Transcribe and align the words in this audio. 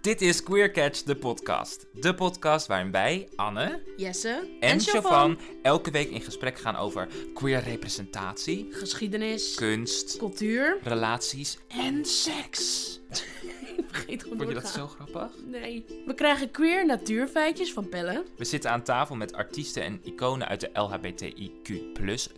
Dit 0.00 0.20
is 0.20 0.42
Queer 0.42 0.70
Catch, 0.70 1.02
de 1.02 1.16
podcast. 1.16 1.86
De 1.92 2.14
podcast 2.14 2.66
waarin 2.66 2.90
wij, 2.90 3.28
Anne 3.36 3.82
Jesse 3.96 4.56
en 4.60 4.80
Chavan, 4.80 5.38
elke 5.62 5.90
week 5.90 6.10
in 6.10 6.20
gesprek 6.20 6.58
gaan 6.58 6.76
over 6.76 7.08
queer 7.34 7.62
representatie, 7.62 8.66
geschiedenis, 8.70 9.54
kunst, 9.54 10.16
cultuur 10.16 10.78
relaties 10.82 11.58
en 11.68 12.04
seks. 12.04 12.88
Ik 13.76 13.84
vergeet 13.96 14.22
gewoon 14.22 14.38
Vond 14.38 14.48
je 14.48 14.54
dat 14.54 14.68
zo 14.68 14.86
grappig? 14.86 15.32
Nee. 15.46 15.84
We 16.06 16.14
krijgen 16.14 16.50
queer 16.50 16.86
natuurfeitjes 16.86 17.72
van 17.72 17.88
Pelle. 17.88 18.24
We 18.36 18.44
zitten 18.44 18.70
aan 18.70 18.82
tafel 18.82 19.14
met 19.16 19.32
artiesten 19.32 19.82
en 19.82 20.00
iconen 20.04 20.48
uit 20.48 20.60
de 20.60 20.70
LHBTIQ 20.72 21.72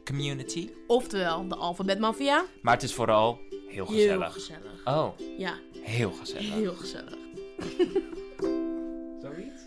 community. 0.05 0.71
Oftewel, 0.87 1.49
de 1.49 1.55
alfabetmafia. 1.55 2.45
Maar 2.63 2.75
het 2.75 2.83
is 2.83 2.95
vooral 2.95 3.39
heel 3.69 3.87
gezellig. 3.87 4.21
Heel 4.23 4.31
gezellig. 4.33 4.81
Oh, 4.85 5.19
Ja, 5.39 5.59
heel 5.81 6.13
gezellig. 6.13 6.53
heel 6.53 6.75
gezellig. 6.75 7.22
Zoiets? 9.23 9.63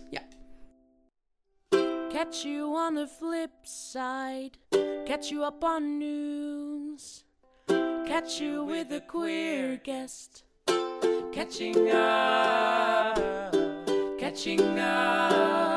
Catch 2.15 2.45
you 2.45 2.73
on 2.75 2.95
the 2.95 3.07
flip 3.07 3.51
side. 3.63 4.57
Catch 5.05 5.31
you 5.31 5.43
up 5.43 5.63
on 5.65 5.99
news. 5.99 7.25
Catch 7.67 8.39
you 8.39 8.63
with 8.63 8.91
a 8.93 9.01
queer 9.01 9.75
guest. 9.83 10.43
Catching 11.33 11.91
up. 11.91 13.17
Catching 14.17 14.79
up 14.79 15.74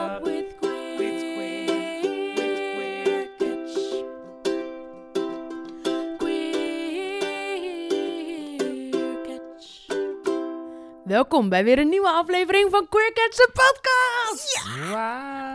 Welkom 11.09 11.49
bij 11.49 11.65
weer 11.65 11.79
een 11.79 11.89
nieuwe 11.89 12.09
aflevering 12.09 12.71
van 12.71 12.89
Queer 12.89 13.11
de 13.15 13.51
podcast! 13.53 14.63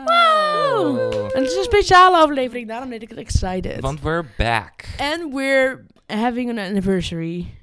Wauw. 0.05 0.95
Het 1.27 1.43
is 1.43 1.55
een 1.55 1.63
speciale 1.63 2.17
aflevering, 2.17 2.67
daarom 2.67 2.89
ben 2.89 3.01
ik 3.01 3.11
excited. 3.11 3.79
Want 3.79 4.01
we're 4.01 4.25
back. 4.37 4.85
And 4.97 5.33
we're 5.33 5.85
having 6.05 6.49
an 6.49 6.57
anniversary. 6.57 7.53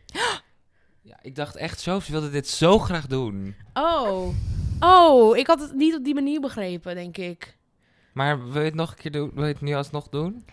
Ja, 1.02 1.19
ik 1.22 1.34
dacht 1.34 1.56
echt 1.56 1.80
zo, 1.80 2.00
ze 2.00 2.12
wilde 2.12 2.30
dit 2.30 2.48
zo 2.48 2.78
graag 2.78 3.06
doen. 3.06 3.55
Oh. 3.74 4.28
Oh, 4.80 5.36
ik 5.36 5.47
had 5.47 5.60
het 5.60 5.75
niet 5.75 5.94
op 5.94 6.04
die 6.04 6.14
manier 6.14 6.41
begrepen, 6.41 6.94
denk 6.94 7.16
ik. 7.16 7.56
Maar 8.12 8.50
wil 8.50 8.60
je 8.60 8.66
het 8.69 8.75
nog 8.75 8.91
een 8.91 8.97
keer 8.97 9.12
doen? 9.12 9.30
Wil 9.34 9.44
je 9.47 9.52
het 9.52 9.60
nu 9.60 9.75
alsnog 9.75 10.08
doen? 10.08 10.44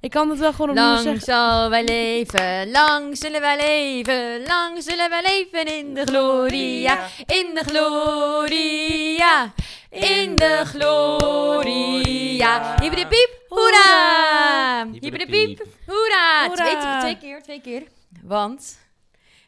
Ik 0.00 0.10
kan 0.10 0.30
het 0.30 0.38
wel 0.38 0.52
gewoon 0.52 0.68
opnieuw 0.68 0.84
Lang 0.84 1.00
zeggen. 1.02 1.20
zal 1.20 1.70
wij 1.70 1.84
leven, 1.84 2.70
lang 2.70 3.16
zullen 3.16 3.40
wij 3.40 3.56
leven, 3.56 4.42
lang 4.46 4.82
zullen 4.82 5.10
wij 5.10 5.22
leven 5.22 5.76
in 5.76 5.94
de 5.94 6.04
gloria, 6.04 6.98
in 7.26 7.50
de 7.54 7.64
gloria, 7.64 9.52
in 9.90 10.38
de 10.38 10.60
gloria. 10.64 12.74
Hippiedepiep, 12.80 13.30
hoera! 13.48 14.86
Hippiedepiep, 14.92 15.62
hoera! 15.86 16.46
Hoera! 16.46 16.50
Twee, 16.50 16.76
twee 17.00 17.18
keer, 17.18 17.42
twee 17.42 17.60
keer. 17.60 17.82
Want 18.22 18.78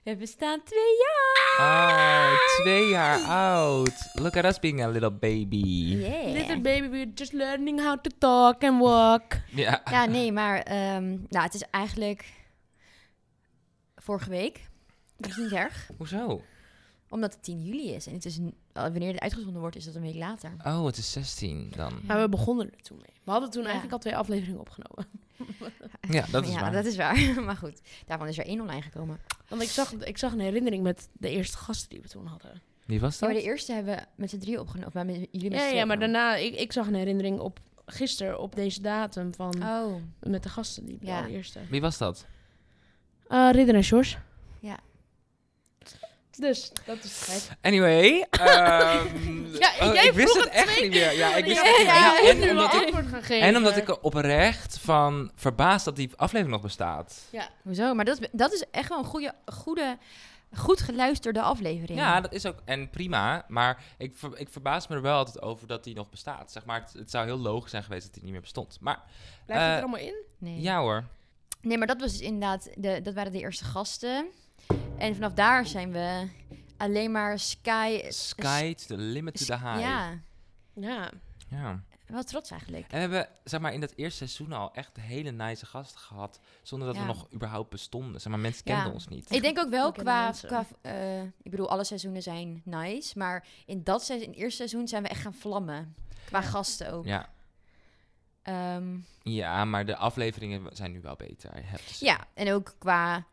we 0.05 0.16
bestaan 0.16 0.62
twee 0.64 0.97
jaar. 0.97 1.42
Oh, 1.58 2.38
twee 2.62 2.88
jaar 2.88 3.19
oud. 3.20 4.10
Look 4.12 4.36
at 4.36 4.44
us 4.44 4.58
being 4.58 4.83
a 4.83 4.88
little 4.88 5.12
baby. 5.12 5.56
Yeah. 5.56 6.33
Little 6.33 6.60
baby, 6.60 6.88
we're 6.88 7.12
just 7.14 7.33
learning 7.33 7.80
how 7.80 8.00
to 8.00 8.10
talk 8.19 8.64
and 8.64 8.80
walk. 8.80 9.22
Ja. 9.50 9.82
Ja, 9.91 10.05
nee, 10.05 10.32
maar 10.32 10.58
ehm, 10.58 11.08
nou, 11.08 11.44
het 11.44 11.55
is 11.55 11.62
eigenlijk 11.70 12.32
vorige 13.97 14.30
week. 14.30 14.69
Dat 15.16 15.30
is 15.30 15.36
niet 15.36 15.52
erg. 15.52 15.91
Hoezo? 15.97 16.42
Omdat 17.08 17.32
het 17.32 17.42
10 17.42 17.62
juli 17.62 17.92
is. 17.92 18.06
En 18.06 18.14
het 18.14 18.25
is 18.25 18.36
een, 18.36 18.55
wanneer 18.83 19.12
dit 19.12 19.20
uitgezonden 19.20 19.61
wordt, 19.61 19.77
is 19.77 19.84
dat 19.84 19.94
een 19.94 20.03
week 20.03 20.14
later. 20.14 20.53
Oh, 20.64 20.84
het 20.84 20.97
is 20.97 21.12
16 21.12 21.72
dan. 21.77 21.92
Maar 22.03 22.20
we 22.20 22.28
begonnen 22.28 22.70
er 22.72 22.83
toen 22.83 22.97
mee. 22.97 23.14
We 23.25 23.31
hadden 23.31 23.50
toen 23.50 23.60
Ja. 23.62 23.69
eigenlijk 23.69 23.94
al 23.94 24.00
twee 24.00 24.16
afleveringen 24.16 24.60
opgenomen. 24.60 25.06
Ja, 26.10 26.25
dat 26.31 26.44
is 26.47 26.53
ja, 26.53 26.60
waar. 26.60 26.72
dat 26.72 26.84
is 26.84 26.97
waar. 26.97 27.16
maar 27.44 27.56
goed, 27.56 27.81
daarvan 28.06 28.28
is 28.28 28.38
er 28.38 28.47
één 28.47 28.60
online 28.60 28.82
gekomen. 28.82 29.19
Want 29.48 29.62
ik 29.62 29.69
zag, 29.69 29.93
ik 29.93 30.19
zag 30.19 30.32
een 30.32 30.41
herinnering 30.41 30.82
met 30.82 31.09
de 31.12 31.31
eerste 31.31 31.56
gasten 31.56 31.88
die 31.91 32.00
we 32.00 32.09
toen 32.09 32.26
hadden. 32.26 32.62
Wie 32.87 33.00
was 33.00 33.12
Ja, 33.19 33.21
dat? 33.21 33.28
maar 33.28 33.38
de 33.43 33.48
eerste 33.48 33.72
hebben 33.72 33.94
we 33.97 34.03
met 34.15 34.31
z'n 34.31 34.38
drie 34.38 34.60
opgenomen. 34.60 34.87
Of 34.88 34.94
maar 34.94 35.06
met, 35.06 35.15
jullie 35.31 35.50
met 35.50 35.59
Ja, 35.59 35.66
ja, 35.66 35.84
maar 35.84 35.98
daarna, 35.98 36.34
ik, 36.37 36.54
ik 36.54 36.72
zag 36.72 36.87
een 36.87 36.94
herinnering 36.94 37.38
op 37.41 37.60
gisteren 37.87 38.41
op 38.41 38.54
deze 38.54 38.81
datum 38.82 39.34
van. 39.34 39.62
Oh, 39.62 39.94
met 40.21 40.43
de 40.43 40.48
gasten 40.48 40.84
die 40.87 40.98
de 40.98 41.06
Ja. 41.06 41.19
allereerste. 41.19 41.60
Wie 41.71 41.81
was 41.81 41.98
dat? 41.98 42.27
Eh 43.28 43.48
Ridder 43.53 43.75
en 43.75 43.82
Sjors. 43.84 44.19
Dus, 46.37 46.72
dat 46.87 47.05
is 47.05 47.22
gek. 47.22 47.56
Anyway. 47.61 48.27
ehm, 48.31 49.53
Ja, 49.65 49.72
oh, 49.81 49.95
jij 49.95 50.05
ik 50.06 50.12
wist 50.12 50.34
het 50.34 50.49
echt 50.49 50.81
niet 50.81 50.91
meer. 50.91 51.12
Ja, 51.17 51.34
ik 51.34 51.45
wist 51.45 51.62
Ja, 51.62 51.69
het 51.69 51.78
niet 52.39 52.45
meer. 52.45 52.49
en, 52.49 52.50
omdat 52.50 52.75
ik, 52.75 53.28
en 53.41 53.56
omdat 53.56 53.77
ik 53.77 53.89
er 53.89 54.00
oprecht 54.00 54.78
van 54.78 55.31
verbaasd 55.34 55.84
dat 55.84 55.97
die 55.97 56.11
aflevering 56.17 56.50
nog 56.55 56.62
bestaat. 56.62 57.22
Ja. 57.31 57.49
hoezo? 57.62 57.95
Maar 57.95 58.05
dat 58.05 58.21
is, 58.21 58.28
dat 58.33 58.53
is 58.53 58.65
echt 58.71 58.89
wel 58.89 58.99
een 58.99 59.05
goede, 59.05 59.33
goede, 59.47 59.99
goed 60.56 60.81
geluisterde 60.81 61.41
aflevering. 61.43 61.99
Ja, 61.99 62.21
dat 62.21 62.33
is 62.33 62.47
ook 62.47 62.59
en 62.65 62.91
prima. 62.91 63.45
Maar 63.49 63.83
ik, 63.99 64.12
ver- 64.16 64.39
ik 64.39 64.49
verbaas 64.49 64.87
me 64.89 64.95
er 64.97 65.03
wel 65.03 65.16
altijd 65.16 65.43
over 65.43 65.66
dat 65.66 65.84
die 65.84 65.95
nog 65.95 66.11
bestaat. 66.11 66.53
Zeg 66.53 66.65
maar, 66.65 66.81
het, 66.81 66.93
het 66.93 67.11
zou 67.11 67.25
heel 67.27 67.39
logisch 67.39 67.71
zijn 67.71 67.83
geweest 67.83 68.05
dat 68.05 68.15
die 68.15 68.22
niet 68.22 68.33
meer 68.33 68.41
bestond. 68.41 68.78
Maar 68.81 69.03
Blijft 69.47 69.62
het 69.65 69.72
Eh, 69.72 69.77
er 69.78 69.83
allemaal 69.83 70.06
in? 70.06 70.15
nee. 70.39 70.61
ja 70.61 70.81
hoor. 70.81 71.05
nee, 71.61 71.78
maar 71.78 71.87
dat 71.87 72.01
was 72.01 72.12
dus 72.12 72.21
inderdaad, 72.21 72.69
de, 72.75 73.01
dat 73.03 73.15
waren 73.15 73.33
de 73.33 73.39
eerste 73.41 73.65
gasten. 73.65 74.27
En 74.98 75.14
vanaf 75.14 75.32
daar 75.32 75.66
zijn 75.66 75.92
we 75.92 76.28
alleen 76.76 77.12
maar 77.12 77.38
Sky... 77.38 78.02
Sky 78.08 78.75
to 78.75 78.86
the 78.86 78.97
limit 78.97 79.36
to 79.38 79.44
the 79.44 79.52
high. 79.58 79.80
Ja, 79.80 80.19
Ja. 80.75 81.10
ja. 81.48 81.82
wel 82.06 82.22
trots 82.25 82.50
eigenlijk. 82.50 82.82
En 82.82 82.91
we 82.92 82.98
hebben, 82.98 83.28
zeg 83.44 83.60
maar, 83.60 83.72
in 83.72 83.80
dat 83.80 83.92
eerste 83.97 84.16
seizoen 84.26 84.53
al 84.56 84.74
echt 84.74 84.97
hele 85.00 85.30
nice 85.30 85.66
gasten 85.66 85.98
gehad. 86.00 86.41
Zonder 86.62 86.88
dat 86.88 86.97
we 86.97 87.04
nog 87.04 87.26
überhaupt 87.32 87.70
bestonden. 87.70 88.20
Zeg 88.20 88.32
maar, 88.32 88.41
mensen 88.41 88.62
Ja. 88.64 88.74
kenden 88.74 88.92
ons 88.92 89.08
niet. 89.08 89.30
Ik 89.32 89.42
denk 89.42 89.58
ook 89.58 89.70
wel 89.70 89.92
qua, 89.92 90.32
eh, 90.82 91.22
ik 91.22 91.50
bedoel, 91.50 91.70
alle 91.70 91.84
seizoenen 91.84 92.22
zijn 92.22 92.62
nice, 92.64 93.19
maar 93.19 93.47
in 93.66 93.82
dat 93.84 94.04
seizoen, 94.04 94.26
in 94.26 94.32
het 94.32 94.42
eerste 94.42 94.56
seizoen 94.56 94.88
zijn 94.88 95.03
we 95.03 95.08
echt 95.08 95.20
gaan 95.20 95.34
vlammen. 95.34 95.94
Qua 96.24 96.41
Ja. 96.41 96.47
gasten 96.47 96.92
ook. 96.92 97.04
Ja. 97.06 97.28
Ehm, 98.42 98.97
ja, 99.22 99.64
maar 99.64 99.86
de 99.86 99.97
afleveringen 99.97 100.62
zijn 100.72 100.92
nu 100.92 101.00
wel 101.00 101.16
beter. 101.16 101.50
Ja, 102.00 102.26
en 102.34 102.53
ook 102.53 102.74
qua 102.78 103.24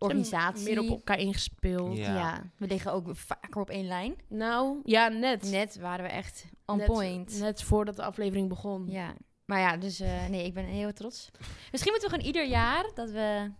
organisatie. 0.00 0.64
Meer 0.64 0.80
op 0.80 0.88
elkaar 0.88 1.18
ingespeeld. 1.18 1.96
Ja. 1.96 2.14
Ja. 2.14 2.42
we 2.56 2.66
liggen 2.66 2.92
ook 2.92 3.16
vaker 3.16 3.60
op 3.60 3.70
één 3.70 3.86
lijn. 3.86 4.14
Nou, 4.28 4.80
ja, 4.84 5.08
net. 5.08 5.50
Net 5.50 5.76
waren 5.78 6.04
we 6.04 6.10
echt 6.10 6.44
on 6.66 6.76
Net- 6.76 6.86
point. 6.86 7.38
Net 7.40 7.62
voordat 7.62 7.96
de 7.96 8.02
aflevering 8.02 8.48
begon. 8.48 8.86
Ja, 8.90 9.14
maar 9.44 9.60
ja, 9.60 9.76
dus 9.76 10.00
eh, 10.00 10.26
nee, 10.28 10.44
ik 10.44 10.54
ben 10.54 10.64
heel 10.64 10.92
trots. 10.92 11.30
Misschien 11.70 11.92
moeten 11.92 12.10
we 12.10 12.14
gewoon 12.16 12.26
ieder 12.26 12.46
jaar 12.46 12.90
dat 12.94 13.10
we 13.10 13.50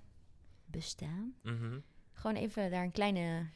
bestaan, 0.66 1.34
Mhm. 1.42 1.78
gewoon 2.12 2.36
even 2.36 2.70
daar 2.70 2.82
een 2.84 2.92
kleine, 2.92 3.46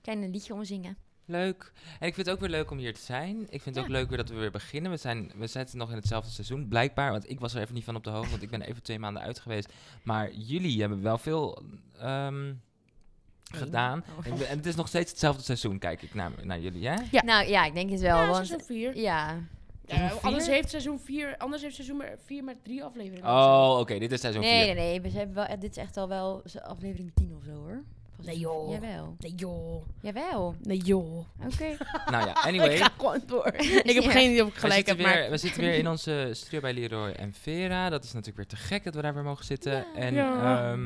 kleine 0.00 0.28
liedje 0.28 0.54
om 0.54 0.64
zingen. 0.64 0.96
Leuk. 1.30 1.72
En 2.00 2.06
ik 2.06 2.14
vind 2.14 2.26
het 2.26 2.34
ook 2.34 2.40
weer 2.40 2.50
leuk 2.50 2.70
om 2.70 2.78
hier 2.78 2.94
te 2.94 3.00
zijn. 3.00 3.40
Ik 3.40 3.62
vind 3.62 3.64
het 3.64 3.74
Ja. 3.74 3.80
ook 3.82 3.88
leuk 3.88 4.08
weer 4.08 4.18
dat 4.18 4.28
we 4.28 4.34
weer 4.34 4.50
beginnen. 4.50 4.90
We, 4.90 4.96
zijn, 4.96 5.32
we 5.36 5.46
zitten 5.46 5.78
nog 5.78 5.90
in 5.90 5.96
hetzelfde 5.96 6.30
seizoen, 6.30 6.68
blijkbaar. 6.68 7.10
Want 7.10 7.30
ik 7.30 7.40
was 7.40 7.54
er 7.54 7.60
even 7.62 7.74
niet 7.74 7.84
van 7.84 7.96
op 7.96 8.04
de 8.04 8.10
hoogte, 8.10 8.30
want 8.30 8.42
ik 8.42 8.50
ben 8.50 8.62
even 8.62 8.82
twee 8.82 8.98
maanden 8.98 9.22
uit 9.22 9.38
geweest. 9.38 9.72
Maar 10.02 10.32
jullie 10.32 10.80
hebben 10.80 11.02
wel 11.02 11.18
veel 11.18 11.62
ehm, 11.98 12.52
gedaan. 13.52 14.04
Oh. 14.18 14.26
En, 14.26 14.36
we- 14.36 14.44
en 14.44 14.56
het 14.56 14.66
is 14.66 14.74
nog 14.74 14.88
steeds 14.88 15.10
hetzelfde 15.10 15.42
seizoen, 15.42 15.78
kijk 15.78 16.02
ik 16.02 16.14
naar, 16.14 16.30
naar 16.42 16.60
jullie, 16.60 16.88
hè? 16.88 16.96
Ja. 17.10 17.22
Nou 17.22 17.48
ja, 17.48 17.64
ik 17.64 17.74
denk 17.74 17.90
het 17.90 18.00
wel, 18.00 18.16
Ja, 18.20 18.26
want 18.30 18.46
seizoen 18.46 18.66
4. 18.66 18.96
ja, 18.96 19.36
Seizoen 19.86 20.22
anders 20.22 20.46
heeft 20.46 20.70
seizoen 20.70 20.98
4 21.00 21.36
anders 21.36 21.62
heeft 21.62 21.74
seizoen 21.74 22.02
4 22.24 22.44
maar 22.44 22.54
drie 22.62 22.84
afleveringen. 22.84 23.30
Oh, 23.30 23.76
oké, 23.80 23.98
dit 23.98 24.12
is 24.12 24.20
seizoen 24.20 24.42
nee, 24.42 24.64
4. 24.64 24.74
nee, 24.74 24.84
nee, 24.84 25.00
we 25.00 25.18
hebben 25.18 25.34
wel, 25.34 25.58
dit 25.58 25.70
is 25.70 25.76
echt 25.76 25.96
al 25.96 26.08
wel 26.08 26.42
aflevering 26.62 27.10
10 27.14 27.34
of 27.36 27.42
zo 27.44 27.50
hoor. 27.54 27.82
Nee, 28.24 28.38
joh. 28.38 28.70
Jawel, 28.70 29.16
Nee 29.18 29.34
joh. 29.34 29.84
jawel. 30.00 30.54
Nee 30.62 30.78
joh. 30.78 31.18
Oké. 31.44 31.76
Nou 32.10 32.26
ja, 32.26 32.32
anyway. 32.32 32.70
Ik 32.72 32.78
ga 32.78 32.88
gewoon 32.96 33.22
door. 33.26 33.46
ik 33.84 33.94
heb 33.94 34.02
Ja. 34.04 34.10
geen 34.10 34.30
idee 34.30 34.42
of 34.42 34.48
ik 34.48 34.54
We 34.54 34.60
gelijk 34.60 34.86
zitten, 34.86 34.96
heb, 35.04 35.06
weer, 35.14 35.22
maar... 35.22 35.30
we 35.30 35.36
zitten 35.36 35.60
weer 35.60 35.74
in 35.74 35.88
onze 35.88 36.28
studio 36.32 36.60
bij 36.60 36.72
Leroy 36.74 37.10
en 37.10 37.32
Vera. 37.32 37.88
Dat 37.88 38.04
is 38.04 38.12
natuurlijk 38.12 38.36
weer 38.36 38.46
te 38.58 38.64
gek 38.66 38.84
dat 38.84 38.94
we 38.94 39.02
daar 39.02 39.14
weer 39.14 39.22
mogen 39.22 39.44
zitten. 39.44 39.72
Ja. 39.72 39.94
En 39.94 40.14
Ja. 40.14 40.72
ja. 40.72 40.76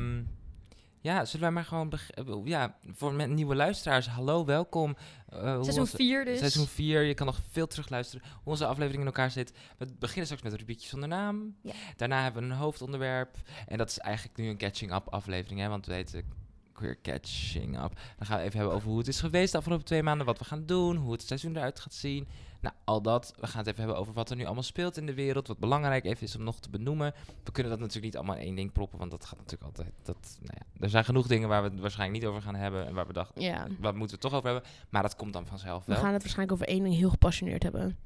ja, 1.01 1.25
zullen 1.25 1.41
wij 1.41 1.51
maar 1.51 1.65
gewoon... 1.65 1.91
eh, 2.13 2.25
Ja, 2.43 2.75
voor 2.95 3.13
met 3.13 3.29
nieuwe 3.29 3.55
luisteraars, 3.55 4.07
hallo, 4.07 4.45
welkom. 4.45 4.95
Eh, 5.29 5.39
hoe 5.39 5.63
Seizoen 5.63 5.79
onze- 5.83 5.95
4 5.95 6.25
dus. 6.25 6.39
Seizoen 6.39 6.67
4, 6.67 7.01
je 7.01 7.13
kan 7.13 7.25
nog 7.25 7.39
veel 7.51 7.67
terugluisteren 7.67 8.25
hoe 8.43 8.51
onze 8.51 8.65
aflevering 8.65 8.99
in 9.01 9.05
elkaar 9.07 9.31
zit. 9.31 9.53
We 9.77 9.87
beginnen 9.99 10.25
straks 10.25 10.43
met 10.43 10.51
een 10.51 10.57
rubriekje 10.59 10.87
zonder 10.87 11.09
naam. 11.09 11.55
Ja. 11.61 11.73
Daarna 11.95 12.23
hebben 12.23 12.43
we 12.43 12.49
een 12.49 12.55
hoofdonderwerp. 12.55 13.35
En 13.67 13.77
dat 13.77 13.89
is 13.89 13.97
eigenlijk 13.99 14.37
nu 14.37 14.49
een 14.49 14.57
catching-up 14.57 15.07
aflevering, 15.09 15.59
hè, 15.59 15.67
want 15.67 15.85
we 15.85 15.93
heten 15.93 16.41
Queer 16.73 17.01
Catching 17.01 17.83
Up. 17.83 17.99
Dan 18.17 18.25
gaan 18.27 18.37
we 18.37 18.43
even 18.43 18.57
hebben 18.57 18.75
over 18.75 18.89
hoe 18.89 18.97
het 18.97 19.07
is 19.07 19.19
geweest 19.19 19.51
de 19.51 19.57
afgelopen 19.57 19.85
twee 19.85 20.03
maanden. 20.03 20.25
Wat 20.25 20.39
we 20.39 20.45
gaan 20.45 20.65
doen. 20.65 20.95
Hoe 20.95 21.11
het 21.11 21.21
seizoen 21.21 21.55
eruit 21.55 21.79
gaat 21.79 21.93
zien. 21.93 22.27
Nou, 22.61 22.75
al 22.83 23.01
dat. 23.01 23.33
We 23.39 23.47
gaan 23.47 23.57
het 23.59 23.67
even 23.67 23.79
hebben 23.79 23.97
over 23.99 24.13
wat 24.13 24.29
er 24.29 24.35
nu 24.35 24.43
allemaal 24.45 24.63
speelt 24.63 24.97
in 24.97 25.05
de 25.05 25.13
wereld. 25.13 25.47
Wat 25.47 25.57
belangrijk 25.59 26.05
even 26.05 26.23
is 26.23 26.35
om 26.35 26.43
nog 26.43 26.59
te 26.59 26.69
benoemen. 26.69 27.13
We 27.43 27.51
kunnen 27.51 27.71
dat 27.71 27.79
natuurlijk 27.81 28.05
niet 28.05 28.17
allemaal 28.17 28.35
in 28.35 28.41
één 28.45 28.55
ding 28.55 28.71
proppen. 28.71 28.99
Want 28.99 29.11
dat 29.11 29.25
gaat 29.25 29.37
natuurlijk 29.37 29.63
altijd... 29.63 29.93
Dat, 30.03 30.37
nou 30.41 30.57
ja, 30.59 30.83
er 30.83 30.89
zijn 30.89 31.05
genoeg 31.05 31.27
dingen 31.27 31.49
waar 31.49 31.63
we 31.63 31.69
het 31.69 31.79
waarschijnlijk 31.79 32.19
niet 32.21 32.29
over 32.29 32.41
gaan 32.41 32.55
hebben. 32.55 32.85
En 32.87 32.93
waar 32.93 33.07
we 33.07 33.13
dachten, 33.13 33.41
Ja. 33.41 33.67
waar 33.79 33.95
moeten 33.95 33.99
we 33.99 34.11
het 34.11 34.21
toch 34.21 34.33
over 34.33 34.49
hebben. 34.51 34.69
Maar 34.89 35.01
dat 35.01 35.15
komt 35.15 35.33
dan 35.33 35.45
vanzelf 35.45 35.85
We 35.85 35.93
wel. 35.93 36.01
gaan 36.01 36.13
het 36.13 36.21
waarschijnlijk 36.21 36.61
over 36.61 36.73
één 36.73 36.83
ding 36.83 36.95
heel 36.95 37.09
gepassioneerd 37.09 37.63
hebben. 37.63 37.97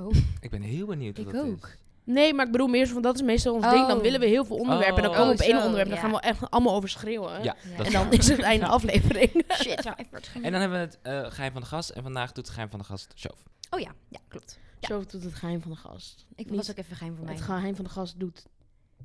Oh, 0.00 0.14
Ik 0.40 0.50
ben 0.50 0.62
heel 0.62 0.86
benieuwd 0.86 1.16
wat 1.16 1.26
Ik 1.26 1.32
dat 1.32 1.44
ook. 1.44 1.66
is. 1.66 1.76
Nee, 2.04 2.34
maar 2.34 2.46
ik 2.46 2.52
bedoel 2.52 2.66
meer 2.66 2.86
zo 2.86 2.92
van 2.92 3.02
dat 3.02 3.14
is 3.14 3.22
meestal 3.22 3.54
ons 3.54 3.70
ding. 3.70 3.86
Dan 3.86 3.96
Oh. 3.96 4.02
willen 4.02 4.20
we 4.20 4.26
heel 4.26 4.44
veel 4.44 4.56
onderwerpen. 4.56 4.96
En 4.96 5.02
dan 5.02 5.10
Oh. 5.10 5.16
komen 5.16 5.36
we 5.36 5.38
op 5.38 5.40
Oh, 5.40 5.46
één 5.46 5.56
zo, 5.58 5.62
onderwerp. 5.66 5.88
Dan 5.88 5.96
ja. 5.98 6.02
gaan 6.02 6.12
we 6.12 6.20
echt 6.20 6.50
allemaal 6.50 6.74
over 6.74 6.88
schreeuwen. 6.88 7.42
Ja, 7.42 7.56
En 7.84 7.92
dan 7.92 8.12
is 8.12 8.28
het 8.28 8.40
einde 8.40 8.66
aflevering. 8.66 9.44
shit. 9.52 9.82
Ja, 9.84 9.96
En 10.42 10.52
dan 10.52 10.60
hebben 10.60 10.78
we 10.78 10.84
het 10.84 10.98
eh, 11.02 11.30
geheim 11.30 11.52
van 11.52 11.60
de 11.60 11.66
gast. 11.66 11.90
En 11.90 12.02
vandaag 12.02 12.26
doet 12.32 12.44
het 12.44 12.54
geheim 12.54 12.70
van 12.70 12.78
de 12.78 12.84
gast 12.84 13.12
show. 13.16 13.32
Oh 13.70 13.80
ja, 13.80 13.92
ja, 14.08 14.18
klopt. 14.28 14.58
Ja. 14.80 14.88
Doet 14.88 15.12
het 15.12 15.34
geheim 15.34 15.60
van 15.62 15.70
de 15.70 15.76
gast. 15.76 16.26
Ik 16.34 16.46
Niet 16.50 16.56
was 16.56 16.70
ook 16.70 16.76
even 16.76 16.96
geheim 16.96 17.16
voor 17.16 17.24
mij. 17.24 17.34
Het 17.34 17.42
geheim 17.42 17.74
van 17.76 17.84
de 17.84 17.90
gast 17.90 18.18
doet... 18.20 18.46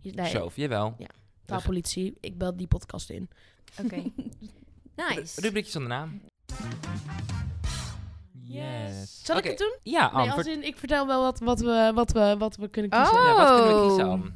Nee, 0.02 0.26
Show, 0.30 0.52
jawel. 0.56 0.96
Ja. 0.98 1.08
taalpolitie. 1.46 2.18
Ik 2.20 2.38
bel 2.38 2.56
die 2.58 2.68
podcast 2.68 3.10
in. 3.10 3.30
Oké. 3.84 3.96
nice. 5.16 5.42
Rubriekje 5.42 5.72
zonder 5.72 5.90
naam. 5.90 6.22
Yes. 8.48 9.20
Zal 9.24 9.38
ik 9.38 9.44
het 9.44 9.58
doen? 9.58 9.76
Ja, 9.84 10.18
Nee, 10.18 10.32
als 10.32 10.46
in, 10.46 10.64
ik 10.64 10.78
vertel 10.78 11.08
wel 11.08 11.22
wat, 11.22 11.40
wat, 11.40 11.60
we, 11.60 11.92
wat, 11.94 12.12
we, 12.12 12.36
wat 12.38 12.56
we 12.56 12.68
kunnen 12.70 12.92
kiezen. 12.92 13.16
Oh. 13.18 13.24
ja, 13.24 13.36
wat 13.36 13.62
kunnen 13.62 13.82
we 13.82 13.88
kiezen, 13.88 14.06
Oh. 14.06 14.12
Anne? 14.12 14.32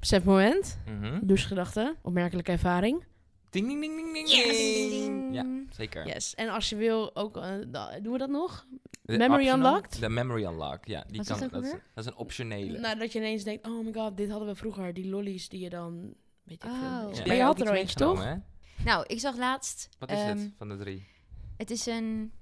Besefmoment. 0.00 0.78
Mhm. 1.00 1.18
Douchegedachte. 1.22 1.96
Opmerkelijke 2.02 2.52
ervaring. 2.52 3.04
Ding, 3.50 3.66
ding, 3.66 3.80
ding, 3.80 3.94
ding, 3.96 4.12
ding. 4.12 4.28
Yes. 4.28 4.46
ding. 4.46 4.90
Ding, 4.90 5.32
ding. 5.32 5.34
Ja, 5.34 5.74
zeker. 5.76 6.06
Yes. 6.06 6.34
En 6.34 6.48
als 6.48 6.68
je 6.68 6.76
wil 6.76 7.16
ook... 7.16 7.36
eh, 7.36 7.50
doen 8.02 8.12
we 8.12 8.18
dat 8.18 8.28
nog? 8.28 8.66
De 9.02 9.16
Memory 9.18 9.40
optional- 9.42 9.66
unlocked? 9.74 10.00
De 10.00 10.08
memory 10.08 10.44
unlock, 10.44 10.84
ja. 10.84 11.04
Die 11.08 11.16
Wat 11.16 11.20
is 11.20 11.26
kan, 11.32 11.38
dat 11.38 11.46
ook 11.46 11.52
dat, 11.54 11.62
is, 11.62 11.68
alweer? 11.70 11.84
dat 11.94 12.04
is 12.04 12.10
een 12.10 12.16
optionele. 12.16 12.78
Nou, 12.78 12.98
dat 12.98 13.12
je 13.12 13.18
ineens 13.18 13.44
denkt... 13.44 13.66
Oh 13.66 13.84
my 13.84 13.92
god, 13.92 14.16
dit 14.16 14.30
hadden 14.30 14.48
we 14.48 14.54
vroeger. 14.54 14.94
Die 14.94 15.08
lollies 15.08 15.48
die 15.48 15.60
je 15.60 15.70
dan... 15.70 16.14
Weet 16.44 16.64
ik 16.64 16.70
Oh. 16.70 16.78
veel. 16.78 17.08
Ja, 17.10 17.16
Ja, 17.16 17.26
Maar 17.26 17.36
je 17.36 17.42
had 17.42 17.60
er 17.60 17.72
eentje, 17.72 17.96
toch? 17.96 18.24
hè? 18.24 18.34
Nou, 18.84 19.04
ik 19.06 19.20
zag 19.20 19.36
laatst... 19.36 19.88
Wat 19.98 20.10
is 20.10 20.18
ehm, 20.18 20.28
het 20.38 20.50
van 20.58 20.68
de 20.68 20.76
drie? 20.76 21.06
Het 21.56 21.70
is 21.70 21.86
een... 21.86 22.32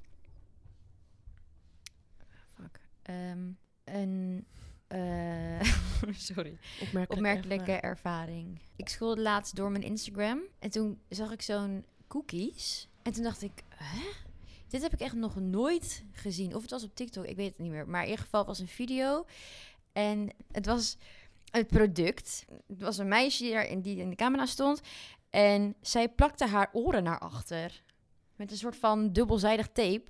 Ehm, 3.03 3.51
een... 3.85 4.47
eh, 4.87 5.61
sorry. 6.31 6.59
Opmerkelijke, 6.81 7.13
Opmerkelijke 7.15 7.73
ervaring. 7.73 8.61
Ik 8.77 8.89
scrollde 8.89 9.21
laatst 9.21 9.57
door 9.57 9.71
mijn 9.71 9.85
Instagram. 9.85 10.41
En 10.59 10.71
toen 10.71 11.01
zag 11.09 11.33
ik 11.33 11.43
zo'n 11.43 11.85
cookies. 12.09 12.89
En 13.03 13.13
toen 13.13 13.23
dacht 13.23 13.43
ik... 13.43 13.63
Hè? 13.75 14.01
Dit 14.69 14.83
heb 14.83 14.93
ik 14.93 15.01
echt 15.01 15.15
nog 15.15 15.37
nooit 15.37 16.05
gezien. 16.13 16.55
Of 16.55 16.63
het 16.63 16.71
was 16.71 16.83
op 16.85 16.95
TikTok, 16.95 17.25
ik 17.25 17.37
weet 17.37 17.49
het 17.49 17.59
niet 17.59 17.71
meer. 17.71 17.89
Maar 17.89 18.03
in 18.03 18.09
ieder 18.09 18.25
geval 18.25 18.41
het 18.41 18.49
was 18.49 18.59
een 18.59 18.69
video. 18.69 19.27
En 19.93 20.31
het 20.53 20.67
was 20.67 20.97
het 21.51 21.67
product. 21.67 22.45
Het 22.69 22.81
was 22.83 22.99
een 22.99 23.09
meisje 23.09 23.43
die, 23.43 23.69
in, 23.69 23.81
die 23.81 23.97
in 23.97 24.11
de 24.11 24.17
camera 24.17 24.47
stond. 24.47 24.81
En 25.31 25.75
zij 25.81 26.09
plakte 26.09 26.47
haar 26.47 26.71
oren 26.73 27.03
naar 27.03 27.19
achter. 27.19 27.83
Met 28.37 28.51
een 28.51 28.57
soort 28.57 28.77
van 28.77 29.13
dubbelzijdig 29.13 29.67
tape. 29.67 30.05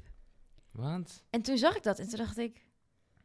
Wat? 0.72 1.24
En 1.30 1.42
toen 1.42 1.58
zag 1.58 1.76
ik 1.76 1.82
dat 1.82 1.98
en 1.98 2.08
toen 2.08 2.18
dacht 2.18 2.38
ik... 2.38 2.66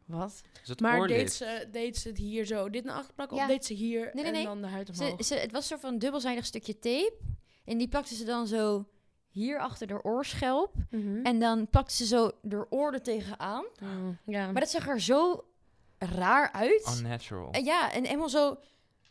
Wat? 0.08 0.42
Is 0.62 0.70
het 0.70 0.80
Maar 0.80 1.08
deed 1.08 1.34
ze, 1.34 1.68
deed 1.72 1.98
ze 1.98 2.08
het 2.08 2.18
hier 2.18 2.46
zo, 2.46 2.70
dit 2.70 2.84
naar 2.84 2.96
achter 2.96 3.14
plakken? 3.14 3.38
Ja. 3.38 3.44
Of 3.44 3.50
deed 3.50 3.66
ze 3.66 3.74
hier 3.74 4.10
Nee, 4.14 4.24
nee, 4.24 4.34
en 4.36 4.44
dan 4.44 4.62
de 4.62 4.68
huid 4.68 4.90
omhoog? 4.90 5.26
ze, 5.26 5.36
het 5.36 5.52
was 5.52 5.62
een 5.62 5.68
soort 5.68 5.82
van 5.82 5.98
dubbelzijdig 6.00 6.46
stukje 6.46 6.80
tape. 6.80 7.18
En 7.66 7.78
die 7.78 7.88
plakte 7.88 8.16
ze 8.16 8.26
dan 8.26 8.48
zo 8.48 8.88
hier 9.30 9.60
achter 9.60 9.88
de 9.88 10.04
oorschelp. 10.04 10.74
Mhm. 10.90 11.26
En 11.26 11.40
dan 11.40 11.70
plakte 11.70 11.94
ze 11.94 12.06
zo 12.06 12.32
de 12.42 12.66
oor 12.70 12.94
er 12.94 13.02
tegenaan. 13.02 13.66
Mm, 13.80 14.18
ja. 14.26 14.52
Maar 14.52 14.62
dat 14.62 14.70
zag 14.70 14.88
er 14.88 15.02
zo 15.02 15.46
raar 15.98 16.52
uit. 16.52 16.96
Unnatural. 16.98 17.52
En 17.52 17.64
ja, 17.64 17.92
en 17.92 18.06
helemaal 18.06 18.30
zo... 18.30 18.58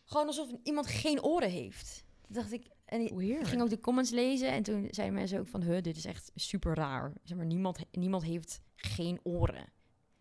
Gewoon 0.04 0.26
alsof 0.26 0.49
iemand 0.62 0.87
geen 0.87 1.22
oren 1.22 1.50
heeft. 1.50 2.04
Toen 2.26 2.34
dacht 2.34 2.52
ik... 2.52 2.66
En 2.84 3.00
ik 3.00 3.12
Weird. 3.12 3.46
ging 3.46 3.62
ook 3.62 3.70
de 3.70 3.81
comments 3.81 4.10
lezen. 4.10 4.49
En 4.50 4.62
toen 4.62 4.88
zeiden 4.90 5.16
mensen 5.16 5.38
ook 5.38 5.46
van... 5.46 5.62
Huh, 5.62 5.82
dit 5.82 5.96
is 5.96 6.04
echt 6.04 6.31
super 6.34 6.75
raar. 6.75 7.12
Zeg 7.25 7.37
maar, 7.37 7.46
niemand, 7.46 7.78
niemand 7.90 8.22
heeft 8.22 8.60
geen 8.76 9.20
oren. 9.22 9.72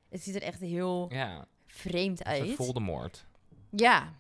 Het 0.10 0.22
ziet 0.24 0.36
er 0.36 0.42
echt 0.42 0.60
heel 0.60 1.06
Ja, 1.12 1.48
vreemd 1.68 2.20
het 2.20 2.28
is 2.28 2.40
een 2.40 2.46
uit. 2.48 2.56
Voldemort. 2.56 3.26
Ja. 3.70 4.14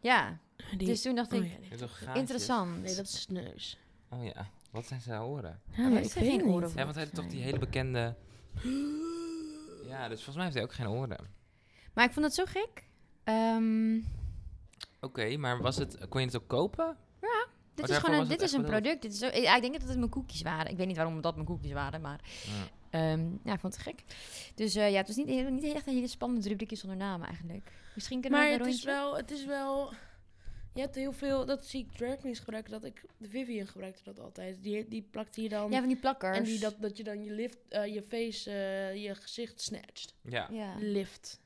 Ja. 0.00 0.38
Die- 0.76 0.86
Dus 0.86 1.02
toen 1.02 1.14
dacht 1.14 1.32
oh 1.32 1.44
ik... 1.44 1.58
ja? 2.04 2.14
Interessant. 2.14 2.82
Nee, 2.82 2.94
dat 2.94 3.04
is 3.04 3.26
neus. 3.26 3.78
Oh 4.10 4.24
ja, 4.24 4.50
wat 4.70 4.86
zijn 4.86 5.00
zijn 5.00 5.20
oren? 5.22 5.60
Ja, 5.70 5.88
maar 5.88 6.02
ik 6.02 6.12
weet 6.12 6.12
geen 6.12 6.42
oren? 6.44 6.68
Ja, 6.68 6.82
want 6.82 6.94
hij 6.94 7.02
heeft 7.02 7.14
toch 7.14 7.26
die 7.26 7.42
hele 7.42 7.58
bekende... 7.58 8.14
Ja, 9.86 10.08
dus 10.08 10.16
volgens 10.24 10.34
mij 10.34 10.44
heeft 10.44 10.54
hij 10.56 10.64
ook 10.64 10.72
geen 10.74 10.88
oren. 10.88 11.26
Maar 11.94 12.04
ik 12.04 12.12
vond 12.12 12.24
het 12.26 12.34
zo 12.34 12.44
gek. 12.46 12.84
Ehm, 13.24 13.98
Oké, 15.00 15.36
maar 15.36 15.62
was 15.62 15.76
het, 15.76 16.08
kon 16.08 16.20
je 16.20 16.26
het 16.26 16.36
ook 16.36 16.48
kopen? 16.48 16.96
dit 17.74 17.88
Maar 17.88 17.96
is 17.96 18.02
gewoon 18.04 18.20
een, 18.20 18.28
dit 18.28 18.40
is 18.40 18.52
een 18.52 18.64
product. 18.64 19.02
Dit 19.02 19.12
is 19.12 19.18
zo, 19.18 19.26
ja, 19.26 19.54
ik 19.56 19.60
denk 19.62 19.78
dat 19.80 19.88
het 19.88 19.98
mijn 19.98 20.10
koekjes 20.10 20.42
waren. 20.42 20.70
Ik 20.70 20.76
weet 20.76 20.86
niet 20.86 20.96
waarom 20.96 21.20
dat 21.20 21.34
mijn 21.34 21.46
koekjes 21.46 21.72
waren, 21.72 22.00
maar 22.00 22.20
Ja. 22.44 22.50
Ehm, 22.90 23.30
ja, 23.44 23.52
ik 23.52 23.60
vond 23.60 23.74
het 23.74 23.82
gek. 23.82 24.02
Dus 24.54 24.74
eh, 24.74 24.90
ja, 24.90 24.96
het 24.96 25.06
was 25.06 25.16
niet, 25.16 25.26
heel- 25.28 25.50
niet 25.50 25.74
echt 25.74 25.86
een 25.86 25.94
hele 25.94 26.06
spannende 26.06 26.48
rubriekje 26.48 26.76
zonder 26.76 26.98
naam 26.98 27.22
eigenlijk. 27.22 27.72
Misschien 27.94 28.20
kunnen 28.20 28.38
Maar 28.38 28.48
we 28.48 28.54
het 28.56 28.66
een 28.66 28.72
is 28.72 28.84
wel, 28.84 29.16
het 29.16 29.30
is 29.30 29.44
wel... 29.44 29.92
Je 30.74 30.80
hebt 30.84 30.94
heel 30.96 31.12
veel, 31.12 31.46
dat 31.46 31.64
zie 31.66 31.80
ik 31.84 31.92
drag 31.96 32.16
queens 32.16 32.38
gebruiken, 32.38 32.72
dat 32.72 32.84
ik, 32.84 33.04
de 33.16 33.28
Vivian 33.28 33.66
gebruikte 33.66 34.04
dat 34.04 34.20
altijd. 34.20 34.62
Die, 34.62 34.88
die 34.88 35.02
plakt 35.10 35.34
hier 35.34 35.48
dan, 35.48 35.70
Ja, 35.70 35.78
van 35.78 35.88
die 35.88 35.96
plakkers. 35.98 36.36
en 36.38 36.44
die, 36.44 36.58
dat, 36.58 36.74
dat 36.80 36.96
je 36.96 37.04
dan 37.04 37.24
je, 37.24 37.30
lift, 37.32 37.58
eh, 37.68 37.86
je 37.94 38.02
face, 38.02 38.50
eh, 38.50 39.02
je 39.04 39.14
gezicht 39.14 39.60
snatcht. 39.60 40.14
ja, 40.22 40.48
Ja. 40.52 40.74
Lift, 40.78 41.40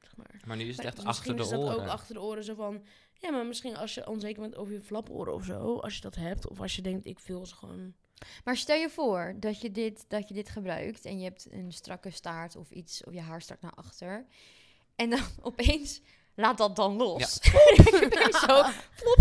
zeg 0.00 0.16
maar. 0.16 0.40
maar 0.46 0.56
nu 0.56 0.62
is 0.62 0.68
het 0.68 0.76
Maar 0.76 0.86
echt 0.86 0.96
dus 0.96 1.04
achter 1.04 1.34
misschien 1.34 1.36
de 1.36 1.42
is 1.42 1.48
dat 1.48 1.74
oren. 1.76 1.84
ook 1.84 1.90
achter 1.92 2.14
de 2.14 2.20
oren 2.20 2.44
zo 2.44 2.54
van... 2.54 2.82
Ja, 3.14 3.30
maar 3.30 3.46
misschien 3.46 3.76
als 3.76 3.94
je 3.94 4.06
onzeker 4.08 4.40
bent 4.42 4.56
over 4.56 4.72
je 4.72 4.80
flaporen 4.82 5.34
of 5.34 5.44
zo, 5.44 5.76
als 5.78 5.94
je 5.94 6.00
dat 6.00 6.14
hebt. 6.14 6.48
Of 6.48 6.60
als 6.60 6.76
je 6.76 6.82
denkt, 6.82 7.06
ik 7.06 7.18
wil 7.18 7.46
ze 7.46 7.54
gewoon... 7.54 7.94
Maar 8.44 8.56
stel 8.56 8.76
je 8.76 8.90
voor 8.90 9.34
dat 9.36 9.60
je, 9.60 9.70
dit, 9.70 10.04
dat 10.08 10.28
je 10.28 10.34
dit 10.34 10.48
gebruikt 10.48 11.04
en 11.04 11.18
je 11.18 11.24
hebt 11.24 11.46
een 11.50 11.72
strakke 11.72 12.10
staart 12.10 12.56
of 12.56 12.70
iets, 12.70 13.04
of 13.04 13.12
je 13.12 13.20
haar 13.20 13.42
strak 13.42 13.60
naar 13.60 13.74
achter. 13.74 14.26
En 14.96 15.10
dan 15.10 15.20
opeens 15.42 16.00
laat 16.34 16.58
dat 16.58 16.76
dan 16.76 16.96
los. 16.96 17.38
je 17.42 18.02
opeens 18.04 18.40
zo 18.40 18.62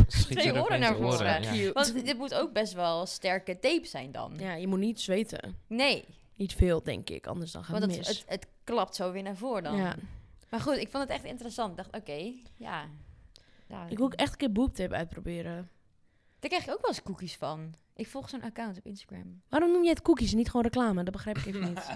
Schiet 0.07 0.39
twee 0.39 0.61
oren 0.61 0.79
naar 0.79 0.97
oren, 0.97 1.11
voren. 1.11 1.55
ja. 1.55 1.71
Want 1.71 2.05
dit 2.05 2.17
moet 2.17 2.33
ook 2.33 2.53
best 2.53 2.73
wel 2.73 3.05
sterke 3.05 3.59
tape 3.59 3.87
zijn 3.87 4.11
dan. 4.11 4.33
Ja, 4.37 4.53
je 4.53 4.67
moet 4.67 4.79
niet 4.79 5.01
zweten. 5.01 5.57
Nee, 5.67 6.05
Niet 6.35 6.53
veel, 6.53 6.83
denk 6.83 7.09
ik, 7.09 7.27
anders 7.27 7.51
dan 7.51 7.63
gaat 7.63 7.81
het 7.81 7.95
het, 7.95 7.97
mis. 7.97 8.07
het, 8.07 8.23
het 8.27 8.47
klapt 8.63 8.95
zo 8.95 9.11
weer 9.11 9.23
naar 9.23 9.35
voren 9.37 9.63
dan. 9.63 9.75
ja. 9.75 9.95
Maar 10.49 10.59
goed, 10.59 10.77
ik 10.77 10.89
vond 10.89 11.03
het 11.03 11.11
echt 11.11 11.23
interessant. 11.23 11.69
Ik 11.71 11.77
dacht, 11.77 11.95
oké, 11.95 12.33
ja. 12.55 12.89
ja. 13.67 13.87
Ik 13.89 13.97
wil 13.97 14.05
ook 14.05 14.13
echt 14.13 14.31
een 14.31 14.37
keer 14.37 14.51
boobtape 14.51 14.95
uitproberen. 14.95 15.69
Daar 16.39 16.49
krijg 16.49 16.63
ik 16.63 16.71
ook 16.73 16.81
wel 16.81 16.89
eens 16.89 17.03
cookies 17.03 17.35
van. 17.35 17.73
Ik 17.95 18.07
volg 18.07 18.29
zo'n 18.29 18.41
account 18.43 18.77
op 18.77 18.85
Instagram. 18.85 19.41
Waarom 19.49 19.71
noem 19.71 19.83
je 19.83 19.89
het 19.89 20.01
cookies 20.01 20.31
en 20.31 20.37
niet 20.37 20.47
gewoon 20.49 20.61
reclame? 20.65 21.03
Dat 21.03 21.13
begrijp 21.13 21.37
ik 21.37 21.45
even 21.45 21.59
niet. 21.61 21.85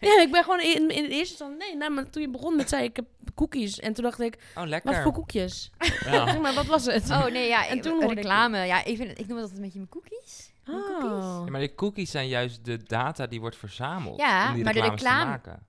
ja, 0.00 0.20
ik 0.20 0.28
ben 0.30 0.42
gewoon 0.44 0.60
in, 0.60 0.88
in 0.90 1.02
het 1.02 1.12
eerste 1.12 1.18
instantie... 1.18 1.56
Nee, 1.58 1.76
nou, 1.76 1.90
maar 1.92 2.10
toen 2.10 2.22
je 2.22 2.30
begon 2.30 2.56
met 2.56 2.68
zei 2.68 2.84
ik 2.84 2.96
heb 2.96 3.06
cookies. 3.34 3.78
En 3.80 3.92
toen 3.92 4.04
dacht 4.04 4.20
ik, 4.20 4.38
Oh, 4.54 4.64
lekker. 4.66 4.92
wat 4.92 5.02
voor 5.02 5.12
koekjes? 5.12 5.70
Ja. 6.04 6.26
Zeg 6.30 6.40
maar, 6.40 6.54
wat 6.54 6.66
was 6.66 6.84
het? 6.86 7.10
Oh 7.10 7.26
nee, 7.26 7.48
ja. 7.48 7.66
En 7.68 7.76
ik- 7.76 7.82
toen 7.82 8.02
ik- 8.02 8.12
reclame. 8.12 8.58
Ja, 8.58 8.84
ik, 8.84 8.96
vind 8.96 9.18
ik 9.18 9.26
noem 9.26 9.36
het 9.36 9.40
altijd 9.50 9.56
een 9.56 9.62
beetje 9.62 9.78
mijn 9.78 9.90
cookies. 9.90 10.52
Mijn 10.64 10.82
cookies. 10.82 11.24
Oh. 11.24 11.42
Ja, 11.44 11.50
maar 11.50 11.60
die 11.60 11.74
cookies 11.74 12.10
zijn 12.10 12.28
juist 12.28 12.64
de 12.64 12.82
data 12.82 13.26
die 13.26 13.40
wordt 13.40 13.56
verzameld 13.56 14.18
Ja, 14.20 14.48
om 14.48 14.54
die 14.54 14.64
maar 14.64 14.72
de 14.72 14.80
reclame- 14.80 15.20
te 15.22 15.28
maken. 15.28 15.66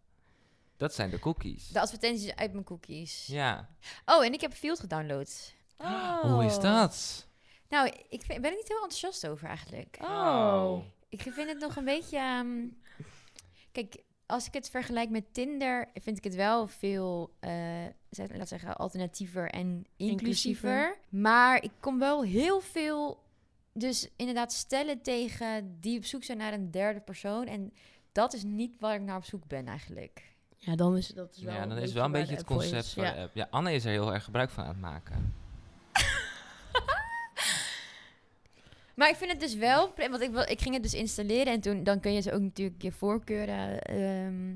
Dat 0.77 0.93
zijn 0.93 1.09
de 1.09 1.19
cookies. 1.19 1.67
De 1.67 1.79
advertenties 1.79 2.35
uit 2.35 2.51
mijn 2.51 2.63
cookies. 2.63 3.25
Ja. 3.27 3.69
Oh, 4.05 4.25
en 4.25 4.33
ik 4.33 4.41
heb 4.41 4.53
Field 4.53 4.79
gedownload. 4.79 5.53
Hoe 6.21 6.45
is 6.45 6.59
dat? 6.59 7.27
Nou, 7.75 7.87
ik 8.09 8.21
vind- 8.21 8.41
ben 8.41 8.51
er 8.51 8.57
niet 8.57 8.67
heel 8.67 8.81
enthousiast 8.83 9.27
over 9.27 9.47
eigenlijk. 9.47 9.97
Oh. 10.01 10.77
Ik 11.09 11.21
vind 11.21 11.49
het 11.49 11.59
nog 11.59 11.75
een 11.75 11.85
beetje... 11.85 12.17
ehm, 12.17 12.67
kijk, 13.71 13.95
als 14.25 14.47
ik 14.47 14.53
het 14.53 14.69
vergelijk 14.69 15.09
met 15.09 15.33
Tinder, 15.33 15.87
vind 15.93 16.17
ik 16.17 16.23
het 16.23 16.35
wel 16.35 16.67
veel, 16.67 17.33
eh 17.39 17.51
zeg- 18.09 18.35
laat 18.37 18.47
zeggen, 18.47 18.75
alternatiever 18.77 19.49
en 19.49 19.85
inclusiever. 19.95 20.09
Inclusiever. 20.09 20.97
Maar 21.09 21.63
ik 21.63 21.71
kom 21.79 21.99
wel 21.99 22.23
heel 22.23 22.59
veel, 22.59 23.23
dus 23.73 24.09
inderdaad 24.15 24.53
stellen 24.53 25.01
tegen 25.01 25.77
die 25.81 25.97
op 25.97 26.05
zoek 26.05 26.23
zijn 26.23 26.37
naar 26.37 26.53
een 26.53 26.71
derde 26.71 26.99
persoon. 26.99 27.45
En 27.47 27.73
dat 28.11 28.33
is 28.33 28.43
niet 28.43 28.79
waar 28.79 28.95
ik 28.95 29.01
naar 29.01 29.17
op 29.17 29.25
zoek 29.25 29.47
ben 29.47 29.67
eigenlijk. 29.67 30.33
Ja, 30.57 30.75
dan 30.75 30.97
is 30.97 31.07
dat 31.07 31.35
is 31.35 31.41
wel 31.43 31.53
Ja, 31.53 31.59
dan 31.65 31.71
is 31.71 31.79
beetje 31.79 31.93
wel 31.95 32.05
een 32.05 32.11
beetje 32.11 32.35
het 32.35 32.45
concept 32.45 32.83
is. 32.85 32.93
van 32.93 33.03
Ja. 33.03 33.13
de 33.13 33.19
app. 33.21 33.35
Ja, 33.35 33.47
Anne 33.49 33.73
is 33.73 33.85
er 33.85 33.91
heel 33.91 34.13
erg 34.13 34.23
gebruik 34.23 34.49
van 34.49 34.63
aan 34.63 34.69
het 34.69 34.79
maken. 34.79 35.33
Maar 38.95 39.09
ik 39.09 39.15
vind 39.15 39.31
het 39.31 39.39
dus 39.39 39.55
wel, 39.55 39.93
want 40.09 40.21
ik, 40.21 40.35
ik 40.35 40.61
ging 40.61 40.73
het 40.73 40.83
dus 40.83 40.93
installeren 40.93 41.53
en 41.53 41.59
toen 41.61 41.83
dan 41.83 41.99
kun 41.99 42.13
je 42.13 42.21
ze 42.21 42.31
ook 42.31 42.41
natuurlijk 42.41 42.81
je 42.81 42.91
voorkeuren 42.91 43.81
ehm, 43.81 44.55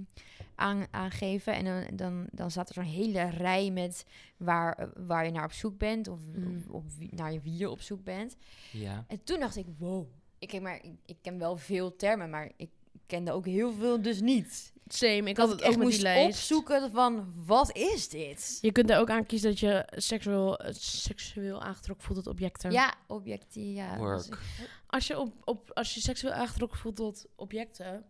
aan, 0.56 0.86
aangeven. 0.92 1.54
En 1.54 1.66
dan, 1.66 1.96
dan, 1.98 2.28
dan 2.32 2.52
staat 2.52 2.68
er 2.70 2.74
zo'n 2.74 2.84
hele 2.84 3.30
rij 3.30 3.72
met 3.72 4.06
waar, 4.38 4.90
waar 5.06 5.26
je 5.26 5.32
naar 5.32 5.44
op 5.44 5.52
zoek 5.52 5.78
bent. 5.78 6.08
Of, 6.08 6.20
Mm. 6.34 6.64
of, 6.70 6.84
naar 7.10 7.42
wie 7.42 7.58
je 7.58 7.70
op 7.70 7.82
zoek 7.82 8.04
bent. 8.04 8.38
Ja. 8.72 9.06
En 9.08 9.24
toen 9.24 9.40
dacht 9.40 9.56
ik, 9.56 9.66
wow. 9.78 10.08
Ik 10.40 10.48
ken, 10.48 10.62
maar, 10.62 10.76
ik, 10.76 10.92
ik 11.06 11.18
ken 11.22 11.38
wel 11.40 11.58
veel 11.58 11.96
termen, 11.96 12.30
maar 12.30 12.52
ik 12.56 12.70
kende 13.10 13.32
ook 13.32 13.46
heel 13.46 13.74
veel 13.74 14.02
dus 14.02 14.22
niet. 14.22 14.72
Same, 14.88 15.30
ik 15.30 15.38
had 15.38 15.50
het 15.50 15.60
ik 15.60 15.66
echt 15.66 15.72
ook 15.74 15.78
met 15.78 15.86
moest 15.86 15.96
die 16.00 16.06
lijst. 16.06 16.38
opzoeken 16.38 16.92
van, 16.92 17.34
wat 17.46 17.76
is 17.78 18.10
dit? 18.10 18.58
Je 18.62 18.72
kunt 18.72 18.90
er 18.90 19.00
ook 19.00 19.10
aan 19.10 19.26
kiezen 19.26 19.50
dat 19.50 19.60
je 19.60 19.88
seksueel, 19.96 20.58
eh, 20.58 20.74
seksueel 20.80 21.62
aangetrokken 21.62 22.06
voelt 22.06 22.24
tot 22.24 22.34
objecten. 22.34 22.72
Ja, 22.72 22.94
objectie, 23.08 23.74
ja. 23.74 23.98
Work. 23.98 24.28
dus- 24.28 24.38
Als 24.88 25.08
je, 25.08 25.20
op, 25.20 25.34
op, 25.44 25.72
als 25.74 25.94
je 25.94 26.02
seksueel 26.02 26.34
aangetrokken 26.34 26.80
voelt 26.80 26.96
tot 26.96 27.26
objecten, 27.36 28.06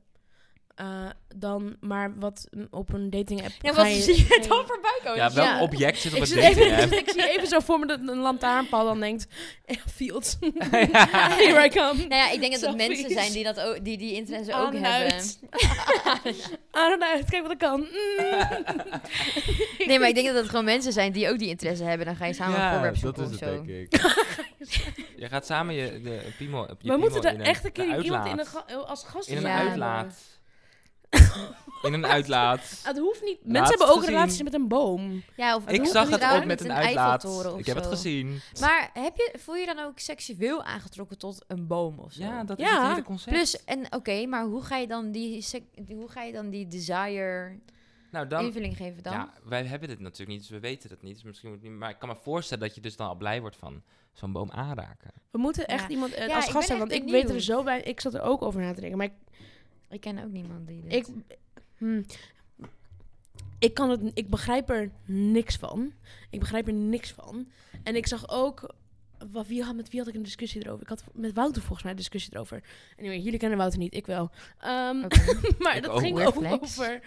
eh, 0.79 1.09
dan 1.35 1.75
maar 1.79 2.13
wat 2.19 2.47
op 2.71 2.93
een 2.93 3.09
dating 3.09 3.43
app. 3.43 3.51
Ja, 3.61 3.73
wat 3.73 3.87
je 3.95 4.01
zie 4.01 4.15
je 4.17 4.45
dan 4.47 4.65
voorbij 4.67 4.99
komen? 5.03 5.15
Ja, 5.17 5.23
Dat 5.25 5.33
welk 5.33 5.47
je- 5.47 5.53
Ja. 5.53 5.61
object 5.61 5.97
zit 5.99 6.13
op 6.19 6.25
zit 6.25 6.41
dating 6.41 6.65
even, 6.65 6.83
app? 6.83 6.91
ik 7.03 7.09
zie 7.09 7.29
even 7.29 7.47
zo 7.47 7.59
voor 7.59 7.79
me 7.79 7.85
dat 7.87 7.99
een 8.07 8.17
lantaarnpaal 8.17 8.85
dan 8.85 8.99
denkt, 8.99 9.27
eh, 9.65 9.77
fields, 9.95 10.37
Ja. 10.71 11.07
here 11.29 11.65
I 11.65 11.69
come. 11.69 11.93
Nou 11.93 12.07
ja, 12.15 12.29
ik 12.31 12.39
denk 12.39 12.51
dat 12.53 12.61
het 12.61 12.69
Selfies. 12.69 12.87
mensen 12.87 13.09
zijn 13.09 13.31
die, 13.31 13.43
dat 13.43 13.59
ook, 13.59 13.83
die 13.85 13.97
die 13.97 14.13
interesse 14.13 14.53
Aan 14.53 14.65
ook 14.67 14.73
en 14.73 14.83
hebben. 14.83 15.11
uit. 15.13 15.39
Aan 16.71 16.91
en 16.91 17.03
uit, 17.03 17.29
kijk 17.29 17.41
wat 17.41 17.51
ik 17.51 17.57
kan. 17.57 17.79
Mm. 17.79 17.87
Nee, 19.87 19.99
maar 19.99 20.07
ik 20.07 20.15
denk 20.15 20.27
dat 20.27 20.35
het 20.35 20.49
gewoon 20.49 20.65
mensen 20.65 20.93
zijn 20.93 21.11
die 21.11 21.29
ook 21.29 21.39
die 21.39 21.49
interesse 21.49 21.83
hebben. 21.83 22.05
Dan 22.05 22.15
ga 22.15 22.25
je 22.25 22.33
samen 22.33 22.55
een 22.55 22.61
Ja, 22.61 22.71
voorwerp 22.71 22.93
dat 22.93 23.01
zoeken 23.01 23.23
is 23.23 23.29
of 23.33 23.39
het, 23.39 23.49
zo. 23.49 23.63
denk 23.63 23.67
ik. 23.67 24.01
je 25.17 25.27
gaat 25.27 25.45
samen 25.45 25.75
je 25.75 26.01
de 26.01 26.21
piemel, 26.37 26.61
je 26.61 26.67
We 26.67 26.75
piemel 26.75 26.97
moeten 26.99 27.23
er 27.39 27.41
echt 27.45 27.65
een 27.65 27.71
keer 27.71 28.01
iemand 28.03 28.25
in 28.27 28.39
een 28.39 28.45
ga- 28.45 28.65
als 28.87 29.03
gast 29.03 29.29
In 29.29 29.37
een 29.37 29.43
Ja, 29.43 29.57
uitlaat. 29.69 30.15
in 31.81 31.93
een 31.93 32.05
uitlaat. 32.05 32.81
Het 32.83 32.97
hoeft 32.97 33.21
niet. 33.23 33.37
Laatst 33.43 33.45
Mensen 33.51 33.69
hebben 33.69 33.87
ook 33.87 33.99
gezien. 33.99 34.09
relaties 34.13 34.43
met 34.43 34.53
een 34.53 34.67
boom. 34.67 35.23
Ja, 35.35 35.55
of 35.55 35.67
Ik 35.67 35.79
hoeft 35.79 35.91
zag 35.91 36.09
het 36.09 36.23
ook 36.23 36.45
met 36.45 36.61
een 36.61 36.71
uitlaat. 36.71 37.23
Ik 37.57 37.65
heb 37.65 37.75
het 37.75 37.85
gezien. 37.85 38.39
Maar 38.59 38.89
heb 38.93 39.15
je, 39.15 39.33
voel 39.39 39.55
je 39.55 39.65
dan 39.65 39.79
ook 39.79 39.99
seksueel 39.99 40.63
aangetrokken 40.63 41.17
tot 41.17 41.43
een 41.47 41.67
boom 41.67 41.99
of 41.99 42.11
zo? 42.13 42.23
Ja, 42.23 42.43
dat 42.43 42.59
is 42.59 42.65
Ja, 42.65 42.81
het 42.81 42.89
hele 42.91 43.03
concept. 43.03 43.35
Plus, 43.35 43.63
en 43.65 43.93
oké, 43.93 44.25
maar 44.25 44.43
hoe 44.45 44.61
ga 44.63 44.77
je 44.77 44.87
dan 44.87 45.11
die, 45.11 45.45
hoe 45.87 46.09
ga 46.09 46.21
je 46.23 46.33
dan 46.33 46.49
die 46.49 46.67
desire 46.67 47.59
nou, 48.11 48.27
dan, 48.27 48.45
invulling 48.45 48.77
geven 48.77 49.03
dan? 49.03 49.13
Ja, 49.13 49.33
wij 49.43 49.63
hebben 49.63 49.87
dit 49.89 49.99
natuurlijk 49.99 50.29
niet, 50.29 50.39
dus 50.39 50.49
we 50.49 50.59
weten 50.59 50.89
het 50.89 51.01
niet. 51.01 51.13
Dus 51.13 51.23
misschien 51.23 51.49
moet 51.49 51.61
niet. 51.61 51.71
Maar 51.71 51.89
ik 51.89 51.99
kan 51.99 52.09
me 52.09 52.15
voorstellen 52.15 52.63
dat 52.63 52.75
je 52.75 52.81
dus 52.81 52.95
dan 52.95 53.07
al 53.07 53.15
blij 53.15 53.41
wordt 53.41 53.55
van 53.55 53.83
zo'n 54.13 54.31
boom 54.31 54.51
aanraken. 54.51 55.11
We 55.31 55.37
moeten 55.37 55.67
echt 55.67 55.81
Ja. 55.83 55.89
iemand 55.89 56.13
eh, 56.13 56.27
Ja, 56.27 56.35
als 56.35 56.45
gast 56.45 56.67
ben 56.67 56.77
hebben, 56.77 56.97
want 56.97 57.07
ik 57.07 57.11
weet 57.11 57.29
er 57.29 57.41
zo 57.41 57.63
bij. 57.63 57.81
Ik 57.81 57.99
zat 57.99 58.13
er 58.13 58.21
ook 58.21 58.41
over 58.41 58.61
na 58.61 58.73
te 58.73 58.79
denken, 58.79 58.97
maar 58.97 59.07
ik, 59.07 59.13
Ik 59.89 60.01
ken 60.01 60.23
ook 60.23 60.31
niemand 60.31 60.67
die 60.67 60.81
dit... 60.81 60.93
ik, 60.93 61.05
hmm, 61.77 62.05
ik 63.59 63.73
kan 63.73 63.89
het, 63.89 64.01
ik 64.13 64.29
begrijp 64.29 64.69
er 64.69 64.89
niks 65.05 65.55
van. 65.55 65.93
Ik 66.29 66.39
begrijp 66.39 66.67
er 66.67 66.73
niks 66.73 67.11
van. 67.11 67.47
En 67.83 67.95
ik 67.95 68.07
zag 68.07 68.29
ook, 68.29 68.73
wat, 69.31 69.47
wie 69.47 69.63
had, 69.63 69.75
met 69.75 69.89
wie 69.89 69.99
had 69.99 70.09
ik 70.09 70.15
een 70.15 70.23
discussie 70.23 70.65
erover? 70.65 70.81
Ik 70.81 70.89
had 70.89 71.03
met 71.13 71.33
Wouter 71.33 71.61
volgens 71.61 71.81
mij 71.81 71.91
een 71.91 71.97
discussie 71.97 72.33
erover. 72.33 72.63
Anyway, 72.99 73.19
jullie 73.19 73.39
kennen 73.39 73.57
Wouter 73.57 73.79
niet, 73.79 73.93
ik 73.93 74.05
wel. 74.05 74.31
Ehm, 74.59 74.99
maar 75.59 75.75
Ik 75.75 75.83
dat 75.83 75.91
ook. 75.91 75.99
ging 75.99 76.19
over. 76.25 77.01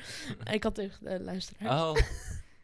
Ik 0.52 0.62
had 0.62 0.74
tegen 0.74 1.04
de 1.04 1.20
luisteraars. 1.20 1.80
Oh. 1.82 1.96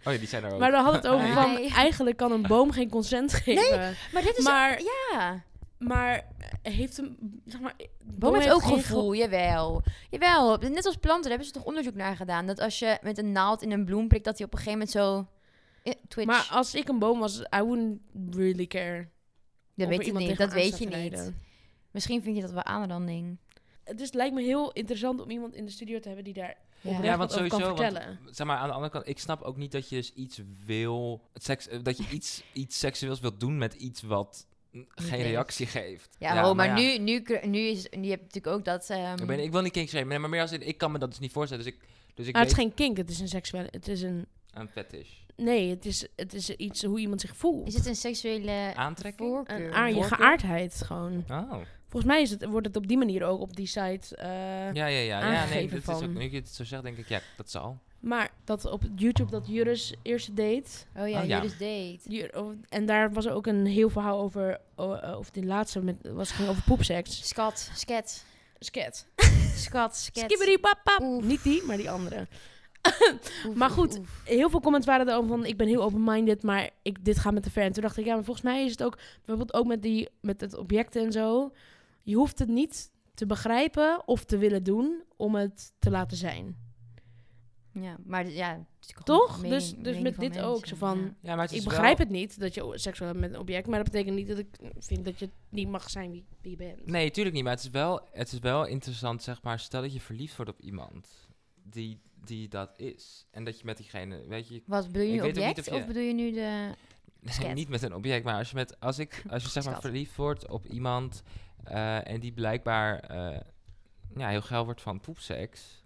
Oh 0.04 0.12
ja, 0.12 0.18
die 0.18 0.28
zijn 0.28 0.44
er 0.44 0.52
ook. 0.52 0.58
Maar 0.58 0.70
dan 0.70 0.84
had 0.84 0.94
het 0.94 1.06
over 1.06 1.26
Hi. 1.26 1.32
van, 1.32 1.56
eigenlijk 1.74 2.16
kan 2.16 2.32
een 2.32 2.42
boom 2.42 2.70
geen 2.72 2.88
consent 2.90 3.32
geven. 3.34 3.96
Maar 4.12 4.22
dit 4.22 4.38
is... 4.38 4.44
Maar, 4.44 4.80
ja. 5.12 5.42
Maar 5.78 6.26
heeft 6.62 6.98
een, 6.98 7.40
zeg 7.46 7.60
maar, 7.60 7.74
Boom 8.04 8.34
heeft 8.34 8.50
ook 8.50 8.62
gevoel, 8.62 9.14
jawel. 9.14 9.82
Jawel, 10.10 10.56
net 10.56 10.86
als 10.86 10.96
planten, 10.96 11.20
daar 11.22 11.30
hebben 11.30 11.46
ze 11.46 11.52
toch 11.52 11.64
onderzoek 11.64 11.94
naar 11.94 12.16
gedaan. 12.16 12.46
Dat 12.46 12.60
als 12.60 12.78
je 12.78 12.98
met 13.02 13.18
een 13.18 13.32
naald 13.32 13.62
in 13.62 13.72
een 13.72 13.84
bloem 13.84 14.08
prikt, 14.08 14.24
dat 14.24 14.38
hij 14.38 14.46
op 14.46 14.52
een 14.52 14.58
gegeven 14.58 14.78
moment 14.78 14.96
zo... 14.96 15.26
eh, 15.82 15.92
Twitch. 16.08 16.26
Maar 16.28 16.48
als 16.50 16.74
ik 16.74 16.88
een 16.88 16.98
boom 16.98 17.18
was, 17.18 17.38
I 17.40 17.62
wouldn't 17.62 18.00
really 18.30 18.66
care. 18.66 19.08
dat 19.74 19.88
weet 19.88 20.06
je 20.06 20.12
niet, 20.12 20.38
dat 20.38 20.52
weet 20.52 20.78
je 20.78 20.84
niet. 20.84 20.94
rijden. 20.94 21.42
Misschien 21.90 22.22
vind 22.22 22.36
je 22.36 22.42
dat 22.42 22.52
wel 22.52 22.64
aanranding. 22.64 23.38
Het 23.84 24.00
is, 24.00 24.12
lijkt 24.12 24.34
me 24.34 24.42
heel 24.42 24.72
interessant 24.72 25.20
om 25.22 25.30
iemand 25.30 25.54
in 25.54 25.64
de 25.64 25.70
studio 25.70 25.98
te 26.00 26.06
hebben 26.06 26.24
die 26.24 26.34
daar 26.34 26.56
Ja. 26.80 27.02
Ja, 27.02 27.16
want 27.16 27.30
kan 27.30 27.38
sowieso, 27.38 27.58
want- 27.58 27.80
vertellen. 27.80 28.18
Zeg 28.30 28.46
maar, 28.46 28.56
aan 28.56 28.68
de 28.68 28.74
andere 28.74 28.92
kant, 28.92 29.08
ik 29.08 29.18
snap 29.18 29.42
ook 29.42 29.56
niet 29.56 29.72
dat 29.72 29.88
je 29.88 29.96
dus 29.96 30.12
iets 30.12 30.40
wil... 30.64 31.22
Het 31.32 31.44
seks, 31.44 31.68
dat 31.82 31.96
je 31.96 32.04
iets, 32.10 32.42
iets 32.52 32.78
seksueels 32.78 33.20
wilt 33.20 33.40
doen 33.40 33.58
met 33.58 33.74
iets 33.74 34.02
wat 34.02 34.46
geen 34.94 35.22
reactie 35.22 35.66
geeft. 35.66 36.08
Ja, 36.18 36.48
oh, 36.50 36.56
maar, 36.56 36.66
ja. 36.66 36.74
nu, 36.74 36.98
nu, 36.98 37.24
nu 37.42 37.58
is... 37.58 37.86
Nu 37.90 38.08
heb 38.08 38.18
je 38.18 38.24
natuurlijk 38.24 38.46
ook 38.56 38.64
dat... 38.64 38.90
ehm, 38.90 39.18
Ik, 39.20 39.26
ben, 39.26 39.38
ik 39.40 39.50
wil 39.52 39.62
niet 39.62 39.72
kink 39.72 39.88
shamen, 39.88 40.20
maar 40.20 40.30
meer 40.30 40.40
als 40.40 40.52
in, 40.52 40.66
ik 40.66 40.78
kan 40.78 40.92
me 40.92 40.98
dat 40.98 41.10
dus 41.10 41.18
niet 41.18 41.32
voorstellen. 41.32 41.64
Dus 41.64 41.72
ik, 41.72 41.80
dus 42.14 42.26
ik 42.26 42.32
Maar 42.32 42.42
het 42.42 42.50
is 42.50 42.56
weet 42.56 42.66
geen 42.66 42.74
kink, 42.74 42.96
het 42.96 43.10
is 43.10 43.20
een 43.20 43.28
seksuele... 43.28 43.68
Het 43.70 43.88
is 43.88 44.02
een... 44.02 44.26
een 44.52 44.68
fetish. 44.68 45.08
Nee, 45.36 45.70
het 45.70 45.86
is, 45.86 46.06
het 46.16 46.34
is 46.34 46.50
iets 46.50 46.82
hoe 46.82 46.98
iemand 46.98 47.20
zich 47.20 47.36
voelt. 47.36 47.66
Is 47.68 47.74
het 47.74 47.86
een 47.86 47.96
seksuele 47.96 48.72
Aantrekking? 48.74 49.28
voorkeur? 49.28 49.66
een 49.66 49.72
aard, 49.72 49.94
je 49.94 50.02
geaardheid 50.02 50.82
gewoon. 50.84 51.24
Oh. 51.30 51.52
Volgens 51.88 52.12
mij 52.12 52.22
is 52.22 52.30
het, 52.30 52.44
wordt 52.44 52.66
het 52.66 52.76
op 52.76 52.86
die 52.88 52.98
manier 52.98 53.24
ook 53.24 53.40
op 53.40 53.56
die 53.56 53.66
site... 53.66 54.16
eh, 54.16 54.28
Ja, 54.72 54.86
ja, 54.86 54.86
ja. 54.86 55.32
ja 55.32 55.44
nee, 55.48 55.68
dat 55.68 55.80
is 55.80 55.88
ook, 55.88 56.14
nu 56.14 56.30
je 56.30 56.36
het 56.36 56.48
zo 56.48 56.64
zegt, 56.64 56.82
denk 56.82 56.96
ik, 56.96 57.08
ja, 57.08 57.20
dat 57.36 57.50
zal. 57.50 57.78
Maar 58.00 58.30
dat 58.44 58.64
op 58.64 58.82
YouTube 58.96 59.30
dat 59.30 59.46
Juris 59.46 59.94
eerste 60.02 60.34
date... 60.34 60.68
Oh 60.96 61.08
ja, 61.08 61.20
Oh, 61.20 61.26
ja. 61.26 61.36
Juris 61.36 61.52
date. 61.52 61.98
Jur- 62.04 62.38
oh, 62.38 62.52
En 62.68 62.86
daar 62.86 63.12
was 63.12 63.28
ook 63.28 63.46
een 63.46 63.66
heel 63.66 63.88
verhaal 63.90 64.20
over... 64.20 64.60
oh, 64.76 65.02
eh, 65.04 65.18
Of 65.18 65.30
die 65.30 65.44
laatste 65.44 65.80
met, 65.82 65.96
was 66.12 66.30
ging 66.30 66.48
over 66.48 66.62
poepseks. 66.62 67.28
Skat, 67.28 67.70
sket, 67.74 68.24
Sket. 68.58 69.06
skat, 69.54 69.96
sket. 69.96 70.24
Skibbity 70.24 70.58
pap 70.60 70.80
pap. 70.84 71.00
Oef. 71.00 71.24
Niet 71.24 71.42
die, 71.42 71.62
maar 71.62 71.76
die 71.76 71.90
andere. 71.90 72.26
Oef, 73.46 73.54
maar 73.54 73.70
goed, 73.70 73.98
oef. 73.98 74.22
Heel 74.24 74.50
veel 74.50 74.60
comments 74.60 74.86
waren 74.86 75.08
erover 75.08 75.28
van... 75.28 75.44
Ik 75.46 75.56
ben 75.56 75.66
heel 75.68 75.82
open-minded, 75.82 76.42
maar 76.42 76.70
ik, 76.82 77.04
dit 77.04 77.18
gaat 77.18 77.32
me 77.32 77.40
te 77.40 77.50
ver. 77.50 77.62
En 77.62 77.72
toen 77.72 77.82
dacht 77.82 77.96
ik, 77.96 78.04
ja, 78.04 78.14
maar 78.14 78.24
volgens 78.24 78.44
mij 78.44 78.64
is 78.64 78.70
het 78.70 78.82
ook... 78.82 78.98
Bijvoorbeeld 79.24 79.54
ook 79.54 79.66
met, 79.66 79.82
die, 79.82 80.08
met 80.20 80.40
het 80.40 80.54
objecten 80.56 81.04
en 81.04 81.12
zo. 81.12 81.52
Je 82.02 82.14
hoeft 82.16 82.38
het 82.38 82.48
niet 82.48 82.90
te 83.14 83.26
begrijpen 83.26 84.02
of 84.06 84.24
te 84.24 84.38
willen 84.38 84.62
doen... 84.62 85.02
om 85.16 85.34
het 85.34 85.72
te 85.78 85.90
laten 85.90 86.16
zijn. 86.16 86.56
Ja, 87.72 87.96
maar 88.04 88.28
ja... 88.28 88.50
het 88.50 88.88
is 88.88 88.94
gewoon 88.96 89.18
Toch? 89.20 89.36
mening- 89.42 89.60
dus 89.60 89.68
dus 89.70 89.94
mening 89.96 90.02
met 90.02 90.32
dit 90.32 90.38
ook. 90.42 90.66
Zo 90.66 90.76
van, 90.76 90.98
ja. 90.98 91.14
Ja, 91.20 91.34
maar 91.34 91.44
het 91.44 91.52
is 91.52 91.58
ik 91.58 91.64
wel- 91.64 91.74
begrijp 91.74 91.98
het 91.98 92.08
niet 92.08 92.40
dat 92.40 92.54
je 92.54 92.72
seksueel 92.74 93.08
hebt 93.08 93.20
met 93.20 93.30
een 93.32 93.38
object... 93.40 93.66
maar 93.66 93.82
dat 93.82 93.92
betekent 93.92 94.16
niet 94.16 94.28
dat 94.28 94.38
ik 94.38 94.56
vind 94.78 95.04
dat 95.04 95.18
je 95.18 95.28
niet 95.48 95.68
mag 95.68 95.90
zijn 95.90 96.10
wie, 96.10 96.24
wie 96.40 96.50
je 96.50 96.56
bent. 96.56 96.86
Nee, 96.86 97.10
tuurlijk 97.10 97.34
niet. 97.34 97.44
Maar 97.44 97.52
het 97.54 97.62
is 97.62 97.70
wel, 97.70 98.00
het 98.12 98.32
is 98.32 98.38
wel 98.38 98.66
interessant, 98.66 99.22
zeg 99.22 99.42
maar. 99.42 99.58
Stel 99.60 99.82
dat 99.82 99.92
je 99.92 100.00
verliefd 100.00 100.36
wordt 100.36 100.50
op 100.50 100.60
iemand 100.60 101.08
die, 101.62 102.00
die 102.24 102.48
dat 102.48 102.78
is. 102.78 103.26
En 103.30 103.44
dat 103.44 103.58
je 103.58 103.64
met 103.64 103.76
diegene, 103.76 104.26
weet 104.26 104.48
je... 104.48 104.62
Wat 104.66 104.86
bedoel 104.86 105.02
je 105.02 105.08
Ik 105.08 105.14
nu 105.14 105.20
weet 105.20 105.38
ook 105.38 105.44
niet 105.44 105.48
object? 105.48 105.68
of 105.68 105.74
je- 105.74 105.80
Of 105.80 105.86
bedoel 105.86 106.02
je 106.02 106.14
nu 106.14 106.32
de... 106.32 106.70
Sket. 107.24 107.54
niet 107.54 107.68
met 107.68 107.82
een 107.82 107.94
object, 107.94 108.24
maar 108.24 108.34
als 108.38 108.48
je, 108.50 108.54
met, 108.54 108.80
als 108.80 108.98
ik, 108.98 109.22
als 109.30 109.42
je 109.42 109.48
zeg 109.48 109.64
maar 109.64 109.80
verliefd 109.80 110.16
wordt 110.16 110.48
op 110.48 110.66
iemand... 110.66 111.22
eh, 111.64 112.08
en 112.08 112.20
die 112.20 112.32
blijkbaar 112.32 112.98
eh, 113.00 113.40
ja, 114.16 114.28
heel 114.28 114.42
geil 114.42 114.64
wordt 114.64 114.82
van 114.82 115.00
poepseks... 115.00 115.77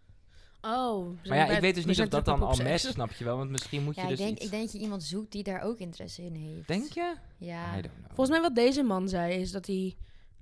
Oh. 0.63 1.19
Maar 1.25 1.37
ja, 1.37 1.47
ik 1.47 1.61
weet 1.61 1.75
dus 1.75 1.85
niet 1.85 2.01
of 2.01 2.09
dat 2.09 2.25
dan 2.25 2.43
al 2.43 2.57
matcht, 2.57 2.81
snap 2.81 3.13
je 3.13 3.25
wel? 3.25 3.37
Want 3.37 3.51
misschien 3.51 3.83
moet 3.83 3.95
je 3.95 4.01
Ja, 4.01 4.09
dus 4.09 4.19
ik 4.19 4.25
denk, 4.25 4.37
iets... 4.37 4.45
ik 4.45 4.51
denk 4.51 4.63
dat 4.63 4.73
je 4.73 4.79
iemand 4.79 5.03
zoekt 5.03 5.33
die 5.33 5.43
daar 5.43 5.63
ook 5.63 5.79
interesse 5.79 6.23
in 6.23 6.35
heeft. 6.35 6.69
Denk 6.69 6.93
je? 6.93 7.15
Ja. 7.37 7.79
I 7.79 7.83
don't 7.83 7.95
know. 7.95 8.07
Volgens 8.07 8.31
mij 8.31 8.41
wat 8.41 8.55
deze 8.55 8.83
man 8.83 9.09
zei 9.09 9.35
is 9.41 9.51
dat 9.51 9.67
hij... 9.67 9.97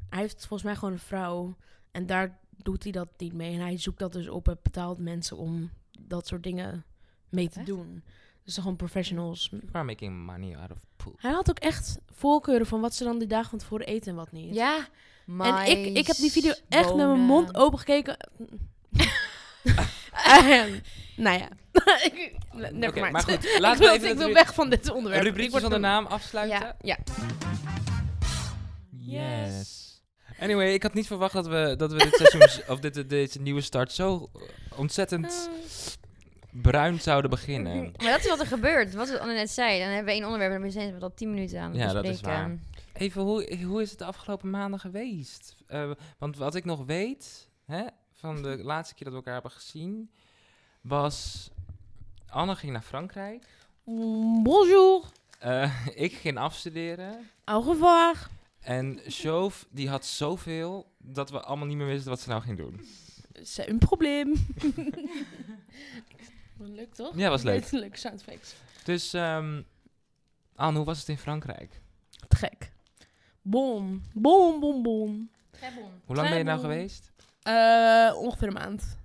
Hij 0.09 0.21
heeft 0.21 0.39
volgens 0.39 0.63
mij 0.63 0.75
gewoon 0.75 0.93
een 0.93 0.99
vrouw. 0.99 1.57
En 1.91 2.07
daar 2.07 2.39
doet 2.57 2.83
hij 2.83 2.93
dat 2.93 3.09
niet 3.17 3.33
mee. 3.33 3.55
En 3.55 3.61
hij 3.61 3.79
zoekt 3.79 3.99
dat 3.99 4.13
dus 4.13 4.29
op. 4.29 4.47
Hij 4.47 4.57
betaalt 4.63 4.99
mensen 4.99 5.37
om 5.37 5.71
dat 5.99 6.27
soort 6.27 6.43
dingen 6.43 6.85
mee 7.29 7.49
te 7.49 7.59
Echt? 7.59 7.67
doen. 7.69 8.03
Dus 8.45 8.55
gewoon 8.55 8.77
professionals. 8.77 9.53
Are 9.73 9.85
making 9.85 10.25
money 10.25 10.57
out 10.57 10.71
of 10.71 10.79
poop. 10.97 11.15
Hij 11.17 11.33
had 11.33 11.51
ook 11.51 11.59
echt 11.59 11.99
voorkeuren 12.07 12.67
van 12.67 12.81
wat 12.81 12.95
ze 12.95 13.05
dan 13.05 13.19
die 13.19 13.29
dagen 13.29 13.51
van 13.51 13.59
tevoren 13.59 13.87
eten 13.87 14.11
en 14.11 14.17
wat 14.17 14.33
niet. 14.33 14.55
Ja. 14.55 14.89
En 15.27 15.67
ik, 15.67 15.97
ik 15.97 16.07
heb 16.07 16.17
die 16.17 16.31
video 16.31 16.53
echt 16.69 16.95
met 16.95 17.07
mijn 17.07 17.21
mond 17.21 17.55
open 17.57 17.79
gekeken. 17.79 18.17
En, 20.13 20.83
nou 21.17 21.39
ja. 21.39 21.49
Never 22.73 23.01
mind. 23.01 23.13
maar 23.13 23.23
goed, 23.23 23.45
ik 23.55 23.59
laten 23.59 23.81
wil, 23.81 23.89
we 23.89 23.97
even 23.97 24.11
ik 24.11 24.17
wil 24.17 24.33
weg 24.33 24.55
van 24.55 24.71
dit 24.71 24.91
onderwerp. 24.91 25.23
Ik 25.23 25.29
rubriekje 25.29 25.51
word 25.51 25.63
van 25.63 25.73
de 25.73 25.79
naam 25.79 26.07
afsluiten? 26.07 26.59
Ja. 26.59 26.77
Ja. 26.81 26.99
Yes. 28.91 30.03
Anyway, 30.41 30.73
ik 30.73 30.83
had 30.83 30.95
niet 30.95 31.07
verwacht 31.07 31.33
dat 31.33 31.47
we, 31.47 31.75
dat 31.77 31.93
we 31.93 31.99
dit 31.99 32.15
seizoen, 32.15 32.63
of 32.75 32.81
dit, 32.81 33.11
deze 33.11 33.41
nieuwe 33.41 33.61
start 33.61 33.93
zo 33.93 34.31
eh, 34.35 34.79
ontzettend 34.79 35.51
bruin 36.51 37.01
zouden 37.01 37.31
beginnen. 37.31 37.93
Maar 37.97 38.11
dat 38.11 38.21
is 38.21 38.29
wat 38.29 38.41
er 38.41 38.47
gebeurt. 38.47 38.95
Wat 38.95 39.19
Anne 39.19 39.35
net 39.35 39.51
zei. 39.51 39.79
Dan 39.79 39.89
hebben 39.89 40.05
we 40.05 40.13
één 40.13 40.25
onderwerp 40.25 40.53
en 40.53 40.61
dan 40.61 40.71
zijn 40.71 40.95
we 40.95 41.01
al 41.01 41.15
tien 41.15 41.31
minuten 41.31 41.61
aan 41.61 41.71
het 41.71 41.81
Ja, 41.81 41.93
dat 41.93 42.05
is 42.05 42.11
bespreken. 42.11 42.69
Even, 42.93 43.23
hoe, 43.23 43.59
hoe 43.65 43.83
is 43.83 43.91
het 43.91 43.99
de 43.99 44.05
afgelopen 44.05 44.51
maanden 44.51 44.81
geweest? 44.81 45.57
Eh, 45.67 45.91
want 46.19 46.37
wat 46.37 46.55
ik 46.55 46.65
nog 46.65 46.85
weet, 46.85 47.49
hè, 47.67 47.85
van 48.21 48.43
de 48.43 48.59
laatste 48.63 48.95
keer 48.95 49.05
dat 49.05 49.13
we 49.13 49.19
elkaar 49.19 49.33
hebben 49.33 49.51
gezien, 49.51 50.11
was... 50.81 51.51
Anne 52.29 52.57
ging 52.57 52.73
naar 52.73 52.83
Frankrijk. 52.83 53.47
Mm, 53.85 54.43
Bonjour. 54.43 55.05
Eh, 55.39 55.87
ik 56.07 56.13
ging 56.13 56.39
afstuderen. 56.39 57.31
Au 57.45 57.65
revoir. 57.65 58.29
En 58.61 59.01
Shove, 59.11 59.67
die 59.71 59.89
had 59.89 60.07
zoveel 60.07 60.91
dat 60.99 61.31
we 61.31 61.41
allemaal 61.41 61.67
niet 61.67 61.77
meer 61.77 61.87
wisten 61.87 62.11
wat 62.11 62.21
ze 62.21 62.29
nou 62.29 62.43
ging 62.43 62.57
doen. 62.57 62.81
C'est 63.43 63.69
un 63.69 63.79
probleem. 63.79 64.47
Leuk 66.57 66.95
toch? 67.01 67.17
Ja, 67.17 67.29
was 67.29 67.43
leuk. 67.43 67.71
Leuke 67.71 67.99
soundeffects. 67.99 68.55
Dus, 68.85 69.13
ehm 69.13 69.63
Anne, 70.55 70.77
hoe 70.77 70.87
was 70.87 70.99
het 70.99 71.09
in 71.09 71.19
Frankrijk? 71.19 71.81
Te 72.29 72.37
gek. 72.37 72.73
Bom, 73.43 74.03
bom, 74.13 74.61
bom, 74.61 74.83
bom. 74.83 75.31
Hoe 76.05 76.17
lang 76.17 76.29
ben 76.29 76.39
je 76.39 76.45
nou 76.45 76.61
bon. 76.61 76.71
geweest? 76.71 77.11
Eh, 77.43 78.13
ongeveer 78.17 78.49
een 78.49 78.55
maand. 78.55 78.99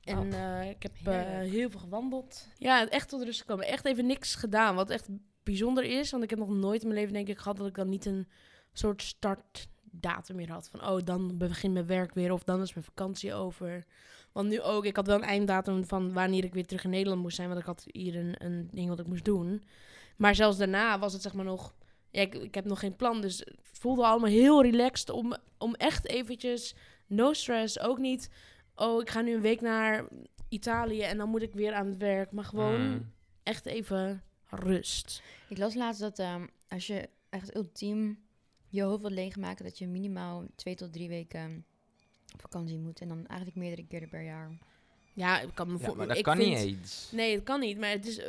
En 0.00 0.18
Oh. 0.18 0.60
eh, 0.60 0.70
ik 0.70 0.82
heb 0.82 0.92
eh, 1.04 1.20
heel 1.38 1.70
veel 1.70 1.80
gewandeld. 1.80 2.48
Ja, 2.56 2.88
echt 2.88 3.08
tot 3.08 3.22
rust 3.22 3.40
gekomen. 3.40 3.66
Echt 3.66 3.84
even 3.84 4.06
niks 4.06 4.34
gedaan. 4.34 4.74
Wat 4.74 4.90
echt 4.90 5.08
bijzonder 5.42 5.84
is. 5.84 6.10
Want 6.10 6.22
ik 6.22 6.30
heb 6.30 6.38
nog 6.38 6.48
nooit 6.48 6.80
in 6.82 6.88
mijn 6.88 7.00
leven 7.00 7.14
denk 7.14 7.28
ik 7.28 7.38
gehad 7.38 7.56
dat 7.56 7.66
ik 7.66 7.74
dan 7.74 7.88
niet 7.88 8.06
een 8.06 8.28
soort 8.72 9.02
startdatum 9.02 10.36
meer 10.36 10.50
had. 10.50 10.68
Van 10.68 10.86
oh, 10.88 10.98
dan 11.04 11.38
begint 11.38 11.72
mijn 11.72 11.86
werk 11.86 12.14
weer. 12.14 12.32
Of 12.32 12.42
dan 12.42 12.60
is 12.62 12.74
mijn 12.74 12.86
vakantie 12.86 13.34
over. 13.34 13.84
Want 14.32 14.48
nu 14.48 14.60
ook, 14.60 14.84
ik 14.84 14.96
had 14.96 15.06
wel 15.06 15.16
een 15.16 15.22
einddatum 15.22 15.84
van 15.84 16.12
wanneer 16.12 16.44
ik 16.44 16.54
weer 16.54 16.66
terug 16.66 16.84
in 16.84 16.90
Nederland 16.90 17.22
moest 17.22 17.36
zijn. 17.36 17.48
Want 17.48 17.60
ik 17.60 17.66
had 17.66 17.84
hier 17.86 18.16
een, 18.16 18.34
een 18.38 18.68
ding 18.72 18.88
wat 18.88 19.00
ik 19.00 19.06
moest 19.06 19.24
doen. 19.24 19.62
Maar 20.16 20.34
zelfs 20.34 20.56
daarna 20.58 20.98
was 20.98 21.12
het 21.12 21.22
zeg 21.22 21.32
maar 21.32 21.44
nog... 21.44 21.74
Ja, 22.10 22.20
ik, 22.20 22.34
ik 22.34 22.54
heb 22.54 22.64
nog 22.64 22.78
geen 22.80 22.96
plan, 22.96 23.20
dus 23.20 23.38
het 23.38 23.56
voelde 23.62 24.04
allemaal 24.04 24.30
heel 24.30 24.62
relaxed 24.62 25.10
om, 25.10 25.36
om 25.58 25.74
echt 25.74 26.06
eventjes... 26.06 26.74
No 27.10 27.32
stress, 27.32 27.80
ook 27.80 27.98
niet... 27.98 28.30
Oh, 28.74 29.00
ik 29.00 29.10
ga 29.10 29.20
nu 29.20 29.34
een 29.34 29.40
week 29.40 29.60
naar 29.60 30.04
Italië 30.48 31.00
en 31.02 31.18
dan 31.18 31.28
moet 31.28 31.42
ik 31.42 31.52
weer 31.52 31.72
aan 31.72 31.86
het 31.86 31.96
werk. 31.96 32.32
Maar 32.32 32.44
gewoon 32.44 32.88
Mm. 32.90 33.12
echt 33.42 33.66
even 33.66 34.22
rust. 34.50 35.22
Ik 35.48 35.58
las 35.58 35.74
laatst 35.74 36.00
dat 36.00 36.18
ehm, 36.18 36.46
als 36.68 36.86
je 36.86 37.08
echt 37.28 37.56
ultiem 37.56 38.18
je 38.68 38.82
hoofd 38.82 39.00
wilt 39.00 39.12
leegmaken, 39.14 39.64
dat 39.64 39.78
je 39.78 39.86
minimaal 39.86 40.46
twee 40.54 40.74
tot 40.74 40.92
drie 40.92 41.08
weken 41.08 41.64
op 42.34 42.40
vakantie 42.40 42.78
moet. 42.78 43.00
En 43.00 43.08
dan 43.08 43.26
eigenlijk 43.26 43.58
meerdere 43.58 43.86
keren 43.86 44.08
per 44.08 44.22
jaar. 44.22 44.58
Ja, 45.14 45.40
ik 45.40 45.48
kan 45.54 45.72
me 45.72 45.78
Ja, 45.78 45.84
voor- 45.86 45.96
maar 45.96 46.06
dat 46.06 46.16
ik 46.16 46.22
kan 46.24 46.36
vind- 46.36 46.48
niet 46.48 46.58
eens. 46.58 47.08
Nee, 47.12 47.34
het 47.34 47.44
kan 47.44 47.60
niet. 47.60 47.78
Maar 47.78 47.90
het 47.90 48.06
is... 48.06 48.20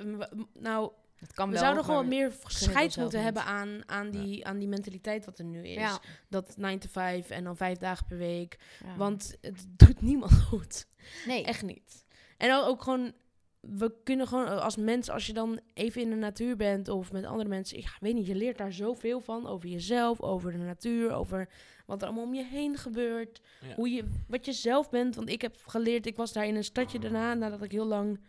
Nou, 0.59 0.91
Dat 1.21 1.33
kan 1.33 1.45
we 1.47 1.53
wel. 1.53 1.61
zouden 1.63 1.83
gewoon 1.83 1.99
maar- 2.07 2.17
meer 2.17 2.31
scheid 2.47 2.97
moeten 2.97 3.15
niet. 3.17 3.23
hebben 3.25 3.43
aan, 3.43 3.81
aan, 3.85 4.09
die, 4.09 4.45
aan 4.45 4.57
die 4.59 4.67
mentaliteit 4.67 5.25
wat 5.25 5.39
er 5.39 5.45
nu 5.45 5.63
is. 5.67 5.73
Ja, 5.75 5.99
Dat 6.29 6.57
9 6.57 6.79
to 6.79 6.87
5 6.91 7.29
en 7.29 7.43
dan 7.43 7.57
vijf 7.57 7.77
dagen 7.77 8.05
per 8.05 8.17
week. 8.17 8.59
ja. 8.85 8.95
Want 8.95 9.35
het 9.41 9.65
doet 9.69 10.01
niemand 10.11 10.33
goed. 10.41 10.85
nee, 11.25 11.43
Echt 11.45 11.63
niet. 11.63 12.05
En 12.37 12.47
dan 12.49 12.63
ook 12.65 12.81
gewoon, 12.83 13.11
we 13.59 13.93
kunnen 14.03 14.27
gewoon 14.27 14.61
als 14.61 14.75
mens, 14.75 15.09
als 15.09 15.25
je 15.27 15.33
dan 15.33 15.59
even 15.73 16.01
in 16.01 16.09
de 16.09 16.15
natuur 16.15 16.55
bent 16.55 16.87
of 16.87 17.11
met 17.11 17.25
andere 17.25 17.49
mensen, 17.49 17.77
ik 17.77 17.97
weet 17.99 18.13
niet, 18.13 18.27
je 18.27 18.35
leert 18.35 18.57
daar 18.57 18.73
zoveel 18.73 19.19
van 19.19 19.47
over 19.47 19.69
jezelf, 19.69 20.21
over 20.21 20.51
de 20.51 20.57
natuur, 20.57 21.11
over 21.11 21.49
wat 21.85 22.01
er 22.01 22.07
allemaal 22.07 22.25
om 22.25 22.33
je 22.33 22.45
heen 22.45 22.77
gebeurt, 22.77 23.41
Ja. 23.67 23.75
hoe 23.75 23.89
je, 23.89 24.03
wat 24.27 24.45
je 24.45 24.53
zelf 24.53 24.89
bent. 24.89 25.15
Want 25.15 25.29
ik 25.29 25.41
heb 25.41 25.57
geleerd, 25.65 26.05
ik 26.05 26.15
was 26.17 26.33
daar 26.33 26.45
in 26.45 26.55
een 26.55 26.63
stadje 26.63 26.99
daarna, 26.99 27.33
nadat 27.33 27.63
ik 27.63 27.71
heel 27.71 27.85
lang, 27.85 28.19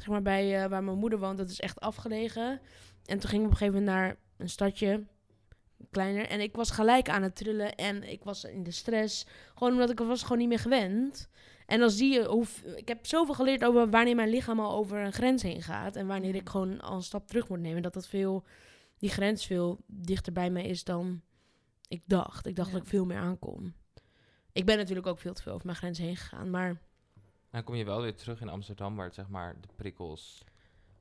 zeg 0.00 0.08
maar 0.08 0.22
bij 0.22 0.62
eh, 0.62 0.70
waar 0.70 0.84
mijn 0.84 0.98
moeder 0.98 1.18
woont, 1.18 1.38
dat 1.38 1.50
is 1.50 1.60
echt 1.60 1.80
afgelegen. 1.80 2.60
En 3.04 3.18
toen 3.18 3.30
ging 3.30 3.42
ik 3.42 3.46
op 3.46 3.52
een 3.52 3.56
gegeven 3.58 3.78
moment 3.78 3.96
naar 3.96 4.16
een 4.36 4.48
stadje, 4.48 5.06
kleiner, 5.90 6.26
en 6.26 6.40
ik 6.40 6.56
was 6.56 6.70
gelijk 6.70 7.08
aan 7.08 7.22
het 7.22 7.36
trillen 7.36 7.74
en 7.74 8.02
ik 8.02 8.24
was 8.24 8.44
in 8.44 8.62
de 8.62 8.70
stress, 8.70 9.26
gewoon 9.54 9.72
omdat 9.72 9.90
ik 9.90 9.98
was 9.98 10.22
gewoon 10.22 10.38
niet 10.38 10.48
meer 10.48 10.58
gewend. 10.58 11.28
En 11.66 11.78
dan 11.78 11.90
zie 11.90 12.12
je 12.12 12.24
hoe. 12.24 12.44
Ik 12.76 12.88
heb 12.88 13.06
zoveel 13.06 13.34
geleerd 13.34 13.64
over 13.64 13.90
wanneer 13.90 14.14
mijn 14.14 14.28
lichaam 14.28 14.60
al 14.60 14.76
over 14.76 14.98
een 14.98 15.12
grens 15.12 15.42
heen 15.42 15.62
gaat. 15.62 15.96
En 15.96 16.06
wanneer 16.06 16.34
ik 16.34 16.48
gewoon 16.48 16.80
al 16.80 16.96
een 16.96 17.02
stap 17.02 17.26
terug 17.26 17.48
moet 17.48 17.60
nemen. 17.60 17.82
Dat 17.82 17.94
dat 17.94 18.08
veel. 18.08 18.44
Die 18.98 19.10
grens 19.10 19.46
veel 19.46 19.78
dichter 19.86 20.32
bij 20.32 20.50
mij 20.50 20.64
is 20.64 20.84
dan 20.84 21.22
ik 21.88 22.02
dacht. 22.06 22.46
Ik 22.46 22.56
dacht 22.56 22.68
Ja. 22.68 22.74
dat 22.74 22.82
ik 22.82 22.88
veel 22.88 23.04
meer 23.04 23.18
aankom. 23.18 23.74
Ik 24.52 24.66
ben 24.66 24.76
natuurlijk 24.76 25.06
ook 25.06 25.18
veel 25.18 25.34
te 25.34 25.42
veel 25.42 25.52
over 25.52 25.66
mijn 25.66 25.78
grens 25.78 25.98
heen 25.98 26.16
gegaan. 26.16 26.50
Maar 26.50 26.80
Dan 27.50 27.64
kom 27.64 27.74
je 27.74 27.84
wel 27.84 28.00
weer 28.02 28.14
terug 28.16 28.40
in 28.40 28.48
Amsterdam, 28.48 28.96
waar 28.96 29.04
het 29.06 29.14
zeg 29.14 29.28
maar 29.28 29.60
de 29.60 29.68
prikkels 29.76 30.42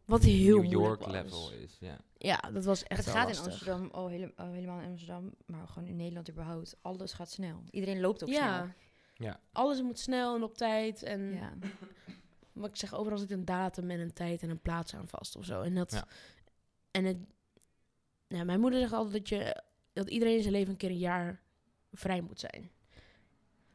wat 0.06 0.24
heel 0.24 0.62
New 0.62 0.72
York 0.72 1.00
was. 1.02 1.12
level 1.12 1.52
is. 1.52 1.78
Ja. 1.80 1.98
Ja, 2.18 2.38
dat 2.54 2.66
was 2.66 2.84
echt 2.84 3.06
het 3.06 3.16
gaat 3.16 3.30
in. 3.30 3.38
Amsterdam 3.38 3.90
al, 3.92 4.08
hele- 4.08 4.34
al 4.36 4.52
helemaal 4.52 4.80
in 4.80 4.90
Amsterdam, 4.90 5.34
maar 5.46 5.68
gewoon 5.68 5.88
in 5.88 5.96
Nederland 5.96 6.30
überhaupt. 6.30 6.76
Alles 6.82 7.14
gaat 7.14 7.32
snel. 7.32 7.64
Iedereen 7.72 8.00
loopt 8.00 8.24
ook 8.24 8.30
Ja. 8.30 8.56
snel. 8.58 8.74
Ja. 9.30 9.40
Alles 9.52 9.82
moet 9.82 10.00
snel 10.00 10.36
en 10.36 10.44
op 10.44 10.58
tijd. 10.58 11.04
En 11.04 11.34
Ja. 11.34 11.54
wat 12.54 12.70
ik 12.70 12.76
zeg, 12.76 12.94
overal 12.94 13.18
zit 13.18 13.32
een 13.32 13.46
datum 13.46 13.90
en 13.92 14.00
een 14.00 14.14
tijd 14.14 14.42
en 14.44 14.50
een 14.50 14.62
plaats 14.62 14.96
aan 14.96 15.08
vast 15.08 15.36
of 15.36 15.46
zo. 15.46 15.62
En 15.62 15.76
dat. 15.76 15.92
Ja. 15.92 16.08
En 16.92 17.06
het. 17.06 17.18
Ja, 18.28 18.44
mijn 18.44 18.60
moeder 18.60 18.80
zegt 18.80 18.94
altijd 18.94 19.14
dat 19.14 19.30
je. 19.30 19.62
Dat 19.94 20.10
iedereen 20.10 20.36
in 20.36 20.42
zijn 20.42 20.54
leven 20.54 20.72
een 20.72 20.78
keer 20.78 20.90
een 20.90 20.98
jaar 20.98 21.42
vrij 21.92 22.22
moet 22.22 22.40
zijn. 22.40 22.72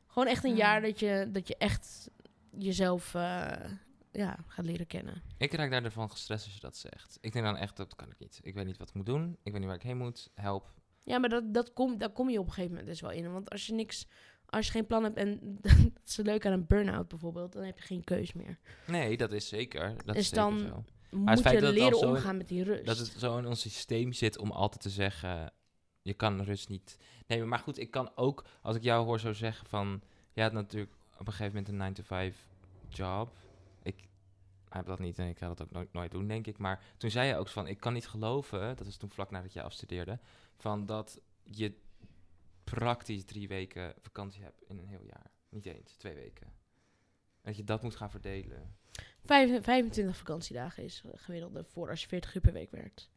Gewoon 0.07 0.29
echt 0.29 0.45
een 0.45 0.51
Ja. 0.51 0.57
jaar 0.57 0.81
dat 0.83 0.99
je, 1.01 1.29
dat 1.33 1.49
je 1.49 1.57
echt 1.57 2.11
jezelf 2.59 3.15
eh, 3.15 3.71
ja, 4.13 4.37
gaat 4.47 4.65
leren 4.65 4.87
kennen. 4.87 5.23
Ik 5.39 5.53
raak 5.55 5.71
daarvan 5.71 6.11
gestrest 6.11 6.45
als 6.45 6.55
je 6.55 6.61
dat 6.61 6.77
zegt. 6.77 7.19
Ik 7.21 7.33
denk 7.33 7.45
dan 7.45 7.57
echt, 7.57 7.77
dat 7.77 7.95
kan 7.97 8.11
ik 8.11 8.19
niet. 8.19 8.39
Ik 8.43 8.55
weet 8.55 8.67
niet 8.67 8.77
wat 8.79 8.89
ik 8.89 8.95
moet 8.95 9.07
doen. 9.07 9.37
Ik 9.43 9.51
weet 9.53 9.61
niet 9.61 9.67
waar 9.69 9.77
ik 9.79 9.83
heen 9.83 9.97
moet. 9.99 10.31
Help. 10.35 10.73
Ja, 11.03 11.19
maar 11.19 11.29
dat, 11.29 11.55
dat 11.55 11.73
kom, 11.73 11.99
daar 11.99 12.11
kom 12.11 12.31
je 12.31 12.39
op 12.39 12.47
een 12.47 12.53
gegeven 12.53 12.71
moment 12.71 12.89
dus 12.91 13.01
wel 13.01 13.11
in. 13.11 13.33
Want 13.33 13.51
als 13.51 13.67
je 13.67 13.73
niks, 13.73 14.07
als 14.47 14.67
je 14.67 14.73
geen 14.73 14.87
plan 14.87 15.03
hebt 15.03 15.17
en 15.17 15.39
dat 15.61 15.73
is 16.07 16.17
leuk 16.17 16.47
aan 16.47 16.53
een 16.53 16.67
burn-out 16.67 17.09
bijvoorbeeld, 17.09 17.53
dan 17.53 17.63
heb 17.65 17.79
je 17.79 17.85
geen 17.85 18.05
keus 18.05 18.33
meer. 18.33 18.59
Nee, 18.87 19.17
dat 19.17 19.33
is 19.33 19.49
zeker. 19.49 19.89
Dat 20.05 20.07
Dus 20.07 20.17
is 20.17 20.29
zeker 20.29 20.45
dan 20.45 20.59
zo. 20.59 20.85
Moet 21.11 21.41
feit 21.41 21.55
je 21.55 21.61
dat 21.61 21.61
het 21.61 21.65
al 21.65 21.73
leren 21.73 21.99
zo 21.99 22.05
in- 22.09 22.15
omgaan 22.17 22.37
met 22.37 22.49
die 22.49 22.63
rust. 22.65 22.85
Dat 22.87 22.99
het 22.99 23.15
zo 23.19 23.39
in 23.39 23.47
ons 23.47 23.61
systeem 23.61 24.13
zit 24.13 24.39
om 24.39 24.51
altijd 24.51 24.83
te 24.83 24.91
zeggen, 24.91 25.53
je 26.03 26.15
kan 26.15 26.43
rust 26.43 26.69
niet 26.69 26.97
nemen. 27.27 27.49
Maar 27.49 27.59
goed, 27.59 27.79
ik 27.79 27.91
kan 27.91 28.11
ook, 28.15 28.45
als 28.63 28.77
ik 28.77 28.83
jou 28.83 29.05
hoor 29.05 29.21
zo 29.21 29.33
zeggen 29.33 29.67
van, 29.69 30.03
je 30.33 30.43
had 30.43 30.53
natuurlijk 30.53 30.93
op 31.25 31.31
een 31.31 31.37
gegeven 31.37 31.55
moment 31.55 31.69
een 31.69 31.79
9 31.79 31.95
to 31.95 32.03
5 32.03 32.49
job. 32.89 33.37
Ik 33.83 34.09
heb 34.69 34.87
dat 34.87 34.99
niet 34.99 35.19
en 35.19 35.29
ik 35.29 35.39
ga 35.39 35.47
dat 35.47 35.63
ook 35.63 35.71
nooit, 35.71 35.93
nooit 35.93 36.11
doen, 36.11 36.29
denk 36.29 36.47
ik. 36.47 36.59
Maar 36.59 36.83
toen 36.97 37.11
zei 37.11 37.29
je 37.29 37.37
ook 37.37 37.49
van, 37.49 37.67
ik 37.67 37.81
kan 37.81 37.93
niet 37.93 38.09
geloven, 38.09 38.77
dat 38.77 38.87
is 38.87 38.97
toen 38.97 39.11
vlak 39.11 39.31
nadat 39.31 39.53
je 39.53 39.63
afstudeerde, 39.63 40.19
van 40.57 40.87
dat 40.87 41.21
je 41.43 41.75
praktisch 42.65 43.25
drie 43.25 43.49
weken 43.49 43.95
vakantie 44.01 44.43
hebt 44.43 44.63
in 44.67 44.79
een 44.79 44.87
heel 44.87 45.05
jaar. 45.05 45.31
Niet 45.49 45.67
eens, 45.67 45.97
twee 45.97 46.15
weken. 46.15 46.53
Dat 47.43 47.57
je 47.57 47.65
dat 47.65 47.83
moet 47.83 47.97
gaan 47.97 48.11
verdelen. 48.11 48.77
Vijf- 49.25 49.65
25 49.65 50.17
vakantiedagen 50.17 50.85
is 50.85 51.03
gemiddelde 51.15 51.65
voor 51.65 51.91
als 51.91 52.01
je 52.03 52.09
40 52.09 52.35
uur 52.35 52.41
per 52.41 52.53
week 52.53 52.71
werkt. 52.71 53.11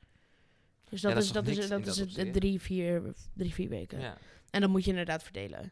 Dus 0.84 1.02
dat 1.02 1.13
dat 1.13 1.22
is, 1.22 1.28
is 1.28 1.34
dat 1.34 1.48
is, 1.48 1.56
dat 1.56 1.80
is 1.80 1.96
dat 1.96 2.06
opzicht? 2.06 2.34
drie 2.34 2.62
vier, 2.62 3.13
drie, 3.34 3.54
vier 3.54 3.70
weken. 3.70 4.00
Ja. 4.00 4.17
En 4.50 4.62
dan 4.62 4.70
moet 4.70 4.84
je 4.84 4.89
inderdaad 4.89 5.24
verdelen. 5.24 5.72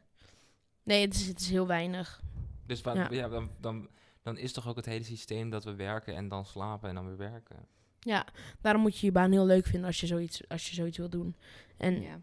Nee, 0.85 1.01
het 1.01 1.13
is, 1.13 1.27
het 1.27 1.39
is 1.39 1.49
heel 1.49 1.67
weinig. 1.67 2.21
Dus 2.65 2.81
Ja. 2.81 3.07
ja. 3.11 3.27
dan, 3.27 3.49
dan, 3.59 3.89
dan 4.21 4.37
is 4.37 4.53
toch 4.53 4.67
ook 4.67 4.75
het 4.75 4.85
hele 4.85 5.03
systeem 5.03 5.49
dat 5.49 5.63
we 5.63 5.75
werken 5.75 6.15
en 6.15 6.27
dan 6.27 6.45
slapen 6.45 6.89
en 6.89 6.95
dan 6.95 7.05
weer 7.07 7.17
werken. 7.17 7.67
Ja, 7.99 8.25
daarom 8.61 8.81
moet 8.81 8.99
je 8.99 9.05
je 9.05 9.11
baan 9.11 9.31
heel 9.31 9.45
leuk 9.45 9.65
vinden 9.65 9.85
als 9.85 9.99
je 9.99 10.07
zoiets, 10.07 10.49
als 10.49 10.69
je 10.69 10.75
zoiets 10.75 10.97
wil 10.97 11.09
doen. 11.09 11.35
En 11.77 12.01
ja. 12.01 12.19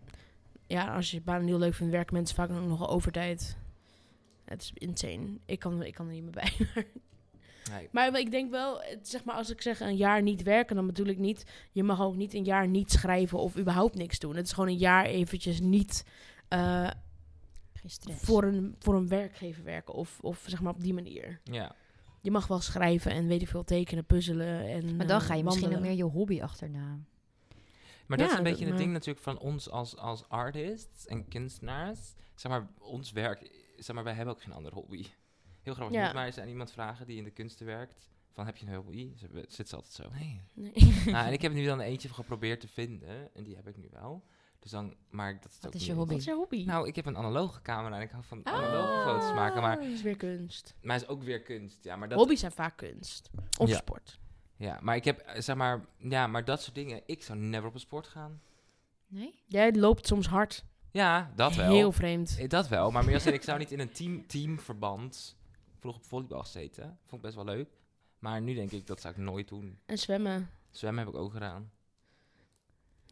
ja. 0.67 0.95
als 0.95 1.11
je 1.11 1.17
je 1.17 1.23
baan 1.23 1.47
heel 1.47 1.59
leuk 1.59 1.75
vindt, 1.75 1.93
werken 1.93 2.15
mensen 2.15 2.37
vaak 2.37 2.51
ook 2.51 2.67
nog 2.67 2.89
overtijd. 2.89 3.57
Het 4.45 4.63
is 4.63 4.73
insane. 4.75 5.39
Ik 5.47 5.59
kan, 5.59 5.83
ik 5.83 5.95
kan 5.95 6.07
er 6.07 6.13
niet 6.13 6.23
meer 6.23 6.33
bij. 6.33 6.53
Nee. 7.71 7.89
Maar 7.93 8.19
ik 8.19 8.31
denk 8.31 8.51
wel, 8.51 8.83
zeg 9.03 9.25
maar, 9.25 9.35
als 9.35 9.51
ik 9.51 9.63
zeg 9.63 9.81
een 9.81 9.97
jaar 9.97 10.23
niet 10.23 10.43
werken, 10.43 10.77
dan 10.77 10.87
bedoel 10.87 11.07
ik 11.07 11.19
niet, 11.19 11.45
je 11.73 11.83
mag 11.83 12.01
ook 12.01 12.17
niet 12.17 12.35
een 12.35 12.45
jaar 12.45 12.69
niet 12.69 12.93
schrijven 12.93 13.39
of 13.39 13.59
überhaupt 13.59 13.95
niks 13.95 14.19
doen. 14.19 14.37
Het 14.37 14.47
is 14.47 14.53
gewoon 14.53 14.69
een 14.69 14.77
jaar 14.77 15.05
eventjes 15.05 15.61
niet 15.61 16.05
eh, 16.49 16.91
Geen 17.83 17.91
stress. 17.91 18.25
voor, 18.25 18.45
een, 18.45 18.77
voor 18.79 18.95
een 18.95 19.09
werkgever 19.09 19.65
werken 19.65 19.95
of, 19.95 20.19
of 20.21 20.45
zeg 20.47 20.61
maar 20.61 20.73
op 20.73 20.81
die 20.81 20.95
manier. 20.95 21.41
Ja. 21.45 21.75
Je 22.21 22.31
mag 22.31 22.47
wel 22.47 22.61
schrijven 22.61 23.13
en 23.13 23.27
weet 23.27 23.43
ik 23.43 23.49
veel 23.49 23.65
tekenen, 23.65 24.05
puzzelen 24.05 24.69
en 24.69 24.97
maar 24.97 25.07
dan 25.07 25.21
eh, 25.21 25.27
ga 25.27 25.35
je 25.35 25.45
misschien 25.45 25.71
nog 25.71 25.81
meer 25.81 25.93
je 25.93 26.03
hobby 26.03 26.43
achterna. 26.43 26.99
Maar 28.07 28.19
dat 28.19 28.27
Ja, 28.27 28.33
is 28.33 28.39
een 28.39 28.45
beetje 28.45 28.67
het 28.67 28.77
ding 28.79 28.93
natuurlijk 28.93 29.25
van 29.25 29.39
ons 29.39 29.71
als, 29.71 29.97
als 29.97 30.29
artists 30.29 31.07
en 31.07 31.29
kunstenaars. 31.29 32.15
Zeg 32.35 32.53
maar, 32.53 32.69
ons 32.79 33.13
werk, 33.13 33.51
zeg 33.77 33.95
maar, 33.95 34.05
wij 34.05 34.15
hebben 34.15 34.35
ook 34.35 34.43
geen 34.43 34.53
andere 34.53 34.75
hobby. 34.75 35.07
Heel 35.63 35.75
grappig. 35.75 35.95
Ja. 35.97 36.01
Je 36.01 36.07
moet 36.07 36.17
maar 36.17 36.27
eens 36.27 36.39
aan 36.39 36.49
iemand 36.49 36.73
vragen 36.73 37.07
die 37.07 37.17
in 37.17 37.25
de 37.25 37.31
kunsten 37.31 37.67
werkt. 37.67 38.11
Van, 38.33 38.47
heb 38.47 38.57
je 38.57 38.67
een 38.67 38.75
hobby? 38.75 39.13
Ze 39.17 39.45
zit 39.49 39.69
ze 39.69 39.77
altijd 39.77 39.95
zo. 39.95 40.11
Nee. 40.11 40.41
Nee. 40.55 40.73
nou, 41.13 41.27
en 41.27 41.33
ik 41.33 41.43
heb 41.43 41.53
nu 41.53 41.65
dan 41.65 41.81
eentje 41.81 42.09
geprobeerd 42.09 42.61
te 42.61 42.69
vinden. 42.69 43.35
En 43.35 43.45
die 43.45 43.57
heb 43.57 43.69
ik 43.69 43.77
nu 43.77 43.89
wel. 43.91 44.25
Dus 44.63 44.71
dan, 44.71 44.95
maar 45.11 45.41
dat 45.41 45.51
is 45.51 45.57
Wat 45.61 45.67
ook 45.67 45.75
is 45.75 45.81
je 45.81 45.89
niet. 45.89 45.97
hobby? 45.97 46.11
Wat 46.13 46.21
is 46.21 46.25
je 46.27 46.35
hobby? 46.35 46.65
Nou, 46.65 46.87
ik 46.89 46.97
heb 46.97 47.07
een 47.07 47.17
analoge 47.17 47.63
camera 47.63 47.97
en 47.97 48.03
ik 48.03 48.11
hou 48.11 48.25
van 48.25 48.43
Ah, 48.43 48.53
analoge 48.55 49.03
foto's 49.09 49.35
maken. 49.35 49.61
Maar, 49.63 49.77
dat 49.77 49.85
is 49.85 50.03
weer 50.03 50.17
kunst. 50.17 50.75
maar 50.83 50.97
is 50.97 51.07
ook 51.07 51.23
weer 51.23 51.43
kunst. 51.43 51.85
Ja, 51.85 51.97
maar 51.97 52.09
dat, 52.09 52.19
Hobby's 52.19 52.41
zijn 52.41 52.53
vaak 52.53 52.77
kunst. 52.77 53.31
Of 53.59 53.69
Ja. 53.69 53.77
sport. 53.77 54.19
Ja, 54.57 54.79
maar 54.83 54.97
ik 54.97 55.05
heb, 55.05 55.25
zeg 55.39 55.57
maar, 55.57 55.85
ja, 55.99 56.27
maar 56.27 56.45
dat 56.45 56.63
soort 56.63 56.75
dingen. 56.75 57.03
Ik 57.07 57.23
zou 57.23 57.39
never 57.39 57.69
op 57.69 57.75
een 57.75 57.81
sport 57.81 58.07
gaan. 58.07 58.41
Nee? 59.07 59.43
Jij 59.47 59.73
loopt 59.75 60.07
soms 60.07 60.27
hard. 60.27 60.65
Ja, 60.91 61.33
dat 61.37 61.55
wel. 61.55 61.73
Heel 61.73 61.93
vreemd. 61.93 62.37
Eh, 62.39 62.49
Dat 62.49 62.69
wel, 62.69 62.91
maar 62.91 63.05
meer 63.05 63.15
als 63.15 63.27
ik 63.27 63.43
zou 63.43 63.59
niet 63.59 63.73
in 63.73 63.81
een 63.81 63.93
team, 63.93 64.27
teamverband 64.27 65.37
vroeg 65.79 65.97
op 65.97 66.05
volleybal 66.05 66.41
gezeten. 66.41 66.85
Vond 67.07 67.13
ik 67.13 67.21
best 67.23 67.35
wel 67.35 67.45
leuk. 67.45 67.69
Maar 68.19 68.41
nu 68.41 68.55
denk 68.55 68.71
ik, 68.71 68.87
dat 68.87 69.01
zou 69.01 69.15
ik 69.15 69.21
nooit 69.21 69.49
doen. 69.49 69.79
En 69.87 69.99
zwemmen. 69.99 70.51
Zwemmen 70.71 71.05
heb 71.05 71.15
ik 71.15 71.21
ook 71.21 71.33
gedaan. 71.33 71.71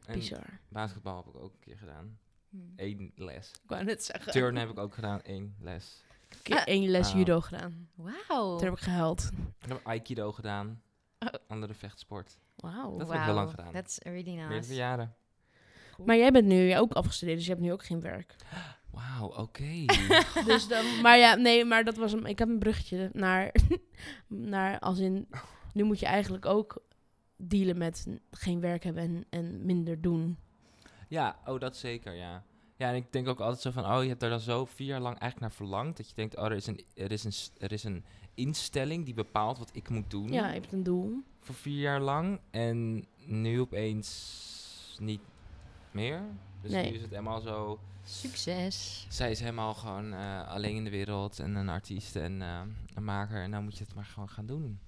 En 0.07 0.15
Bizar. 0.15 0.59
basketbal 0.69 1.17
heb 1.17 1.35
ik 1.35 1.41
ook 1.41 1.53
een 1.53 1.59
keer 1.61 1.77
gedaan. 1.79 2.19
Hm. 2.51 2.57
Eén 2.77 3.13
les. 3.17 3.51
Ik 3.51 3.69
wou 3.71 3.85
net 3.85 4.05
zeggen. 4.05 4.33
Turnen 4.33 4.61
heb 4.61 4.71
ik 4.71 4.79
ook 4.79 4.95
gedaan, 4.95 5.23
één 5.23 5.57
les. 5.61 6.03
een 6.31 6.39
keer 6.43 6.65
één 6.65 6.89
les 6.91 7.07
Wauw. 7.07 7.19
judo 7.19 7.41
gedaan. 7.41 7.89
Wauw. 7.95 8.57
Toen 8.57 8.65
heb 8.67 8.77
ik 8.77 8.83
gehuild. 8.83 9.31
Ik 9.61 9.69
heb 9.69 9.81
Aikido 9.87 10.33
gedaan. 10.33 10.83
Oh. 11.19 11.29
Andere 11.49 11.75
vechtsport. 11.75 12.39
Wauw. 12.57 12.97
Dat 12.99 13.09
heb 13.09 13.17
ik 13.17 13.25
heel 13.25 13.35
lang 13.35 13.51
gedaan. 13.51 13.73
That's 13.73 13.99
really 13.99 14.35
Meerdere 14.35 14.55
nice. 14.61 14.75
jaren. 14.75 15.15
Maar 16.05 16.17
jij 16.17 16.31
bent 16.31 16.47
nu 16.47 16.79
ook 16.79 16.93
afgestudeerd, 16.93 17.37
dus 17.37 17.47
je 17.47 17.53
hebt 17.53 17.65
nu 17.65 17.73
ook 17.73 17.85
geen 17.85 18.01
werk. 18.01 18.37
Wauw, 18.91 19.29
oké. 19.29 19.85
Dus 20.47 20.69
dan, 20.69 21.01
maar 21.03 21.19
ja, 21.19 21.35
nee, 21.35 21.65
maar 21.65 21.85
dat 21.85 21.97
was 21.97 22.13
een, 22.13 22.27
ik 22.27 22.39
heb 22.39 22.49
een 22.49 22.59
bruggetje 22.59 23.11
naar, 23.13 23.53
naar 24.27 24.79
als 24.79 24.99
in, 24.99 25.29
nu 25.73 25.83
moet 25.85 26.01
je 26.01 26.07
eigenlijk 26.07 26.47
ook 26.47 26.83
dealen 27.41 27.79
met 27.79 28.07
geen 28.31 28.61
werk 28.61 28.85
hebben 28.85 29.03
en, 29.03 29.25
en 29.31 29.67
minder 29.67 30.01
doen. 30.01 30.39
ja, 31.09 31.39
oh, 31.47 31.61
dat 31.61 31.77
zeker, 31.77 32.15
ja. 32.15 32.43
Ja, 32.77 32.89
en 32.89 32.95
ik 32.95 33.13
denk 33.13 33.29
ook 33.29 33.41
altijd 33.41 33.61
zo 33.61 33.71
van, 33.71 33.93
oh, 33.97 34.03
je 34.03 34.09
hebt 34.09 34.23
er 34.23 34.31
dan 34.31 34.41
zo 34.41 34.65
vier 34.65 34.87
jaar 34.87 35.01
lang 35.01 35.19
eigenlijk 35.19 35.41
naar 35.41 35.67
verlangd. 35.69 35.97
Dat 35.97 36.09
je 36.09 36.15
denkt, 36.15 36.37
oh, 36.37 36.45
er 36.45 36.53
is 36.53 36.67
een, 36.67 36.85
er 36.95 37.13
is 37.13 37.25
een, 37.25 37.33
er 37.59 37.73
is 37.73 37.85
een 37.85 38.05
instelling 38.35 39.05
die 39.05 39.15
bepaalt 39.15 39.59
wat 39.59 39.71
ik 39.73 39.89
moet 39.89 40.11
doen. 40.11 40.33
Ja, 40.33 40.47
je 40.47 40.53
hebt 40.61 40.73
een 40.73 40.83
doel. 40.83 41.23
Voor 41.41 41.55
vier 41.55 41.81
jaar 41.81 42.01
lang. 42.01 42.41
En 42.51 43.07
nu 43.25 43.61
opeens 43.61 44.97
niet 45.01 45.21
meer. 45.91 46.23
Dus 46.63 46.71
Nee. 46.71 46.91
nu 46.91 46.97
is 46.97 47.03
het 47.03 47.11
helemaal 47.11 47.41
zo... 47.41 47.79
Succes. 48.03 49.07
Zij 49.09 49.31
is 49.31 49.41
helemaal 49.41 49.75
gewoon 49.75 50.13
eh, 50.13 50.49
alleen 50.49 50.77
in 50.77 50.85
de 50.85 50.91
wereld 50.91 51.39
en 51.39 51.55
een 51.55 51.69
artiest 51.69 52.17
en 52.17 52.43
eh, 52.43 52.61
een 52.95 53.05
maker. 53.05 53.43
En 53.43 53.51
nou 53.51 53.63
moet 53.63 53.79
je 53.79 53.85
het 53.85 53.95
maar 53.95 54.05
gewoon 54.05 54.29
gaan 54.29 54.47
doen. 54.47 54.79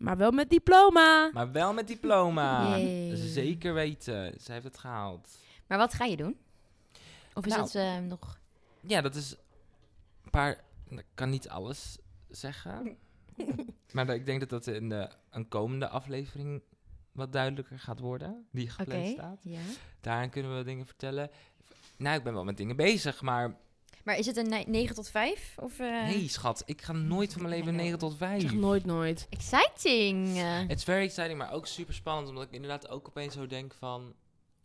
Maar 0.00 0.16
wel 0.16 0.30
met 0.30 0.50
diploma. 0.50 1.30
Maar 1.32 1.52
wel 1.52 1.72
met 1.72 1.86
diploma. 1.86 2.76
Yay. 2.76 3.16
Zeker 3.16 3.74
weten. 3.74 4.34
Zij 4.40 4.54
heeft 4.54 4.66
het 4.66 4.78
gehaald. 4.78 5.28
Maar 5.66 5.78
wat 5.78 5.94
ga 5.94 6.04
je 6.04 6.16
doen? 6.16 6.36
Of 7.34 7.46
is 7.46 7.52
Nou. 7.52 7.62
dat 7.62 7.74
eh, 7.74 7.98
nog... 7.98 8.38
Ja, 8.80 9.00
dat 9.00 9.14
is 9.14 9.36
een 10.24 10.30
paar... 10.30 10.64
Ik 10.88 11.04
kan 11.14 11.30
niet 11.30 11.48
alles 11.48 11.98
zeggen. 12.28 12.96
maar 13.92 14.08
ik 14.08 14.26
denk 14.26 14.40
dat 14.40 14.48
dat 14.48 14.66
in 14.66 14.88
de, 14.88 15.10
een 15.30 15.48
komende 15.48 15.88
aflevering 15.88 16.62
wat 17.12 17.32
duidelijker 17.32 17.78
gaat 17.78 18.00
worden. 18.00 18.46
Die 18.52 18.68
gepland 18.70 19.06
staat. 19.06 19.40
Ja. 19.42 19.60
Daarin 20.00 20.30
kunnen 20.30 20.56
we 20.56 20.64
dingen 20.64 20.86
vertellen. 20.86 21.30
Nou, 21.96 22.16
ik 22.16 22.24
ben 22.24 22.34
wel 22.34 22.44
met 22.44 22.56
dingen 22.56 22.76
bezig, 22.76 23.22
maar... 23.22 23.56
Maar 24.04 24.18
is 24.18 24.26
het 24.26 24.36
een 24.36 24.48
ne- 24.48 24.64
9 24.66 24.94
tot 24.94 25.08
5? 25.08 25.54
Of, 25.58 25.78
eh, 25.78 26.04
Nee, 26.06 26.28
schat. 26.28 26.62
Ik 26.66 26.82
ga 26.82 26.92
nooit 26.92 27.32
van 27.32 27.42
mijn 27.42 27.54
leven 27.54 27.72
Nee. 27.74 27.82
9 27.82 27.98
tot 27.98 28.16
5. 28.16 28.40
Zeg 28.42 28.52
nooit, 28.52 28.84
nooit. 28.84 29.26
Exciting. 29.30 30.36
Het 30.68 30.78
is 30.78 30.84
very 30.84 31.04
exciting, 31.04 31.38
maar 31.38 31.52
ook 31.52 31.66
super 31.66 31.94
spannend. 31.94 32.28
Omdat 32.28 32.44
ik 32.44 32.50
inderdaad 32.52 32.88
ook 32.88 33.08
opeens 33.08 33.34
zo 33.34 33.46
denk 33.46 33.74
van... 33.78 34.14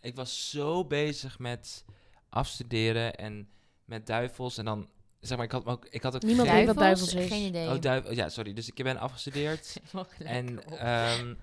Ik 0.02 0.15
was 0.15 0.50
zo 0.50 0.86
bezig 0.86 1.39
met 1.39 1.86
afstuderen 2.30 3.15
en 3.15 3.50
met 3.86 4.08
duivels. 4.08 4.58
En 4.58 4.65
dan, 4.65 4.89
zeg 5.19 5.38
maar, 5.38 5.45
ik 5.45 5.52
had 5.52 5.65
ook... 5.65 5.88
Ik 5.89 6.02
had 6.04 6.15
ook 6.15 6.21
Niemand 6.21 6.48
geen- 6.48 6.58
weet 6.58 6.65
wat 6.67 6.78
duivels 6.78 7.13
is. 7.13 7.28
Geen 7.28 7.45
idee. 7.48 7.67
Oh, 7.69 7.82
duivel. 7.82 8.13
Ja, 8.13 8.30
sorry. 8.30 8.54
Dus 8.54 8.67
ik 8.69 8.84
ben 8.84 8.98
afgestudeerd. 8.98 9.78
en 10.19 10.63
ehm, 10.80 11.34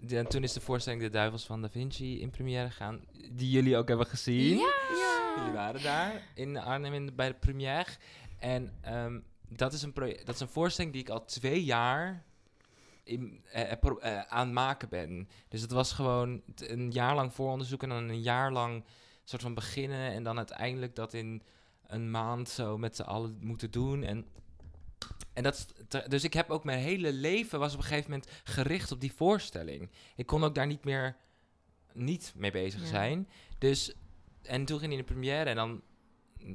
de- 0.00 0.18
en 0.18 0.28
toen 0.28 0.42
is 0.42 0.52
de 0.52 0.60
voorstelling 0.60 1.02
De 1.02 1.10
Duivels 1.10 1.44
van 1.44 1.62
Da 1.62 1.68
Vinci 1.70 2.20
in 2.20 2.30
première 2.30 2.66
gegaan. 2.70 3.00
Die 3.32 3.50
jullie 3.50 3.76
ook 3.76 3.88
hebben 3.88 4.06
gezien. 4.06 4.58
Jullie 5.36 5.52
waren 5.52 5.82
daar 5.82 6.22
in 6.34 6.56
Arnhem 6.56 6.94
in 6.94 7.14
bij 7.14 7.28
de 7.28 7.34
première. 7.34 7.90
En 8.38 8.72
ehm, 8.80 9.20
dat, 9.48 9.72
is 9.72 9.82
een 9.82 9.92
dat 10.24 10.34
is 10.34 10.40
een 10.40 10.48
voorstelling 10.48 10.92
die 10.92 11.02
ik 11.02 11.08
al 11.08 11.24
twee 11.24 11.64
jaar 11.64 12.24
in, 13.04 13.44
eh, 13.52 13.72
eh, 13.72 13.78
eh, 14.00 14.20
aan 14.28 14.44
het 14.46 14.54
maken 14.54 14.88
ben. 14.88 15.28
Dus 15.48 15.60
het 15.60 15.70
was 15.70 15.92
gewoon 15.92 16.42
een 16.56 16.90
jaar 16.90 17.14
lang 17.14 17.32
vooronderzoek 17.32 17.82
en 17.82 17.88
dan 17.88 18.08
een 18.08 18.22
jaar 18.22 18.52
lang 18.52 18.84
soort 19.24 19.42
van 19.42 19.54
beginnen. 19.54 20.12
En 20.12 20.22
dan 20.22 20.36
uiteindelijk 20.36 20.94
dat 20.94 21.14
in 21.14 21.42
een 21.86 22.10
maand 22.10 22.48
zo 22.48 22.78
met 22.78 22.96
z'n 22.96 23.02
allen 23.02 23.38
moeten 23.40 23.70
doen. 23.70 24.02
En, 24.02 24.26
en 25.32 25.42
dat, 25.42 25.74
dus 26.08 26.24
ik 26.24 26.34
heb 26.34 26.50
ook 26.50 26.64
mijn 26.64 26.78
hele 26.78 27.12
leven 27.12 27.58
was 27.58 27.72
op 27.72 27.78
een 27.78 27.84
gegeven 27.84 28.10
moment 28.10 28.30
gericht 28.44 28.92
op 28.92 29.00
die 29.00 29.12
voorstelling. 29.12 29.90
Ik 30.16 30.26
kon 30.26 30.44
ook 30.44 30.54
daar 30.54 30.66
niet 30.66 30.84
meer 30.84 31.16
niet 31.92 32.32
mee 32.36 32.50
bezig 32.50 32.80
Ja. 32.80 32.86
zijn. 32.86 33.28
Dus, 33.58 33.94
en 34.46 34.64
toen 34.64 34.78
ging 34.78 34.90
hij 34.90 35.00
in 35.00 35.06
de 35.06 35.12
première 35.12 35.50
en 35.50 35.56
dan, 35.56 35.82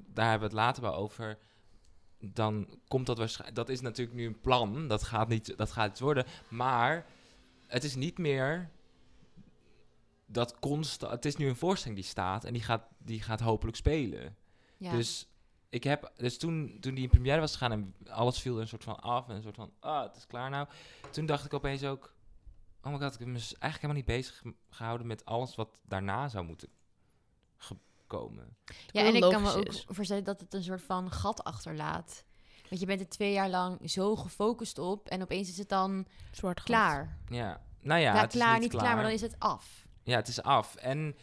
daar 0.08 0.30
hebben 0.30 0.50
we 0.50 0.56
het 0.56 0.66
later 0.66 0.84
wel 0.84 0.96
over. 0.96 1.38
Dan 2.20 2.80
komt 2.88 3.06
dat 3.06 3.18
waarschijnlijk, 3.18 3.58
dat 3.58 3.70
is 3.70 3.82
natuurlijk 3.82 4.18
nu 4.18 4.26
een 4.26 4.42
plan, 4.42 4.88
dat 4.88 5.04
gaat 5.04 5.28
niet, 5.28 5.58
dat 5.58 5.72
gaat 5.72 5.90
iets 5.90 6.00
worden. 6.00 6.26
Maar 6.50 7.06
het 7.68 7.84
is 7.84 7.96
niet 7.96 8.18
meer 8.18 8.70
dat 10.26 10.60
constant, 10.60 11.12
het 11.12 11.26
is 11.26 11.36
nu 11.36 11.48
een 11.48 11.56
voorstelling 11.56 12.00
die 12.00 12.10
staat 12.10 12.44
en 12.44 12.54
die 12.54 12.62
gaat, 12.62 12.84
die 12.98 13.22
gaat 13.22 13.40
hopelijk 13.40 13.78
spelen. 13.78 14.36
Ja. 14.78 14.92
Dus 14.92 15.28
ik 15.70 15.84
heb, 15.84 16.12
dus 16.16 16.38
toen, 16.38 16.78
toen 16.80 16.94
die 16.94 17.04
in 17.04 17.10
première 17.10 17.40
was 17.40 17.52
gegaan 17.52 17.72
en 17.72 17.96
alles 18.10 18.40
viel 18.40 18.56
er 18.56 18.62
een 18.62 18.68
soort 18.68 18.84
van 18.84 19.00
af 19.00 19.30
en 19.30 19.36
een 19.36 19.42
soort 19.42 19.56
van, 19.56 19.74
ah, 19.80 20.04
het 20.04 20.16
is 20.16 20.28
klaar 20.28 20.50
nou. 20.50 20.68
Toen 21.12 21.26
dacht 21.26 21.46
ik 21.46 21.54
opeens 21.54 21.84
ook, 21.84 22.14
oh 22.84 22.92
my 22.92 23.00
god, 23.00 23.14
ik 23.14 23.20
heb 23.20 23.28
me 23.28 23.34
eigenlijk 23.34 23.74
helemaal 23.74 23.96
niet 23.96 24.06
bezig 24.06 24.38
ge- 24.38 24.56
gehouden 24.70 25.08
met 25.08 25.26
alles 25.26 25.56
wat 25.56 25.80
daarna 25.84 26.28
zou 26.28 26.46
moeten 26.46 26.70
ge- 27.60 27.78
komen. 28.08 28.58
ja, 28.92 29.02
en 29.06 29.16
ik 29.16 29.22
kan 29.22 29.42
me 29.42 29.52
ook 29.56 29.74
voorstellen 29.88 30.24
dat 30.24 30.40
het 30.40 30.54
een 30.54 30.64
soort 30.64 30.82
van 30.82 31.12
gat 31.12 31.44
achterlaat. 31.44 32.24
Want 32.70 32.82
je 32.82 32.88
bent 32.88 33.02
er 33.02 33.10
twee 33.10 33.34
jaar 33.34 33.50
lang 33.50 33.90
zo 33.92 34.16
gefocust 34.16 34.78
op 34.78 35.08
en 35.08 35.22
opeens 35.22 35.50
is 35.50 35.58
het 35.58 35.70
dan 35.70 36.06
Zwart 36.32 36.58
gat. 36.60 36.68
klaar. 36.68 37.18
Ja, 37.30 37.62
nou 37.82 38.00
ja, 38.02 38.16
het 38.16 38.34
is 38.34 38.40
klaar, 38.40 38.60
niet 38.60 38.70
klaar. 38.72 38.94
maar 38.96 39.04
dan 39.04 39.12
is 39.12 39.22
het 39.22 39.36
af. 39.40 39.88
Ja, 40.04 40.16
het 40.16 40.28
is 40.28 40.42
af. 40.42 40.76
En 40.76 41.16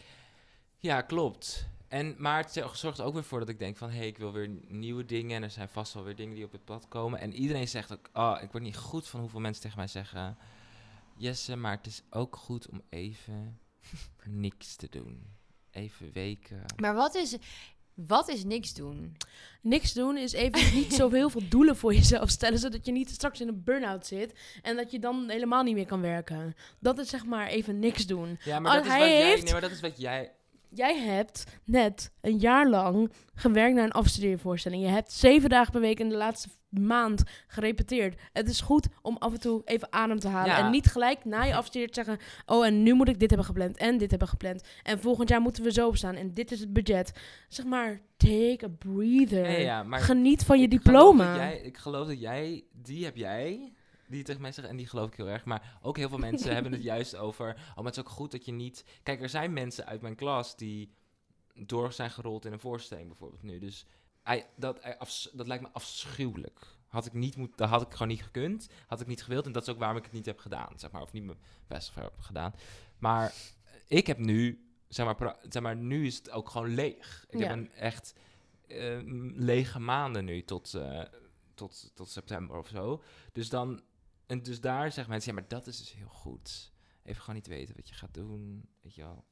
ja, 0.79 1.01
klopt. 1.03 1.69
En, 1.89 2.15
maar 2.19 2.39
het 2.43 2.53
zo- 2.53 2.71
zorgt 2.75 3.01
ook 3.01 3.15
weer 3.15 3.25
voor 3.25 3.39
dat 3.39 3.49
ik 3.49 3.59
denk 3.59 3.77
van... 3.77 3.91
hé, 3.91 3.97
hey, 3.97 4.07
ik 4.07 4.19
wil 4.19 4.33
weer 4.33 4.49
nieuwe 4.69 5.05
dingen... 5.05 5.37
en 5.37 5.43
er 5.43 5.51
zijn 5.51 5.69
vast 5.69 5.93
wel 5.93 6.05
weer 6.05 6.17
dingen 6.17 6.35
die 6.35 6.45
op 6.45 6.53
het 6.53 6.65
pad 6.65 6.89
komen. 6.89 7.21
En 7.21 7.33
iedereen 7.35 7.69
zegt 7.69 7.93
ook... 7.93 8.09
oh, 8.13 8.39
ik 8.43 8.51
word 8.51 8.63
niet 8.63 8.77
goed 8.77 9.09
van 9.09 9.21
hoeveel 9.21 9.41
mensen 9.41 9.63
tegen 9.63 9.79
mij 9.79 9.87
zeggen... 9.87 10.39
Jesse, 11.17 11.57
maar 11.57 11.77
het 11.77 11.87
is 11.87 12.03
ook 12.11 12.37
goed 12.37 12.69
om 12.69 12.83
even 12.89 13.61
niks 14.25 14.77
te 14.77 14.89
doen. 14.91 15.27
Even 15.77 16.11
weken. 16.13 16.63
Maar 16.77 16.95
wat 16.95 17.15
is, 17.15 17.37
wat 17.95 18.29
is 18.29 18.45
niks 18.45 18.75
doen? 18.75 19.17
Niks 19.63 19.93
doen 19.93 20.17
is 20.17 20.33
even 20.33 20.75
niet 20.81 20.93
zo 20.95 21.11
heel 21.11 21.31
veel 21.31 21.49
doelen 21.49 21.77
voor 21.77 21.95
jezelf 21.95 22.31
stellen, 22.31 22.59
zodat 22.59 22.87
je 22.87 22.93
niet 22.93 23.11
straks 23.11 23.41
in 23.41 23.49
een 23.49 23.65
burn-out 23.65 24.07
zit 24.07 24.39
en 24.63 24.77
dat 24.77 24.91
je 24.91 24.99
dan 24.99 25.29
helemaal 25.31 25.63
niet 25.63 25.75
meer 25.75 25.87
kan 25.87 26.01
werken. 26.01 26.55
Dat 26.81 26.99
is 26.99 27.09
zeg 27.09 27.25
maar 27.25 27.47
even 27.47 27.79
niks 27.79 28.07
doen. 28.07 28.39
Ja, 28.45 28.59
maar 28.61 28.75
dat 28.77 28.85
is 28.85 28.91
hij 28.91 29.01
wat 29.01 29.09
jij... 29.09 29.27
heeft- 29.27 29.43
Nee, 29.43 29.53
maar 29.53 29.61
dat 29.61 29.71
is 29.71 29.81
wat 29.81 29.99
jij... 30.01 30.33
Jij 30.77 30.99
hebt 30.99 31.45
net 31.65 32.11
een 32.21 32.39
jaar 32.39 32.69
lang 32.69 33.13
gewerkt 33.35 33.75
naar 33.75 33.85
een 33.85 33.93
afstudeervoorstelling. 33.93 34.83
Je 34.83 34.89
hebt 34.89 35.13
zeven 35.13 35.49
dagen 35.49 35.73
per 35.73 35.81
week 35.81 36.01
in 36.01 36.09
de 36.09 36.17
laatste 36.17 36.49
maand 36.69 37.23
gerepeteerd. 37.47 38.21
Het 38.33 38.49
is 38.49 38.61
goed 38.61 38.89
om 39.03 39.17
af 39.19 39.33
en 39.33 39.41
toe 39.41 39.63
even 39.65 39.93
adem 39.93 40.19
te 40.19 40.29
halen. 40.29 40.51
Ja. 40.57 40.65
En 40.65 40.71
niet 40.71 40.87
gelijk 40.87 41.25
na 41.25 41.43
je 41.43 41.55
afstudeert 41.55 41.95
zeggen... 41.95 42.19
oh, 42.47 42.67
en 42.67 42.83
nu 42.83 42.95
moet 42.95 43.09
ik 43.09 43.19
dit 43.19 43.29
hebben 43.29 43.47
gepland 43.47 43.77
en 43.77 43.99
dit 43.99 44.11
hebben 44.11 44.29
gepland. 44.29 44.63
En 44.83 45.01
volgend 45.01 45.29
jaar 45.29 45.41
moeten 45.41 45.63
we 45.63 45.73
zo 45.73 45.93
staan 45.93 46.15
en 46.15 46.35
dit 46.35 46.53
is 46.53 46.61
het 46.61 46.73
budget. 46.73 47.13
Zeg 47.49 47.67
maar, 47.67 48.01
take 48.17 48.65
a 48.65 48.69
breather. 48.69 49.51
Ja, 49.51 49.59
ja, 49.59 49.83
maar 49.83 50.01
Geniet 50.01 50.45
van 50.45 50.61
je 50.61 50.67
geloof 50.69 50.83
diploma. 50.83 51.37
jij- 51.37 51.61
ik 51.61 51.77
geloof 51.77 52.07
dat 52.07 52.21
jij... 52.21 52.65
Die 52.73 53.05
heb 53.05 53.17
jij... 53.17 53.73
Die 54.09 54.23
tegen 54.23 54.41
mij 54.43 54.53
zeggen, 54.53 54.73
en 54.73 54.77
die 54.79 54.87
geloof 54.87 55.09
ik 55.11 55.17
heel 55.17 55.29
erg. 55.29 55.45
Maar 55.45 55.79
ook 55.83 55.97
heel 55.97 56.09
veel 56.09 56.19
mensen 56.19 56.55
hebben 56.55 56.73
het 56.73 56.83
juist 56.95 57.17
over... 57.17 57.49
Oh, 57.49 57.77
maar 57.77 57.85
het 57.85 57.97
is 57.97 58.01
ook 58.01 58.09
goed 58.09 58.31
dat 58.31 58.45
je 58.45 58.53
niet... 58.53 58.85
Kijk, 59.03 59.23
er 59.23 59.29
zijn 59.29 59.53
mensen 59.53 59.87
uit 59.87 60.01
mijn 60.01 60.15
klas 60.15 60.57
die 60.57 60.91
door 61.55 61.93
zijn 61.93 62.11
gerold 62.11 62.45
in 62.45 62.53
een 62.53 62.61
voorstelling 62.61 63.07
bijvoorbeeld 63.09 63.43
nu. 63.43 63.59
Dus 63.59 63.87
dat, 64.57 64.81
dat 65.33 65.47
lijkt 65.47 65.63
me 65.63 65.71
afschuwelijk. 65.73 66.67
Had 66.89 67.07
ik 67.07 67.13
niet 67.13 67.37
moet, 67.37 67.57
dat 67.57 67.69
had 67.69 67.83
ik 67.83 67.93
gewoon 67.93 68.09
niet 68.09 68.23
gekund. 68.23 68.69
Had 68.87 69.01
ik 69.01 69.07
niet 69.07 69.23
gewild. 69.23 69.47
En 69.47 69.53
dat 69.53 69.63
is 69.63 69.69
ook 69.69 69.79
waarom 69.79 69.97
ik 69.97 70.05
het 70.05 70.13
niet 70.13 70.27
heb 70.27 70.39
gedaan. 70.39 70.79
Zeg 70.79 70.91
maar, 70.91 71.03
of 71.03 71.13
niet 71.13 71.25
mijn 71.25 71.39
best 71.67 71.95
heb 71.95 72.19
gedaan. 72.21 72.55
Maar 72.99 73.33
ik 73.87 74.07
heb 74.07 74.19
nu... 74.19 74.61
Zeg 74.89 75.07
maar, 75.07 75.37
zeg 75.49 75.63
maar, 75.63 75.77
nu 75.77 76.07
is 76.07 76.17
het 76.17 76.31
ook 76.31 76.51
gewoon 76.51 76.75
leeg. 76.75 77.27
Ik 77.29 77.39
Ja. 77.39 77.47
heb 77.47 77.57
een 77.57 77.73
echt 77.73 78.15
eh, 78.69 78.99
lege 79.35 79.79
maanden 79.79 80.25
nu 80.25 80.43
tot, 80.43 80.75
eh, 80.75 81.03
tot, 81.55 81.91
tot 81.95 82.09
september 82.11 82.57
of 82.57 82.69
zo. 82.69 83.03
Dus 83.33 83.49
dan... 83.49 83.83
En 84.27 84.43
dus 84.43 84.61
daar 84.61 84.93
zeggen 84.93 85.11
mensen, 85.11 85.35
ja, 85.35 85.41
maar 85.41 85.49
dat 85.49 85.67
is 85.67 85.79
dus 85.79 85.95
heel 85.95 86.09
goed. 86.09 86.73
Even 87.03 87.21
gewoon 87.21 87.35
niet 87.35 87.47
weten 87.47 87.77
wat 87.77 87.89
je 87.89 87.95
gaat 87.95 88.15
doen. 88.15 88.69
Weet 88.83 88.95
je 88.95 89.03
wel. 89.03 89.25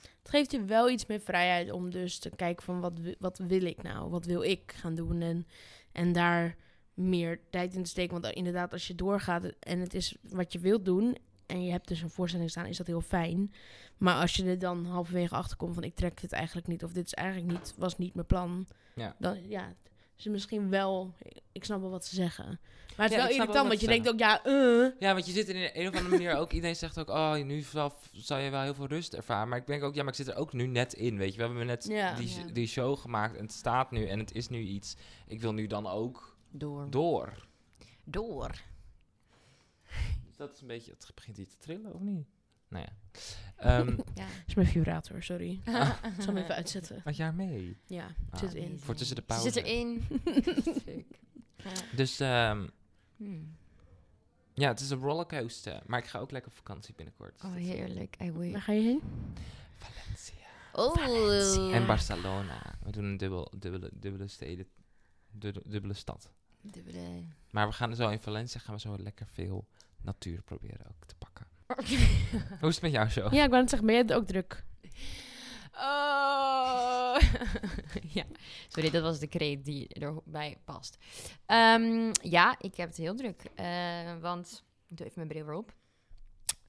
Het 0.00 0.28
geeft 0.30 0.50
je 0.50 0.64
wel 0.64 0.90
iets 0.90 1.06
meer 1.06 1.20
vrijheid 1.20 1.70
om 1.70 1.90
dus 1.90 2.18
te 2.18 2.30
kijken 2.30 2.64
van 2.64 2.80
wat, 2.80 2.92
wat 3.18 3.38
wil 3.38 3.62
ik 3.62 3.82
nou? 3.82 4.10
Wat 4.10 4.24
wil 4.24 4.42
ik 4.42 4.72
gaan 4.76 4.94
doen? 4.94 5.20
En, 5.20 5.46
en 5.92 6.12
daar 6.12 6.56
meer 6.94 7.40
tijd 7.50 7.74
in 7.74 7.82
te 7.82 7.90
steken. 7.90 8.20
Want 8.20 8.34
inderdaad, 8.34 8.72
als 8.72 8.86
je 8.86 8.94
doorgaat 8.94 9.44
en 9.60 9.80
het 9.80 9.94
is 9.94 10.16
wat 10.22 10.52
je 10.52 10.58
wilt 10.58 10.84
doen... 10.84 11.16
en 11.46 11.64
je 11.64 11.70
hebt 11.70 11.88
dus 11.88 12.02
een 12.02 12.10
voorstelling 12.10 12.50
staan, 12.50 12.66
is 12.66 12.76
dat 12.76 12.86
heel 12.86 13.00
fijn. 13.00 13.52
Maar 13.96 14.20
als 14.20 14.34
je 14.34 14.44
er 14.44 14.58
dan 14.58 14.84
halverwege 14.84 15.34
achter 15.34 15.56
komt 15.56 15.74
van... 15.74 15.84
ik 15.84 15.94
trek 15.94 16.20
dit 16.20 16.32
eigenlijk 16.32 16.66
niet 16.66 16.84
of 16.84 16.92
dit 16.92 17.06
is 17.06 17.14
eigenlijk 17.14 17.58
niet, 17.58 17.74
was 17.76 17.98
niet 17.98 18.14
mijn 18.14 18.26
plan... 18.26 18.66
Ja. 18.94 19.16
dan 19.18 19.48
ja, 19.48 19.74
ze 20.16 20.30
misschien 20.30 20.70
wel... 20.70 21.14
Ik 21.52 21.64
snap 21.64 21.80
wel 21.80 21.90
wat 21.90 22.06
ze 22.06 22.14
zeggen. 22.14 22.60
Maar 22.96 23.06
het 23.08 23.14
Ja, 23.14 23.22
is 23.22 23.30
ik 23.30 23.36
wel 23.36 23.40
irritant, 23.40 23.68
want 23.68 23.80
je 23.80 23.86
denkt 23.86 24.08
ook, 24.08 24.18
ja, 24.18 24.44
eh. 24.44 25.00
Ja, 25.00 25.12
want 25.12 25.26
je 25.26 25.32
zit 25.32 25.48
in 25.48 25.56
een, 25.56 25.80
een 25.80 25.88
of 25.88 25.94
andere 25.94 26.10
manier 26.16 26.34
ook... 26.36 26.52
Iedereen 26.52 26.76
zegt 26.76 26.98
ook, 26.98 27.08
oh, 27.08 27.34
nu 27.34 27.64
zal 28.12 28.38
je 28.38 28.50
wel 28.50 28.62
heel 28.62 28.74
veel 28.74 28.86
rust 28.86 29.14
ervaren. 29.14 29.48
Maar 29.48 29.58
ik 29.58 29.66
denk 29.66 29.82
ook, 29.82 29.94
ja, 29.94 30.02
maar 30.02 30.12
ik 30.12 30.18
zit 30.18 30.28
er 30.28 30.36
ook 30.36 30.52
nu 30.52 30.66
net 30.66 30.92
in, 30.92 31.16
weet 31.16 31.30
je. 31.34 31.38
We 31.38 31.46
hebben 31.46 31.66
net 31.66 31.84
Ja. 31.88 32.14
die, 32.14 32.28
Ja. 32.28 32.52
die 32.52 32.66
show 32.66 32.98
gemaakt 32.98 33.36
en 33.36 33.42
het 33.42 33.52
staat 33.52 33.90
nu 33.90 34.06
en 34.06 34.18
het 34.18 34.32
is 34.32 34.48
nu 34.48 34.58
iets. 34.60 34.96
Ik 35.26 35.40
wil 35.40 35.52
nu 35.52 35.66
dan 35.66 35.86
ook 35.86 36.36
Door. 36.50 36.90
door. 36.90 37.46
Door. 38.04 38.50
Dus 40.26 40.36
dat 40.36 40.54
is 40.54 40.60
een 40.60 40.66
beetje... 40.66 40.90
Het 40.92 41.10
begint 41.14 41.36
hier 41.36 41.48
te 41.48 41.58
trillen, 41.58 41.94
of 41.94 42.00
niet? 42.00 42.26
Nou 42.68 42.84
ja. 42.86 43.20
Ehm 43.56 43.88
Ja. 44.14 44.26
is 44.46 44.54
mijn 44.54 44.66
vibrator, 44.66 45.22
sorry. 45.22 45.50
Ik 46.16 46.22
zal 46.22 46.26
hem 46.34 46.36
even 46.36 46.54
uitzetten. 46.54 47.00
had 47.04 47.16
je 47.16 47.22
haar 47.22 47.34
mee? 47.34 47.76
Ja, 47.86 48.06
Ah. 48.30 48.40
zit 48.40 48.52
erin. 48.54 48.78
Voor 48.80 48.94
tussen 48.94 49.16
de 49.16 49.22
Ze 49.22 49.26
pauze. 49.26 49.50
zit 49.50 49.64
erin. 49.64 50.04
Ja. 51.56 51.72
Dus 51.96 52.20
ehm, 52.20 52.66
Hmm. 53.16 53.56
ja, 54.54 54.68
het 54.68 54.80
is 54.80 54.90
een 54.90 54.98
rollercoaster. 54.98 55.82
Maar 55.86 55.98
ik 55.98 56.06
ga 56.06 56.18
ook 56.18 56.30
lekker 56.30 56.50
op 56.50 56.56
vakantie 56.56 56.94
binnenkort. 56.94 57.44
Oh, 57.44 57.52
heerlijk. 57.54 58.16
I 58.22 58.32
wish. 58.32 58.52
Waar 58.52 58.60
ga 58.62 58.72
je 58.72 58.80
heen? 58.82 59.02
Valencia. 59.76 60.34
Oh. 60.72 61.74
En 61.74 61.86
Barcelona. 61.86 62.78
We 62.82 62.90
doen 62.92 63.04
een 63.04 63.16
dubbel, 63.16 63.52
dubbele, 63.58 63.90
dubbele 63.94 64.28
steden. 64.28 64.66
du- 65.30 65.62
dubbele 65.64 65.94
stad. 65.94 66.32
Dubbele. 66.60 67.24
Maar 67.50 67.66
we 67.66 67.72
gaan 67.72 67.94
zo 67.94 68.08
in 68.08 68.20
Valencia 68.20 68.60
gaan 68.60 68.74
we 68.74 68.80
zo 68.80 68.96
lekker 68.98 69.26
veel 69.26 69.68
natuur 70.00 70.42
proberen 70.42 70.86
ook 70.86 71.04
te 71.06 71.14
pakken. 71.16 71.46
Hoe 72.60 72.68
is 72.68 72.74
het 72.74 72.82
met 72.82 72.92
jou 72.92 73.08
zo? 73.08 73.28
Ja, 73.30 73.44
ik 73.44 73.50
wou 73.50 73.60
net 73.60 73.70
zeggen, 73.70 73.86
ben 73.88 74.06
jij 74.06 74.16
ook 74.16 74.26
druk? 74.26 74.64
Oh. 75.74 77.16
ja, 78.18 78.24
sorry, 78.68 78.90
dat 78.90 79.02
was 79.02 79.18
de 79.18 79.26
kreet 79.26 79.64
die 79.64 79.88
erbij 79.88 80.56
past. 80.64 80.98
Ehm, 81.46 82.12
ja, 82.22 82.56
ik 82.60 82.76
heb 82.76 82.88
het 82.88 82.96
heel 82.96 83.14
druk. 83.14 83.42
eh, 83.54 84.16
want, 84.20 84.64
ik 84.86 84.96
doe 84.96 85.06
even 85.06 85.18
mijn 85.18 85.28
bril 85.28 85.44
weer 85.44 85.54
op. 85.54 85.74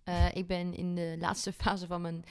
Eh, 0.04 0.36
ik 0.36 0.48
ben 0.48 0.74
in 0.74 0.96
de 0.96 1.16
laatste 1.20 1.54
fase 1.54 1.88
van 1.88 2.02
mijn 2.02 2.24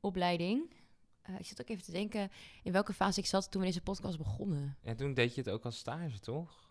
opleiding. 0.00 0.74
Eh, 1.22 1.34
ik 1.38 1.46
zit 1.46 1.60
ook 1.60 1.68
even 1.68 1.84
te 1.84 1.92
denken 1.92 2.30
in 2.62 2.72
welke 2.72 2.92
fase 2.92 3.20
ik 3.20 3.26
zat 3.26 3.50
toen 3.50 3.60
we 3.60 3.66
deze 3.66 3.80
podcast 3.82 4.18
begonnen. 4.18 4.76
En 4.82 4.96
toen 4.96 5.14
deed 5.14 5.34
je 5.34 5.40
het 5.40 5.50
ook 5.50 5.64
als 5.64 5.78
stage, 5.78 6.18
toch? 6.18 6.68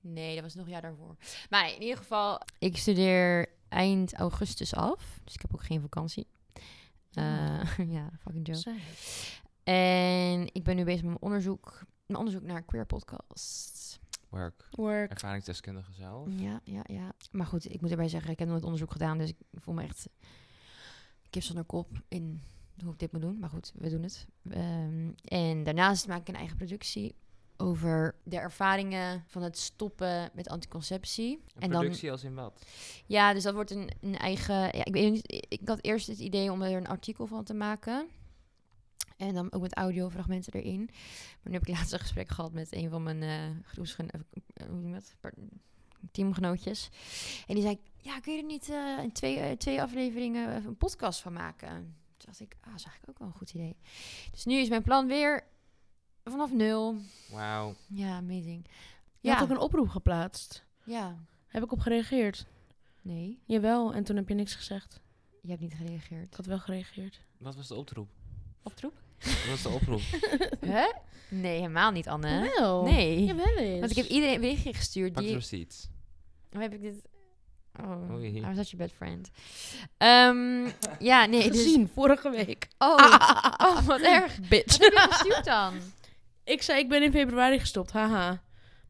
Nee, 0.00 0.34
dat 0.34 0.42
was 0.42 0.54
nog 0.54 0.64
een 0.64 0.72
jaar 0.72 0.82
daarvoor. 0.82 1.16
Maar 1.50 1.72
in 1.74 1.82
ieder 1.82 1.96
geval, 1.96 2.40
ik 2.58 2.76
studeer 2.76 3.48
eind 3.68 4.14
augustus 4.14 4.74
af. 4.74 5.20
Dus 5.24 5.34
ik 5.34 5.42
heb 5.42 5.54
ook 5.54 5.64
geen 5.64 5.80
vakantie. 5.80 6.26
Eh, 7.12 7.78
ja, 7.96 8.10
fucking 8.18 8.46
joke. 8.46 8.74
En 9.64 10.54
ik 10.54 10.62
ben 10.62 10.76
nu 10.76 10.84
bezig 10.84 11.02
met 11.02 11.10
mijn 11.10 11.22
onderzoek. 11.22 11.82
Mijn 12.06 12.18
onderzoek 12.18 12.42
naar 12.42 12.62
queer 12.62 12.86
podcasts. 12.86 13.98
Work. 14.28 14.68
Work. 14.70 15.10
Ervaringsdeskundige 15.10 15.92
zelf. 15.92 16.28
Ja, 16.30 16.60
ja, 16.64 16.82
ja. 16.86 17.12
Maar 17.30 17.46
goed, 17.46 17.72
ik 17.72 17.80
moet 17.80 17.90
erbij 17.90 18.08
zeggen, 18.08 18.30
ik 18.30 18.38
heb 18.38 18.48
nooit 18.48 18.64
onderzoek 18.64 18.92
gedaan. 18.92 19.18
Dus 19.18 19.28
ik 19.28 19.36
voel 19.52 19.74
me 19.74 19.82
echt 19.82 20.08
kip 21.30 21.42
zonder 21.42 21.64
kop 21.64 22.02
in 22.08 22.42
hoe 22.82 22.92
ik 22.92 22.98
dit 22.98 23.12
moet 23.12 23.20
doen. 23.20 23.38
Maar 23.38 23.48
goed, 23.48 23.72
we 23.74 23.90
doen 23.90 24.02
het. 24.02 24.26
Ehm, 24.50 25.10
en 25.24 25.62
daarnaast 25.62 26.06
maak 26.06 26.20
ik 26.20 26.28
een 26.28 26.34
eigen 26.34 26.56
productie 26.56 27.14
over 27.58 28.14
de 28.22 28.38
ervaringen 28.38 29.24
van 29.26 29.42
het 29.42 29.58
stoppen 29.58 30.30
met 30.34 30.48
anticonceptie. 30.48 31.32
Een 31.32 31.62
en 31.62 31.70
dan 31.70 31.80
productie 31.80 32.10
als 32.10 32.24
in 32.24 32.34
wat? 32.34 32.66
Ja, 33.06 33.32
dus 33.32 33.42
dat 33.42 33.54
wordt 33.54 33.70
een, 33.70 33.90
een 34.00 34.16
eigen. 34.16 34.54
Ja, 34.54 34.84
ik 34.84 34.92
weet 34.92 35.12
niet. 35.12 35.46
Ik 35.48 35.60
had 35.64 35.84
eerst 35.84 36.06
het 36.06 36.18
idee 36.18 36.52
om 36.52 36.62
er 36.62 36.76
een 36.76 36.88
artikel 36.88 37.26
van 37.26 37.44
te 37.44 37.54
maken. 37.54 38.06
En 39.16 39.34
dan 39.34 39.52
ook 39.52 39.62
met 39.62 39.74
audiofragmenten 39.74 40.52
erin. 40.52 40.84
Maar 41.42 41.52
nu 41.52 41.52
heb 41.52 41.66
ik 41.66 41.74
laatst 41.76 41.92
een 41.92 41.98
gesprek 41.98 42.28
gehad 42.28 42.52
met 42.52 42.72
een 42.72 42.90
van 42.90 43.02
mijn 43.02 43.22
eh 43.22 43.70
groepsgen-? 43.70 44.10
Par- 45.20 45.34
teamgenootjes. 46.12 46.88
En 47.46 47.54
die 47.54 47.62
zei: 47.62 47.78
Ja, 48.00 48.20
kun 48.20 48.32
je 48.32 48.38
er 48.38 48.46
niet 48.46 48.68
eh, 48.68 49.02
in 49.02 49.12
twee, 49.12 49.56
twee 49.56 49.82
afleveringen 49.82 50.66
een 50.66 50.76
podcast 50.76 51.20
van 51.20 51.32
maken? 51.32 51.96
Toen 52.16 52.26
dacht 52.26 52.40
ik: 52.40 52.56
Ah, 52.60 52.70
dat 52.70 52.78
is 52.78 52.84
eigenlijk 52.84 53.08
ook 53.08 53.18
wel 53.18 53.28
een 53.28 53.38
goed 53.38 53.54
idee. 53.54 53.76
Dus 54.30 54.44
nu 54.44 54.54
is 54.54 54.68
mijn 54.68 54.82
plan 54.82 55.06
weer 55.06 55.44
vanaf 56.30 56.52
nul. 56.52 56.96
Wauw. 57.30 57.74
Ja, 57.86 58.16
amazing. 58.16 58.66
Je 59.20 59.28
Ja, 59.28 59.34
had 59.34 59.42
ook 59.42 59.50
een 59.50 59.58
oproep 59.62 59.88
geplaatst. 59.88 60.64
ja. 60.84 61.16
Heb 61.48 61.62
ik 61.62 61.72
op 61.72 61.80
gereageerd? 61.80 62.46
Nee, 63.02 63.38
Jawel, 63.46 63.94
en 63.94 64.04
toen 64.04 64.16
heb 64.16 64.28
je 64.28 64.34
niks 64.34 64.54
gezegd. 64.54 65.00
je 65.42 65.48
hebt 65.48 65.60
niet 65.60 65.74
gereageerd. 65.74 66.26
Ik 66.26 66.34
had 66.34 66.46
wel 66.46 66.58
gereageerd. 66.58 67.20
Wat 67.38 67.56
was 67.56 67.68
de 67.68 67.74
oproep? 67.74 68.08
Oproep? 68.62 68.92
Wat 69.18 69.46
was 69.48 69.62
de 69.62 69.68
oproep? 69.68 70.00
Hè? 70.74 70.92
Nee, 71.30 71.56
helemaal 71.56 71.90
niet, 71.90 72.08
Anne. 72.08 72.52
Wel. 72.56 72.82
Nee. 72.82 73.24
Jawel 73.24 73.56
eens. 73.56 73.78
Want 73.78 73.90
ik 73.90 73.96
heb 73.96 74.06
iedereen 74.06 74.34
een 74.34 74.40
berichtje 74.40 74.74
gestuurd 74.74 75.12
Pak 75.12 75.22
die... 75.22 75.32
Hoe 76.52 76.60
heb 76.62 76.72
ik 76.72 76.80
dit... 76.80 77.08
Oh. 77.80 78.22
I 78.24 78.40
was 78.40 78.56
such 78.56 78.74
a 78.74 78.76
bad 78.76 78.90
friend. 78.92 79.30
Ehm, 79.96 80.70
ja, 80.98 81.26
nee, 81.26 81.48
dus... 81.50 81.62
gezien 81.62 81.88
vorige 81.94 82.30
week. 82.30 82.68
Oh, 82.78 82.96
oh, 83.66 83.80
wat 83.86 84.00
erg. 84.00 84.40
Bitch. 84.48 84.78
Wat 84.78 84.92
heb 84.92 84.92
je 84.92 85.06
gestuurd 85.10 85.44
dan? 85.44 85.74
Ik 86.48 86.62
zei, 86.62 86.78
ik 86.80 86.88
ben 86.88 87.02
in 87.02 87.12
februari 87.12 87.58
gestopt. 87.58 87.92
Haha. 87.92 88.40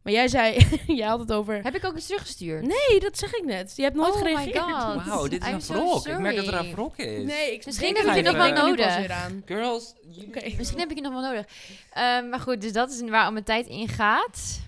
Maar 0.02 0.12
jij 0.12 0.28
zei, 0.28 0.66
jij 0.86 1.06
had 1.08 1.18
het 1.20 1.32
over... 1.32 1.62
Heb 1.62 1.74
ik 1.74 1.84
ook 1.84 1.96
iets 1.96 2.06
teruggestuurd? 2.06 2.62
Nee, 2.66 3.00
dat 3.00 3.18
zeg 3.18 3.34
ik 3.34 3.44
net. 3.44 3.72
Je 3.76 3.82
hebt 3.82 3.94
nooit 3.96 4.14
Oh 4.14 4.22
my 4.22 4.34
gereageerd. 4.34 4.58
God. 4.58 5.04
Wauw, 5.04 5.28
dit 5.28 5.42
is 5.42 5.48
I'm 5.48 5.54
een 5.54 5.60
so 5.62 5.72
wrok. 5.74 6.06
Ik 6.06 6.18
merk 6.18 6.36
dat 6.36 6.46
er 6.46 6.54
een 6.54 6.72
wrok 6.72 6.96
is. 6.96 7.24
Nee, 7.24 7.52
ik 7.52 7.66
Misschien 7.66 7.94
denk 7.94 8.06
heb 8.06 8.16
je 8.16 8.22
dat 8.22 8.32
nog 8.34 8.42
wel 8.42 8.50
ik 8.52 8.58
er 8.58 8.64
nu 8.64 8.68
nodig. 8.70 8.86
pas 8.86 8.96
weer 8.96 9.12
aan. 9.12 9.42
Girls, 9.46 9.94
Oké. 10.26 10.56
Misschien 10.56 10.78
heb 10.78 10.90
ik 10.90 10.96
je 10.96 11.02
nog 11.02 11.12
wel 11.12 11.22
nodig. 11.22 11.46
Ehm, 11.92 12.28
maar 12.28 12.40
goed, 12.40 12.60
dus 12.60 12.72
dat 12.72 12.90
is 12.90 13.00
waar 13.00 13.24
al 13.24 13.32
mijn 13.32 13.44
tijd 13.44 13.66
in 13.66 13.88
gaat. 13.88 14.60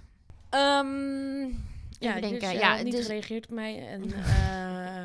Ehm 0.50 1.40
Ja, 1.98 2.08
even 2.08 2.20
denken. 2.20 2.40
dus, 2.40 2.50
ja, 2.52 2.76
ja, 2.76 2.82
niet 2.82 2.92
dus, 2.96 3.06
gereageerd 3.06 3.44
op 3.46 3.50
mij. 3.54 3.86
En, 3.88 4.12
eh, 4.12 5.02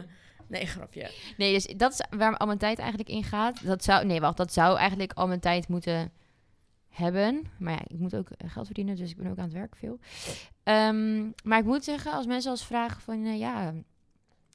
nee, 0.48 0.66
grapje. 0.66 1.12
nee, 1.38 1.54
dus 1.54 1.74
dat 1.78 1.92
is 1.92 2.18
waar 2.18 2.38
al 2.38 2.46
mijn 2.48 2.58
tijd 2.60 2.80
eigenlijk 2.80 3.10
in 3.10 3.24
gaat. 3.24 3.66
Dat 3.66 3.84
zou, 3.84 4.06
nee, 4.06 4.20
wacht, 4.20 4.38
dat 4.38 4.54
zou 4.54 4.78
eigenlijk 4.78 5.12
al 5.14 5.28
mijn 5.28 5.40
tijd 5.40 5.68
moeten 5.68 6.12
hebben. 6.96 7.48
Maar 7.60 7.74
ja, 7.74 7.82
ik 7.88 8.00
moet 8.00 8.16
ook 8.16 8.30
eh, 8.30 8.50
geld 8.50 8.66
verdienen, 8.66 8.96
dus 8.96 9.10
ik 9.10 9.18
ben 9.18 9.32
ook 9.32 9.38
aan 9.38 9.44
het 9.44 9.54
werk 9.54 9.76
veel. 9.76 10.00
Ehm, 10.64 11.30
maar 11.44 11.60
ik 11.60 11.66
moet 11.66 11.84
zeggen, 11.84 12.12
als 12.12 12.26
mensen 12.26 12.52
als 12.52 12.66
vragen 12.66 13.02
van, 13.02 13.26
eh, 13.26 13.40
ja, 13.40 13.74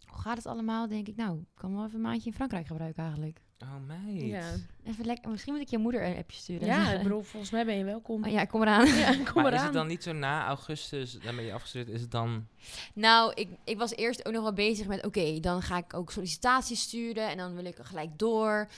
hoe 0.06 0.20
gaat 0.20 0.36
het 0.36 0.46
allemaal? 0.46 0.88
Denk 0.88 1.08
ik, 1.08 1.16
nou, 1.16 1.38
ik 1.38 1.46
kan 1.54 1.74
wel 1.74 1.84
even 1.84 1.94
een 1.94 2.00
maandje 2.00 2.30
in 2.30 2.36
Frankrijk 2.36 2.66
gebruiken 2.66 3.02
eigenlijk. 3.02 3.40
Oh, 3.62 3.86
meid. 3.86 4.22
Ja, 4.22 4.52
Even 4.84 5.04
lekker, 5.04 5.30
misschien 5.30 5.52
moet 5.52 5.62
ik 5.62 5.68
je 5.68 5.78
moeder 5.78 6.06
een 6.06 6.16
appje 6.16 6.36
sturen. 6.36 6.66
ja 6.66 6.90
ik 6.92 7.02
bedoel, 7.02 7.22
volgens 7.22 7.50
mij 7.52 7.64
ben 7.64 7.76
je 7.76 7.84
welkom. 7.84 8.24
Oh, 8.24 8.30
ja, 8.30 8.44
kom 8.44 8.62
eraan. 8.62 8.86
Ja, 8.98 9.12
kom 9.12 9.24
Maar 9.24 9.42
maar 9.42 9.52
is 9.52 9.62
het 9.62 9.72
dan 9.72 9.86
niet 9.86 10.02
zo 10.02 10.12
na 10.12 10.46
augustus, 10.46 11.12
dan 11.12 11.36
ben 11.36 11.44
je 11.44 11.52
afgestudeerd, 11.52 11.88
is 11.88 12.00
het 12.00 12.10
dan... 12.10 12.46
Nou, 12.94 13.32
ik, 13.34 13.48
ik 13.64 13.78
was 13.78 13.94
eerst 13.94 14.26
ook 14.26 14.32
nog 14.32 14.42
wel 14.42 14.52
bezig 14.52 14.86
met... 14.86 15.04
oké, 15.04 15.40
dan 15.40 15.62
ga 15.62 15.76
ik 15.76 15.94
ook 15.94 16.10
sollicitaties 16.12 16.80
sturen... 16.80 17.28
en 17.28 17.36
dan 17.36 17.54
wil 17.54 17.64
ik 17.64 17.78
er 17.78 17.84
gelijk 17.84 18.18
door. 18.18 18.68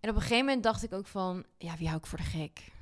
En 0.00 0.10
op 0.10 0.16
een 0.16 0.22
gegeven 0.22 0.44
moment 0.44 0.62
dacht 0.62 0.82
ik 0.82 0.92
ook 0.92 1.06
van... 1.06 1.44
ja, 1.58 1.76
wie 1.76 1.86
hou 1.86 1.98
ik 1.98 2.06
voor 2.06 2.18
de 2.18 2.24
gek? 2.24 2.74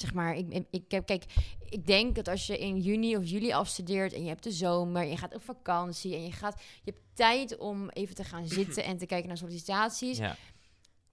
Zeg 0.00 0.14
maar, 0.14 0.36
ik, 0.36 0.48
ik, 0.48 0.66
ik 0.70 0.90
heb... 0.90 1.06
Kijk, 1.06 1.24
ik 1.68 1.86
denk 1.86 2.14
dat 2.14 2.28
als 2.28 2.46
je 2.46 2.58
in 2.58 2.80
juni 2.80 3.16
of 3.16 3.24
juli 3.24 3.52
afstudeert... 3.52 4.12
en 4.12 4.22
je 4.22 4.28
hebt 4.28 4.42
de 4.42 4.50
zomer, 4.50 5.04
je 5.04 5.16
gaat 5.16 5.34
op 5.34 5.42
vakantie... 5.42 6.14
en 6.14 6.22
je, 6.22 6.32
gaat, 6.32 6.60
je 6.82 6.90
hebt 6.90 7.04
tijd 7.14 7.56
om 7.56 7.88
even 7.88 8.14
te 8.14 8.24
gaan 8.24 8.48
zitten... 8.58 8.84
en 8.84 8.98
te 8.98 9.06
kijken 9.06 9.28
naar 9.28 9.36
sollicitaties... 9.36 10.18
Ja. 10.18 10.36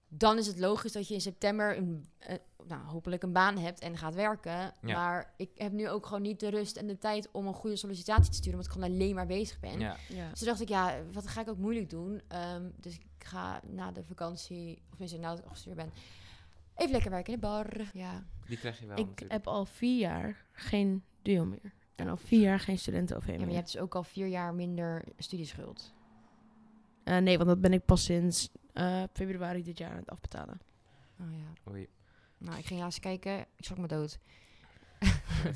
dan 0.08 0.38
is 0.38 0.46
het 0.46 0.58
logisch 0.58 0.92
dat 0.92 1.08
je 1.08 1.14
in 1.14 1.20
september... 1.20 1.76
Een, 1.76 2.08
eh, 2.18 2.36
nou, 2.66 2.84
hopelijk 2.84 3.22
een 3.22 3.32
baan 3.32 3.58
hebt 3.58 3.80
en 3.80 3.96
gaat 3.96 4.14
werken. 4.14 4.74
Maar 4.80 5.34
ik 5.36 5.50
heb 5.54 5.72
nu 5.72 5.88
ook 5.88 6.06
gewoon 6.06 6.22
niet 6.22 6.40
de 6.40 6.48
rust 6.48 6.76
en 6.76 6.86
de 6.86 6.98
tijd... 6.98 7.28
om 7.32 7.46
een 7.46 7.54
goede 7.54 7.76
sollicitatie 7.76 8.30
te 8.30 8.36
sturen... 8.36 8.58
omdat 8.58 8.66
ik 8.66 8.72
gewoon 8.72 8.92
alleen 8.92 9.14
maar 9.14 9.26
bezig 9.26 9.60
ben. 9.60 9.78
ja. 9.78 9.96
Ja. 10.08 10.28
Dus 10.28 10.38
toen 10.38 10.48
dacht 10.48 10.60
ik, 10.60 10.68
ja, 10.68 10.96
wat 11.12 11.26
ga 11.26 11.40
ik 11.40 11.48
ook 11.48 11.58
moeilijk 11.58 11.90
doen? 11.90 12.20
Ehm, 12.28 12.70
dus 12.76 12.94
ik 12.94 13.06
ga 13.18 13.60
na 13.66 13.92
de 13.92 14.04
vakantie, 14.04 14.76
of 14.76 14.90
tenminste 14.90 15.18
nadat 15.18 15.38
ik 15.38 15.44
afgestuurd 15.44 15.76
ben, 15.76 15.92
even 16.76 16.92
lekker 16.92 17.10
werken 17.10 17.32
in 17.32 17.40
de 17.40 17.46
bar. 17.46 17.90
Ja. 17.92 18.24
Die 18.46 18.58
krijg 18.58 18.80
je 18.80 18.86
wel 18.86 18.98
Ik 18.98 19.06
natuurlijk. 19.06 19.32
heb 19.32 19.46
al 19.46 19.64
vier 19.64 19.98
jaar 19.98 20.44
geen 20.52 21.04
duo 21.22 21.44
meer. 21.44 21.74
En 21.94 22.08
al 22.08 22.16
vier 22.16 22.40
jaar 22.40 22.60
geen 22.60 22.78
studenten-OV 22.78 23.26
ja, 23.26 23.30
meer. 23.30 23.40
maar 23.40 23.48
je 23.48 23.54
hebt 23.54 23.72
dus 23.72 23.80
ook 23.80 23.94
al 23.94 24.02
vier 24.02 24.26
jaar 24.26 24.54
minder 24.54 25.04
studieschuld. 25.18 25.94
Eh, 27.04 27.16
nee, 27.16 27.36
want 27.36 27.48
dat 27.48 27.60
ben 27.60 27.72
ik 27.72 27.84
pas 27.84 28.04
sinds 28.04 28.48
eh, 28.72 29.02
februari 29.12 29.62
dit 29.62 29.78
jaar 29.78 29.90
aan 29.90 29.96
het 29.96 30.10
afbetalen. 30.10 30.60
Oh 31.20 31.26
ja. 31.30 31.72
Oei. 31.72 31.88
Nou, 32.38 32.58
ik 32.58 32.66
ging 32.66 32.80
laatst 32.80 33.00
kijken, 33.00 33.38
ik 33.38 33.64
schrok 33.64 33.78
me 33.78 33.86
dood. 33.86 34.18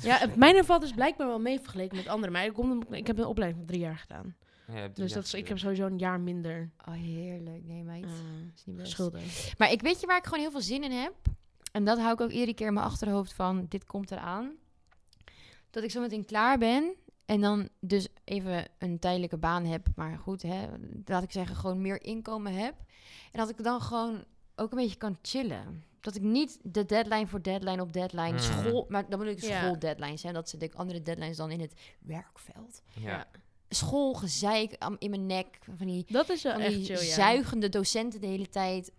Ja, 0.01 0.27
mijn 0.35 0.65
valt 0.65 0.81
dus 0.81 0.91
blijkbaar 0.91 1.27
wel 1.27 1.39
mee 1.39 1.59
vergeleken 1.59 1.97
met 1.97 2.07
anderen. 2.07 2.31
Maar 2.31 2.45
ik, 2.45 2.53
kom, 2.53 2.83
ik 2.89 3.07
heb 3.07 3.17
een 3.17 3.25
opleiding 3.25 3.59
van 3.59 3.67
drie 3.67 3.85
jaar 3.85 3.97
gedaan. 3.97 4.35
Ja, 4.67 4.87
Dus 4.87 5.13
dat 5.13 5.23
is, 5.23 5.33
ik 5.33 5.47
heb 5.47 5.57
sowieso 5.57 5.85
een 5.85 5.97
jaar 5.97 6.19
minder 6.19 6.71
Oh, 6.87 6.93
heerlijk. 6.93 7.63
Nee, 7.65 7.83
meid. 7.83 8.03
eh, 8.05 8.11
is 8.55 8.65
niet 8.65 8.75
best. 8.75 8.91
schulden. 8.91 9.21
Maar 9.57 9.71
ik 9.71 9.81
weet 9.81 9.99
je 9.99 10.07
waar 10.07 10.17
ik 10.17 10.23
gewoon 10.25 10.39
heel 10.39 10.51
veel 10.51 10.61
zin 10.61 10.83
in 10.83 10.91
heb. 10.91 11.13
En 11.71 11.83
dat 11.85 11.97
hou 11.97 12.13
ik 12.13 12.21
ook 12.21 12.31
iedere 12.31 12.53
keer 12.53 12.67
in 12.67 12.73
mijn 12.73 12.85
achterhoofd 12.85 13.33
van, 13.33 13.65
dit 13.69 13.85
komt 13.85 14.11
eraan. 14.11 14.51
Dat 15.69 15.83
ik 15.83 15.91
zo 15.91 16.01
meteen 16.01 16.25
klaar 16.25 16.57
ben. 16.57 16.93
En 17.25 17.41
dan 17.41 17.69
dus 17.79 18.07
even 18.23 18.67
een 18.77 18.99
tijdelijke 18.99 19.37
baan 19.37 19.65
heb. 19.65 19.87
Maar 19.95 20.17
goed, 20.17 20.41
hè, 20.41 20.67
laat 21.05 21.23
ik 21.23 21.31
zeggen, 21.31 21.55
gewoon 21.55 21.81
meer 21.81 22.03
inkomen 22.03 22.53
heb. 22.53 22.75
En 23.31 23.39
dat 23.39 23.49
ik 23.49 23.63
dan 23.63 23.81
gewoon 23.81 24.23
ook 24.55 24.71
een 24.71 24.77
beetje 24.77 24.97
kan 24.97 25.17
chillen. 25.21 25.83
Dat 25.99 26.15
ik 26.15 26.21
niet 26.21 26.59
de 26.63 26.85
deadline 26.85 27.27
voor 27.27 27.41
deadline 27.41 27.81
op 27.81 27.93
deadline 27.93 28.31
Mm. 28.31 28.37
school... 28.39 28.85
Maar 28.89 29.09
dan 29.09 29.19
bedoel 29.19 29.33
ik 29.33 29.41
Ja. 29.41 29.59
schooldeadlines. 29.61 30.23
Hè, 30.23 30.31
dat 30.31 30.49
ze 30.49 30.57
de 30.57 30.71
andere 30.75 31.01
deadlines 31.01 31.37
dan 31.37 31.51
in 31.51 31.59
het 31.59 31.73
werkveld. 31.99 32.81
Ja. 32.93 33.27
Schoolgezeik 33.75 34.75
in 34.97 35.09
mijn 35.09 35.25
nek. 35.25 35.59
Van 35.77 35.87
die, 35.87 36.05
Dat 36.07 36.29
is 36.29 36.43
wel 36.43 36.51
van 36.53 36.61
echt 36.61 36.73
die 36.75 36.85
chill, 36.85 37.05
ja. 37.07 37.13
zuigende 37.13 37.69
docenten 37.69 38.21
de 38.21 38.27
hele 38.27 38.49
tijd. 38.49 38.91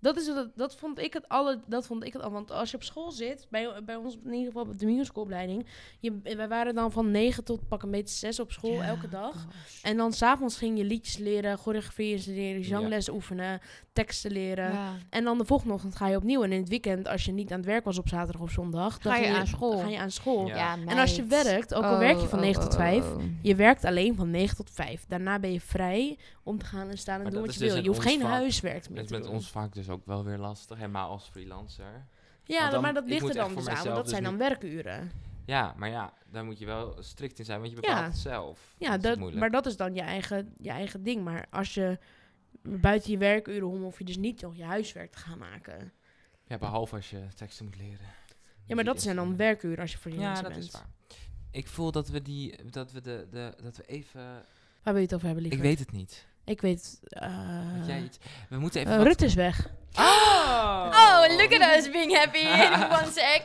Dat, 0.00 0.16
is 0.16 0.26
het, 0.26 0.50
dat 0.54 0.76
vond 0.76 0.98
ik 0.98 1.12
het 1.12 1.28
alle. 1.28 1.60
Dat 1.66 1.86
vond 1.86 2.04
ik 2.04 2.12
het 2.12 2.22
al. 2.22 2.30
Want 2.30 2.50
als 2.50 2.70
je 2.70 2.76
op 2.76 2.82
school 2.82 3.10
zit, 3.10 3.46
bij, 3.50 3.84
bij 3.84 3.96
ons 3.96 4.16
in 4.24 4.32
ieder 4.32 4.46
geval 4.52 4.62
op 4.62 4.78
de 4.78 4.86
musicalopleiding. 4.86 5.66
Je, 6.00 6.20
wij 6.22 6.48
waren 6.48 6.74
dan 6.74 6.92
van 6.92 7.10
9 7.10 7.44
tot 7.44 7.68
pak 7.68 7.82
een 7.82 7.90
beetje 7.90 8.14
6 8.14 8.40
op 8.40 8.52
school 8.52 8.72
Ja, 8.72 8.82
elke 8.84 9.08
dag. 9.08 9.32
gosh. 9.32 9.82
En 9.82 9.96
dan 9.96 10.12
s'avonds 10.12 10.56
ging 10.56 10.78
je 10.78 10.84
liedjes 10.84 11.16
leren, 11.16 11.58
choreografie 11.58 12.22
leren, 12.26 12.60
Ja. 12.60 12.66
zangles 12.66 13.08
oefenen, 13.08 13.60
teksten 13.98 14.30
leren. 14.30 14.72
Ja. 14.72 14.92
En 15.10 15.24
dan 15.24 15.38
de 15.38 15.44
volgende 15.44 15.74
ochtend 15.74 15.96
ga 15.96 16.08
je 16.08 16.16
opnieuw. 16.16 16.42
En 16.42 16.52
in 16.52 16.60
het 16.60 16.68
weekend, 16.68 17.08
als 17.08 17.24
je 17.24 17.32
niet 17.32 17.50
aan 17.52 17.56
het 17.56 17.66
werk 17.66 17.84
was 17.84 17.98
op 17.98 18.08
zaterdag 18.08 18.40
of 18.42 18.50
zondag, 18.50 18.98
dan 18.98 19.12
Ga 19.12 19.18
je 19.18 19.36
aan 19.36 19.46
school. 19.46 19.78
Ga 19.78 19.88
je 19.88 19.98
aan 19.98 20.10
school. 20.10 20.46
Ja. 20.46 20.56
Ja, 20.56 20.76
En 20.86 20.98
als 20.98 21.16
je 21.16 21.24
werkt, 21.24 21.74
ook 21.74 21.84
al 21.84 21.98
werk 21.98 22.20
je 22.20 22.26
van 22.28 22.38
Oh, 22.38 22.44
9 22.44 22.60
oh, 22.62 22.68
tot 22.68 22.76
5, 22.76 23.04
oh, 23.04 23.16
oh. 23.16 23.22
je 23.42 23.54
werkt 23.54 23.84
alleen 23.84 24.14
van 24.14 24.30
9 24.30 24.56
tot 24.56 24.70
5. 24.70 25.04
Daarna 25.08 25.38
ben 25.38 25.52
je 25.52 25.60
vrij 25.60 26.18
om 26.42 26.58
te 26.58 26.64
gaan 26.64 26.88
en 26.88 26.98
staan 26.98 27.16
en 27.16 27.22
Maar 27.22 27.30
doen 27.32 27.40
wat 27.40 27.50
is 27.50 27.56
je 27.56 27.60
dus 27.64 27.72
wil. 27.72 27.82
Je 27.82 27.88
hoeft 27.88 28.00
geen 28.02 28.20
vak. 28.20 28.30
huiswerk 28.30 28.88
meer 28.88 28.94
Dat 28.94 29.04
is 29.04 29.10
te 29.10 29.14
met 29.14 29.22
doen. 29.24 29.32
ons 29.32 29.50
vaak 29.50 29.72
dus 29.74 29.88
ook 29.88 30.06
wel 30.06 30.24
weer 30.24 30.38
lastig, 30.38 30.76
helemaal 30.76 31.10
als 31.10 31.28
freelancer. 31.32 32.06
Ja, 32.44 32.70
dan- 32.70 32.82
maar 32.82 32.94
dat 32.94 33.04
ligt 33.06 33.28
er 33.28 33.34
dan 33.34 33.54
dus 33.54 33.66
aan, 33.68 33.74
want 33.74 33.86
dat 33.94 34.02
dus 34.02 34.10
zijn 34.12 34.22
dan 34.24 34.36
werkuren. 34.38 35.10
Ja, 35.46 35.74
maar 35.76 35.88
ja, 35.88 36.12
daar 36.30 36.44
moet 36.44 36.58
je 36.58 36.66
wel 36.66 36.96
strikt 37.00 37.38
in 37.38 37.44
zijn, 37.44 37.60
want 37.60 37.70
je 37.70 37.76
Ja. 37.80 37.88
bepaalt 37.94 38.06
het 38.12 38.16
zelf. 38.22 38.74
Ja, 38.78 38.98
dat 38.98 39.16
is 39.16 39.22
dat, 39.22 39.34
maar 39.34 39.50
dat 39.50 39.66
is 39.66 39.76
dan 39.76 39.94
je 39.94 40.00
eigen, 40.00 40.52
je 40.58 40.70
eigen 40.70 41.02
ding. 41.02 41.24
Maar 41.24 41.46
als 41.50 41.74
je 41.74 41.98
buiten 42.62 43.10
je 43.10 43.18
werkuren 43.18 43.68
om, 43.68 43.82
hoef 43.82 43.98
je 43.98 44.04
dus 44.04 44.16
niet 44.16 44.40
nog 44.40 44.56
je 44.56 44.64
huiswerk 44.64 45.12
te 45.12 45.18
gaan 45.18 45.38
maken. 45.38 45.92
Ja, 46.46 46.58
behalve 46.58 46.94
als 46.96 47.10
je 47.10 47.26
teksten 47.34 47.64
moet 47.64 47.76
leren. 47.76 48.06
Ja, 48.66 48.74
maar 48.74 48.84
dat 48.84 49.02
zijn 49.02 49.16
dan 49.16 49.36
werkuren 49.36 49.78
als 49.78 49.92
je 49.92 49.98
voor 49.98 50.10
je 50.10 50.18
Ja, 50.18 50.24
mensen 50.26 50.44
dat 50.44 50.52
bent. 50.52 50.64
is 50.64 50.70
waar. 50.72 50.88
Ik 51.50 51.66
voel 51.66 51.92
dat 51.92 52.08
we 52.08 52.22
die, 52.22 52.70
dat 52.70 52.92
we 52.92 53.00
de, 53.00 53.26
de, 53.30 53.54
dat 53.62 53.76
we 53.76 53.82
even... 53.86 54.20
Waar 54.82 54.92
wil 54.94 54.96
je 54.96 55.02
het 55.02 55.14
over 55.14 55.26
hebben, 55.26 55.44
Ik 55.44 55.50
liever? 55.50 55.68
weet 55.68 55.78
het 55.78 55.92
niet. 55.92 56.26
Ik 56.48 56.60
weet... 56.60 56.98
eh 57.08 57.86
jij 57.86 58.02
iets? 58.02 58.18
We 58.48 58.58
moeten 58.58 58.80
even 58.80 58.92
eh, 58.92 58.98
wat- 58.98 59.06
Rutte 59.06 59.24
is 59.24 59.34
weg. 59.34 59.68
Oh! 59.98 60.86
Oh, 60.92 61.36
look 61.36 61.52
at 61.62 61.76
us 61.78 61.90
being 61.90 62.16
happy 62.16 62.38
in 62.38 62.72
one 62.98 63.10
sec. 63.12 63.42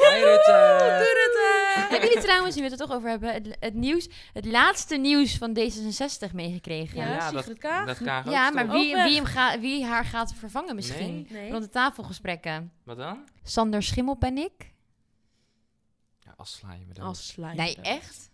Hey 0.00 0.20
Rutte! 0.22 0.52
Hebben 1.90 2.08
jullie 2.08 2.22
trouwens, 2.24 2.54
nu 2.56 2.62
we 2.62 2.68
het 2.68 2.80
er 2.80 2.86
toch 2.86 2.96
over 2.96 3.08
hebben, 3.08 3.32
het, 3.32 3.56
het 3.60 3.74
nieuws, 3.74 4.08
het 4.32 4.44
laatste 4.44 4.96
nieuws 4.96 5.36
van 5.38 5.58
D66 5.58 6.32
meegekregen? 6.34 6.98
Ja, 6.98 7.06
Ja, 7.12 7.30
dat- 7.30 7.38
Sigrid 7.44 7.58
Kaag? 7.58 7.86
Dat 7.86 7.98
Kaag 8.02 8.30
Ja, 8.30 8.50
maar 8.50 8.68
wie, 8.70 8.94
wie, 8.94 9.14
hem 9.16 9.24
ga, 9.24 9.60
wie 9.60 9.84
haar 9.84 10.04
gaat 10.04 10.34
vervangen 10.34 10.74
misschien? 10.74 11.26
Nee. 11.30 11.40
Nee. 11.42 11.50
Rond 11.50 11.62
de 11.62 11.70
tafelgesprekken. 11.70 12.72
Wat 12.84 12.96
dan? 12.96 13.28
Sander 13.42 13.82
Schimmelpennik? 13.82 14.74
Ja, 16.20 16.34
als 16.36 16.52
sla 16.56 16.72
je 16.72 16.84
me 16.86 16.94
dan. 16.94 17.06
Als 17.06 17.26
slijm. 17.26 17.56
Nee, 17.56 17.76
echt? 17.82 18.30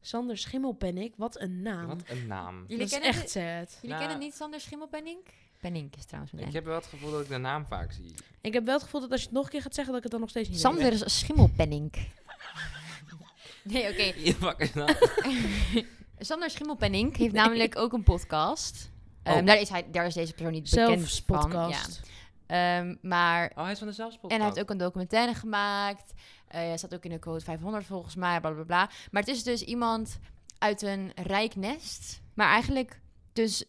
Sander 0.00 0.38
Schimmelpennik, 0.38 1.14
wat 1.16 1.40
een 1.40 1.62
naam. 1.62 1.86
Wat 1.86 2.02
een 2.06 2.26
naam. 2.26 2.60
Jullie 2.62 2.76
dat 2.78 2.86
is 2.86 2.90
kennen 2.92 3.08
echt 3.08 3.20
het- 3.20 3.30
sad. 3.30 3.78
Jullie 3.82 3.96
Ja. 3.96 3.98
kennen 3.98 4.18
niet 4.18 4.34
Sander 4.34 4.60
Schimmelpennik? 4.60 5.32
Penink 5.60 5.96
is 5.96 6.04
trouwens 6.04 6.32
Ik 6.32 6.52
heb 6.52 6.64
wel 6.64 6.74
het 6.74 6.86
gevoel 6.86 7.10
dat 7.10 7.20
ik 7.20 7.28
de 7.28 7.36
naam 7.38 7.66
vaak 7.66 7.92
zie. 7.92 8.14
Ik 8.40 8.52
heb 8.52 8.64
wel 8.64 8.74
het 8.74 8.82
gevoel 8.82 9.00
dat 9.00 9.10
als 9.10 9.20
je 9.20 9.26
het 9.26 9.34
nog 9.34 9.44
een 9.44 9.50
keer 9.50 9.62
gaat 9.62 9.74
zeggen, 9.74 9.94
dat 9.94 10.04
ik 10.04 10.10
het 10.10 10.12
dan 10.12 10.20
nog 10.20 10.30
steeds 10.30 10.48
niet 10.48 10.62
weet. 10.62 10.72
Sander 10.90 11.10
Schimmelpenning. 11.10 11.92
nee, 13.62 13.90
oké. 13.90 14.02
Je 14.28 14.34
pakken 14.34 14.70
dan. 14.74 14.94
Sander 16.18 16.50
Schimmelpenning 16.50 17.16
heeft 17.16 17.32
namelijk 17.34 17.76
ook 17.78 17.92
een 17.92 18.02
podcast. 18.02 18.90
Ehm, 19.22 19.38
Oh. 19.38 19.46
daar, 19.46 19.60
is 19.60 19.68
hij, 19.68 19.86
daar 19.90 20.06
is 20.06 20.14
deze 20.14 20.32
persoon 20.32 20.52
niet 20.52 20.70
bekend 20.70 20.98
Zelfs 20.98 21.22
van. 21.26 21.38
podcast. 21.38 22.00
Ja. 22.04 22.08
Ehm, 22.50 22.94
maar 23.02 23.52
Oh, 23.54 23.62
hij 23.62 23.72
is 23.72 23.78
van 23.78 23.86
de 23.88 23.92
zelfspot. 23.94 24.30
En 24.30 24.36
hij 24.36 24.46
heeft 24.46 24.60
ook 24.60 24.70
een 24.70 24.76
documentaire 24.78 25.34
gemaakt. 25.34 26.12
Eh, 26.48 26.60
hij 26.60 26.76
staat 26.78 26.94
ook 26.94 27.04
in 27.04 27.10
de 27.10 27.18
code 27.18 27.40
500 27.40 27.84
volgens 27.86 28.14
mij, 28.14 28.40
bla 28.40 28.50
bla 28.50 28.62
bla. 28.62 28.90
Maar 29.10 29.22
het 29.22 29.30
is 29.30 29.42
dus 29.42 29.62
iemand 29.62 30.18
uit 30.58 30.82
een 30.82 31.12
rijk 31.14 31.56
nest. 31.56 32.20
Maar 32.34 32.48
eigenlijk 32.48 33.00
dus 33.32 33.64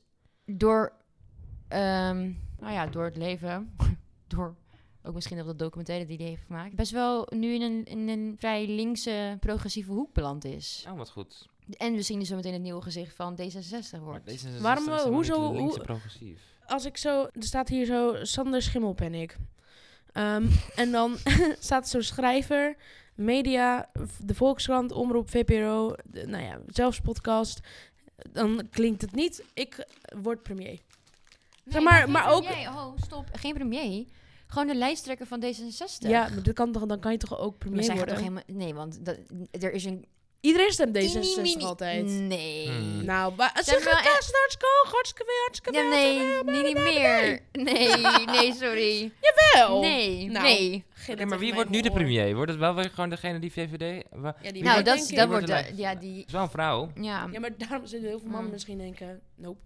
door, 0.46 0.94
ehm, 1.67 2.32
nou 2.60 2.74
ja, 2.74 2.86
door 2.88 3.04
het 3.04 3.15
leven, 3.15 3.76
door 4.28 4.56
ook 5.04 5.13
misschien 5.13 5.39
op 5.39 5.46
dat 5.46 5.60
documentaire 5.60 6.06
die 6.06 6.17
hij 6.17 6.26
heeft 6.26 6.44
gemaakt, 6.46 6.76
best 6.76 6.91
wel 6.91 7.28
nu 7.36 7.54
in 7.54 7.62
een, 7.62 7.86
in 7.86 8.10
een 8.10 8.36
vrij 8.38 8.67
linkse, 8.67 9.38
progressieve 9.39 9.91
hoek 9.91 10.13
beland 10.13 10.46
is. 10.46 10.86
Oh, 10.89 10.98
wat 10.98 11.10
goed. 11.10 11.50
En 11.78 11.94
we 11.94 12.02
zien 12.02 12.20
dus 12.20 12.28
zometeen 12.28 12.54
het 12.54 12.62
nieuwe 12.62 12.82
gezicht 12.82 13.15
van 13.15 13.39
D66 13.41 13.91
Maar 13.91 14.02
wordt. 14.02 14.26
deze 14.26 14.50
is 14.50 14.62
Waarom, 14.62 14.89
is 14.89 15.02
eh, 15.02 15.08
hoezo- 15.10 15.54
hoe- 15.58 15.80
progressief. 15.82 16.41
Als 16.71 16.86
ik 16.86 16.97
zo... 16.97 17.21
Er 17.23 17.43
staat 17.43 17.69
hier 17.69 17.86
zo 17.86 18.15
Sander 18.21 18.62
Schimmelpennik. 18.62 19.38
Ehm 20.12 20.45
en 20.75 20.91
dan 20.91 21.17
staat 21.60 21.89
zo'n 21.89 22.01
schrijver, 22.01 22.75
media, 23.15 23.89
de 24.19 24.36
Volkskrant, 24.36 24.91
Omroep, 24.91 25.29
VPRO, 25.29 25.95
de, 26.05 26.27
nou 26.27 26.43
ja, 26.43 26.60
zelfs 26.67 26.99
podcast. 26.99 27.60
Dan 28.31 28.67
klinkt 28.69 29.01
het 29.01 29.15
niet, 29.15 29.43
ik 29.53 29.86
word 30.21 30.43
premier. 30.43 30.79
Nee, 31.63 31.81
maar- 31.81 32.01
geen 32.01 32.12
maar 32.12 32.31
ook-. 32.31 32.43
Oh, 32.43 32.97
stop. 32.97 33.25
Geen 33.34 33.53
premier. 33.53 34.05
Gewoon 34.47 34.67
de 34.67 34.75
lijsttrekker 34.75 35.25
van 35.27 35.43
D66. 35.43 35.97
Ja, 36.10 36.29
maar 36.29 36.43
dat 36.43 36.53
kan 36.53 36.71
toch, 36.71 36.86
dan 36.86 36.99
kan 36.99 37.12
je 37.12 37.17
toch 37.17 37.38
ook 37.39 37.49
Maar 37.49 37.57
premier 37.57 37.84
zij 37.84 37.97
gaat 37.97 38.10
worden? 38.10 38.23
toch 38.23 38.34
helemaal... 38.34 38.65
Nee, 38.65 38.73
want 38.73 39.05
dat, 39.05 39.17
er 39.51 39.71
is 39.71 39.86
een... 39.86 40.05
Iedereen 40.41 40.71
stemt 40.71 40.93
mini- 40.93 41.08
D66 41.08 41.41
mini- 41.41 41.63
altijd. 41.63 42.06
Nee. 42.06 42.67
Hmm. 42.69 43.06
Nou, 43.06 43.34
maar 43.36 43.51
Zijn 43.54 43.65
zeg 43.65 43.84
wel 43.84 43.95
het 43.95 44.06
eens, 44.06 44.32
hartstikke 44.32 44.65
hoog, 44.84 44.91
hartstikke 44.93 45.32
veel, 45.32 45.41
hartstikke 45.43 45.77
Ja, 45.80 45.89
nee, 45.89 46.19
hartstikke 46.34 46.62
niet, 46.67 46.73
meer. 46.84 47.39
Nee, 47.51 48.25
nee, 48.25 48.54
sorry. 48.54 49.12
Jawel. 49.54 49.80
Nee, 49.82 50.30
Nou, 50.30 50.45
nee. 50.45 50.84
Maar 51.25 51.39
wie 51.39 51.54
wordt 51.54 51.69
nu 51.69 51.82
de 51.82 51.91
premier? 51.91 52.36
Wordt 52.36 52.51
het 52.51 52.60
wel 52.60 52.75
weer 52.75 52.89
gewoon 52.89 53.10
degene 53.10 53.39
die 53.39 53.51
VVD... 53.51 54.04
Wa- 54.12 54.36
Ja, 54.41 54.51
die 54.51 54.63
Nou, 54.63 54.84
wordt, 54.84 54.99
dat, 54.99 55.17
dat 55.17 55.27
wordt... 55.27 55.47
de- 55.47 55.65
de 55.75 55.82
ja, 55.82 55.95
die... 55.95 56.23
is 56.25 56.32
wel 56.32 56.41
een 56.41 56.49
vrouw. 56.49 56.91
Ja. 56.95 57.27
Ja, 57.32 57.39
maar 57.39 57.58
daarom 57.58 57.86
zullen 57.86 58.08
heel 58.08 58.17
veel 58.19 58.25
mannen 58.27 58.43
Hmm. 58.43 58.51
misschien 58.51 58.77
denken, 58.77 59.21
nope. 59.36 59.60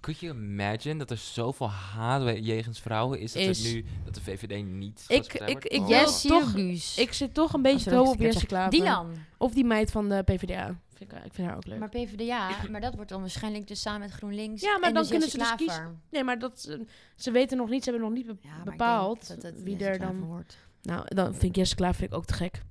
Could 0.00 0.20
you 0.20 0.34
imagine 0.34 0.98
dat 0.98 1.10
er 1.10 1.16
zoveel 1.16 1.70
haat 1.70 2.22
jegens 2.46 2.80
vrouwen 2.80 3.18
is 3.20 3.32
dat, 3.32 3.42
Is. 3.42 3.62
het 3.64 3.72
nu, 3.74 3.84
dat 4.04 4.14
de 4.14 4.20
VVD 4.20 4.64
niet 4.64 5.04
Ik- 5.08 5.32
ik- 5.32 5.38
wordt? 5.46 5.72
ik- 5.72 5.80
Oh. 5.80 5.88
Yes, 5.88 6.20
toch-. 6.22 6.56
Ik 6.96 7.12
zit 7.12 7.34
toch 7.34 7.52
een 7.52 7.62
beetje 7.62 7.90
Oh, 7.90 7.96
hopen 7.96 8.12
op 8.12 8.20
Jesse 8.20 8.46
Klaver. 8.46 8.70
Dylan. 8.70 9.10
Of 9.36 9.52
die 9.52 9.64
meid 9.64 9.90
van 9.90 10.08
de 10.08 10.22
PvdA. 10.22 10.78
Vind 10.94 11.12
ik, 11.12 11.24
ik 11.24 11.32
vind 11.34 11.48
haar 11.48 11.56
ook 11.56 11.66
leuk. 11.66 11.78
Maar 11.78 11.88
PvdA, 11.88 12.48
maar 12.70 12.80
dat 12.80 12.94
wordt 12.94 13.10
dan 13.10 13.20
waarschijnlijk 13.20 13.66
dus 13.68 13.80
samen 13.80 14.00
met 14.00 14.10
GroenLinks 14.10 14.62
Ja, 14.62 14.78
maar 14.78 14.88
en 14.88 14.94
dan 14.94 15.02
dus 15.02 15.10
kunnen 15.10 15.28
Jesse 15.28 15.44
ze 15.48 15.56
dus 15.56 15.66
Klaver. 15.66 15.94
nee, 16.10 16.24
maar 16.24 16.38
dat, 16.38 16.60
ze- 16.60 16.86
ze 17.16 17.30
weten 17.30 17.56
nog 17.56 17.68
niet, 17.68 17.84
ze 17.84 17.90
hebben 17.90 18.08
nog 18.08 18.16
niet 18.18 18.26
be- 18.26 18.36
Ja, 18.48 18.62
bepaald 18.64 19.40
dat 19.42 19.54
wie 19.62 19.72
Jesse 19.76 19.88
er 19.90 19.98
dan... 19.98 20.20
wordt. 20.20 20.56
Nou, 20.82 21.04
dan 21.14 21.30
vind 21.32 21.42
ik 21.44 21.56
Jesse 21.56 21.74
Klaver 21.74 21.94
vind 21.96 22.10
ik 22.10 22.16
ook 22.16 22.24
te 22.24 22.34
gek. 22.34 22.54
Ik 22.54 22.62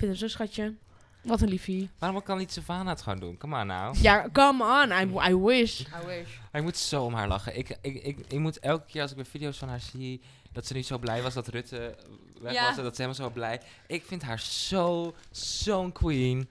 vind 0.00 0.10
hem 0.10 0.14
zo 0.20 0.28
schatje. 0.28 0.74
Wat 1.24 1.40
een 1.40 1.48
liefie. 1.48 1.90
Waarom 1.98 2.22
kan 2.22 2.38
niet 2.38 2.52
Savannah 2.52 2.88
het 2.88 3.02
gewoon 3.02 3.18
doen? 3.18 3.36
Come 3.36 3.60
on 3.60 3.66
nou. 3.66 3.96
Ja, 4.00 4.28
come 4.32 4.82
on, 4.82 4.90
I, 4.90 5.30
I 5.30 5.36
wish. 5.36 5.80
I 5.80 6.06
wish. 6.06 6.28
Ik 6.52 6.62
moet 6.62 6.76
zo 6.76 7.04
om 7.04 7.14
haar 7.14 7.28
lachen. 7.28 7.58
Ik, 7.58 7.78
ik, 7.80 8.02
ik, 8.02 8.18
ik 8.28 8.38
moet 8.38 8.58
elke 8.58 8.86
keer 8.86 9.02
als 9.02 9.10
ik 9.10 9.16
weer 9.16 9.26
video's 9.26 9.58
van 9.58 9.68
haar 9.68 9.80
zie... 9.80 10.20
dat 10.52 10.66
ze 10.66 10.74
nu 10.74 10.82
zo 10.82 10.98
blij 10.98 11.22
was 11.22 11.34
dat 11.34 11.48
Rutte 11.48 11.96
weg 12.40 12.52
Ja. 12.52 12.68
was... 12.68 12.76
en 12.76 12.82
dat 12.82 12.96
ze 12.96 13.02
helemaal 13.02 13.28
zo 13.28 13.34
blij... 13.34 13.60
Ik 13.86 14.04
vind 14.04 14.22
haar 14.22 14.40
zo, 14.40 15.14
zo'n 15.30 15.92
queen. 15.92 16.48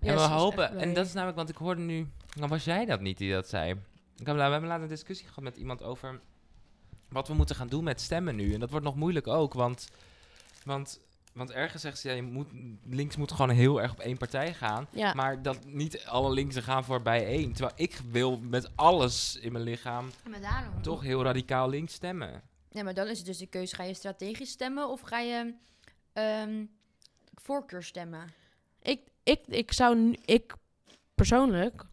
Ja, 0.00 0.08
en 0.08 0.14
we 0.14 0.20
hopen... 0.20 0.78
En 0.78 0.94
dat 0.94 1.06
is 1.06 1.12
namelijk... 1.12 1.36
Want 1.36 1.48
ik 1.48 1.56
hoorde 1.56 1.80
nu... 1.80 2.08
Nou, 2.36 2.48
was 2.48 2.64
jij 2.64 2.84
dat 2.84 3.00
niet 3.00 3.18
die 3.18 3.32
dat 3.32 3.48
zei? 3.48 3.70
Ik 4.16 4.26
heb, 4.26 4.36
we 4.36 4.42
hebben 4.42 4.66
laatst 4.68 4.82
een 4.82 4.88
discussie 4.88 5.26
gehad 5.26 5.44
met 5.44 5.56
iemand 5.56 5.82
over... 5.82 6.20
wat 7.08 7.28
we 7.28 7.34
moeten 7.34 7.56
gaan 7.56 7.68
doen 7.68 7.84
met 7.84 8.00
stemmen 8.00 8.36
nu. 8.36 8.54
En 8.54 8.60
dat 8.60 8.70
wordt 8.70 8.84
nog 8.84 8.96
moeilijk 8.96 9.26
ook, 9.26 9.54
want... 9.54 9.88
want 10.64 11.00
want 11.32 11.50
ergens 11.50 11.82
zegt 11.82 11.98
ze, 11.98 12.08
ja, 12.08 12.14
je 12.14 12.22
moet, 12.22 12.48
links 12.84 13.16
moet 13.16 13.32
gewoon 13.32 13.50
heel 13.50 13.82
erg 13.82 13.92
op 13.92 13.98
één 13.98 14.16
partij 14.16 14.54
gaan. 14.54 14.86
Ja. 14.90 15.14
Maar 15.14 15.42
dat 15.42 15.64
niet 15.64 16.04
alle 16.06 16.32
linksen 16.32 16.62
gaan 16.62 16.84
voor 16.84 17.02
bij 17.02 17.26
één. 17.26 17.52
Terwijl 17.52 17.74
ik 17.76 18.00
wil 18.10 18.38
met 18.38 18.70
alles 18.74 19.36
in 19.36 19.52
mijn 19.52 19.64
lichaam 19.64 20.10
toch 20.80 21.02
heel 21.02 21.22
radicaal 21.22 21.68
links 21.68 21.94
stemmen. 21.94 22.42
Ja, 22.70 22.82
maar 22.82 22.94
dan 22.94 23.06
is 23.06 23.16
het 23.16 23.26
dus 23.26 23.38
de 23.38 23.46
keuze. 23.46 23.74
Ga 23.74 23.82
je 23.82 23.94
strategisch 23.94 24.50
stemmen 24.50 24.88
of 24.88 25.00
ga 25.00 25.18
je 25.18 25.54
ehm 26.12 26.64
voorkeur 27.34 27.82
stemmen? 27.82 28.32
Ik, 28.82 29.00
ik, 29.22 29.40
ik 29.46 29.72
zou 29.72 30.16
ik 30.24 30.54
persoonlijk 31.14 31.84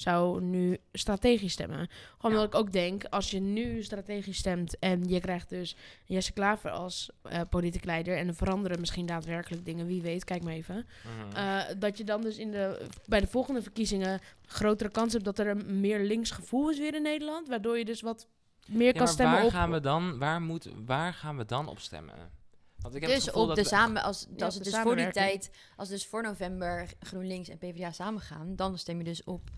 zou 0.00 0.40
nu 0.40 0.78
strategisch 0.92 1.52
stemmen. 1.52 1.88
Gewoon 2.18 2.36
omdat 2.36 2.54
ik 2.54 2.60
ook 2.60 2.72
denk, 2.72 3.04
als 3.04 3.30
je 3.30 3.40
nu 3.40 3.82
strategisch 3.82 4.38
stemt 4.38 4.78
en 4.78 5.08
je 5.08 5.20
krijgt 5.20 5.48
dus 5.48 5.76
Jesse 6.04 6.32
Klaver 6.32 6.70
als 6.70 7.10
eh 7.22 7.40
politiek 7.50 7.84
leider 7.84 8.16
en 8.16 8.28
er 8.28 8.34
veranderen 8.34 8.80
misschien 8.80 9.06
daadwerkelijk 9.06 9.64
dingen, 9.64 9.86
wie 9.86 10.02
weet, 10.02 10.24
kijk 10.24 10.42
maar 10.42 10.52
even. 10.52 10.86
Mhm. 11.04 11.36
Eh, 11.36 11.60
dat 11.78 11.98
je 11.98 12.04
dan 12.04 12.20
dus 12.20 12.36
in 12.36 12.50
de, 12.50 12.86
bij 13.06 13.20
de 13.20 13.26
volgende 13.26 13.62
verkiezingen 13.62 14.20
grotere 14.46 14.90
kans 14.90 15.12
hebt 15.12 15.24
dat 15.24 15.38
er 15.38 15.46
een 15.46 15.80
meer 15.80 16.00
links 16.00 16.30
gevoel 16.30 16.70
is 16.70 16.78
weer 16.78 16.94
in 16.94 17.02
Nederland, 17.02 17.48
waardoor 17.48 17.78
je 17.78 17.84
dus 17.84 18.00
wat 18.00 18.26
meer 18.66 18.86
ja, 18.86 18.92
kan 18.92 19.02
maar 19.02 19.08
stemmen 19.08 19.34
waar 19.34 19.44
op... 19.44 19.50
gaan 19.50 19.70
we 19.70 19.80
dan, 19.80 20.18
waar, 20.18 20.40
moet, 20.40 20.68
waar 20.84 21.14
gaan 21.14 21.36
we 21.36 21.44
dan 21.44 21.68
op 21.68 21.78
stemmen? 21.78 22.38
Want 22.78 22.94
ik 22.94 23.00
heb 23.00 23.10
het 23.10 23.24
Dus 23.24 23.34
op 23.34 23.54
de 23.54 23.64
samen, 23.64 24.02
als, 24.02 24.26
Ja, 24.36 24.44
als 24.44 24.54
het 24.54 24.64
dus 24.64 24.78
voor 24.78 24.96
die 24.96 25.10
tijd, 25.10 25.50
als 25.76 25.88
dus 25.88 26.06
voor 26.06 26.22
november 26.22 26.88
GroenLinks 27.00 27.48
en 27.48 27.58
PvdA 27.58 27.92
samen 27.92 28.20
gaan, 28.20 28.56
dan 28.56 28.78
stem 28.78 28.98
je 28.98 29.04
dus 29.04 29.24
op 29.24 29.50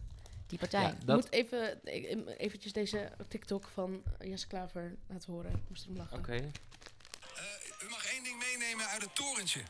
die 0.53 0.61
partij. 0.61 0.81
Ja, 0.83 0.88
Ik 0.88 1.07
dat, 1.07 1.17
moet 1.17 1.31
even, 1.33 1.81
ik- 1.85 2.29
eventjes 2.38 2.73
deze 2.73 3.12
TikTok 3.29 3.69
van 3.75 4.03
Jesse 4.20 4.47
Klaver 4.47 4.95
laten 5.07 5.33
horen. 5.33 5.51
Ik 5.53 5.68
moest 5.68 5.85
erom 5.85 5.97
lachen. 5.97 6.18
Oké. 6.18 6.33
Eh, 6.33 6.41
u 7.87 7.89
mag 7.91 8.07
één 8.12 8.24
ding 8.24 8.39
meenemen 8.39 8.87
uit 8.87 9.03
het 9.03 9.14
torentje. 9.14 9.61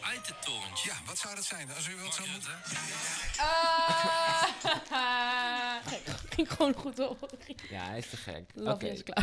Uit 0.00 0.26
het 0.26 0.42
torentje. 0.42 0.88
Ja, 0.90 0.96
wat 1.06 1.18
zou 1.18 1.34
dat 1.34 1.44
zijn? 1.44 1.70
Als 1.74 1.88
u 1.88 1.92
zou 1.94 2.02
Mark 2.02 2.32
moeten... 2.32 2.52
Rutte. 5.90 6.09
Ging 6.40 6.52
gewoon 6.52 6.74
goed 6.74 6.98
op. 7.08 7.30
Ja, 7.70 7.84
hij 7.84 7.98
is 7.98 8.10
te 8.10 8.16
gek. 8.16 8.50
Love. 8.54 8.86
Jesse. 8.86 9.04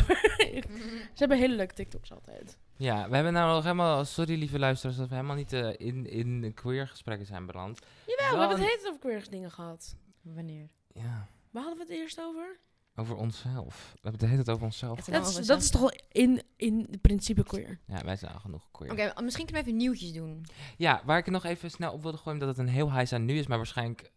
Ze 1.14 1.18
hebben 1.18 1.38
hele 1.38 1.54
leuke 1.54 1.74
TikToks 1.74 2.12
altijd. 2.12 2.58
Ja, 2.76 3.08
we 3.08 3.14
hebben 3.14 3.32
nou 3.32 3.54
nog 3.54 3.62
helemaal... 3.62 4.04
Sorry, 4.04 4.38
lieve 4.38 4.58
luisteraars, 4.58 4.96
dat 4.96 5.08
we 5.08 5.14
helemaal 5.14 5.36
niet 5.36 5.52
eh, 5.52 5.72
in, 5.76 6.06
in 6.06 6.52
queer 6.54 6.88
gesprekken 6.88 7.26
zijn 7.26 7.46
beland. 7.46 7.80
Jawel, 8.06 8.32
we 8.32 8.38
hebben 8.38 8.58
het 8.58 8.68
hele 8.68 8.88
over 8.88 9.00
queer 9.00 9.30
dingen 9.30 9.50
gehad. 9.50 9.96
Wanneer? 10.22 10.68
Ja, 10.92 11.28
Waar 11.50 11.62
hadden 11.62 11.86
we 11.86 11.92
het 11.92 12.02
eerst 12.02 12.20
over? 12.20 12.58
over 12.94 13.16
onszelf. 13.16 13.90
We 13.92 13.98
hebben 14.02 14.20
het 14.20 14.30
hele 14.30 14.42
tijd 14.42 14.56
over 14.56 14.64
onszelf. 14.64 15.04
Dat 15.04 15.26
is, 15.26 15.28
over 15.28 15.46
dat 15.46 15.62
is 15.62 15.70
toch 15.70 15.80
wel 15.80 15.92
in, 16.08 16.42
in 16.56 16.98
principe 17.00 17.42
queer. 17.42 17.80
Ja, 17.86 18.04
wij 18.04 18.16
zijn 18.16 18.32
al 18.32 18.40
genoeg 18.40 18.68
queer. 18.70 18.92
Oké, 18.92 19.22
misschien 19.22 19.44
kunnen 19.44 19.64
we 19.64 19.68
even 19.68 19.80
nieuwtjes 19.80 20.12
doen. 20.12 20.46
Ja, 20.76 21.02
waar 21.04 21.18
ik 21.18 21.26
nog 21.26 21.44
even 21.44 21.70
snel 21.70 21.92
op 21.92 22.02
wilde 22.02 22.18
gooien, 22.18 22.38
dat 22.38 22.48
het 22.48 22.58
een 22.58 22.68
heel 22.68 22.92
high 22.92 23.14
aan 23.14 23.24
nu 23.24 23.38
is, 23.38 23.46
maar 23.46 23.56
waarschijnlijk 23.56 24.12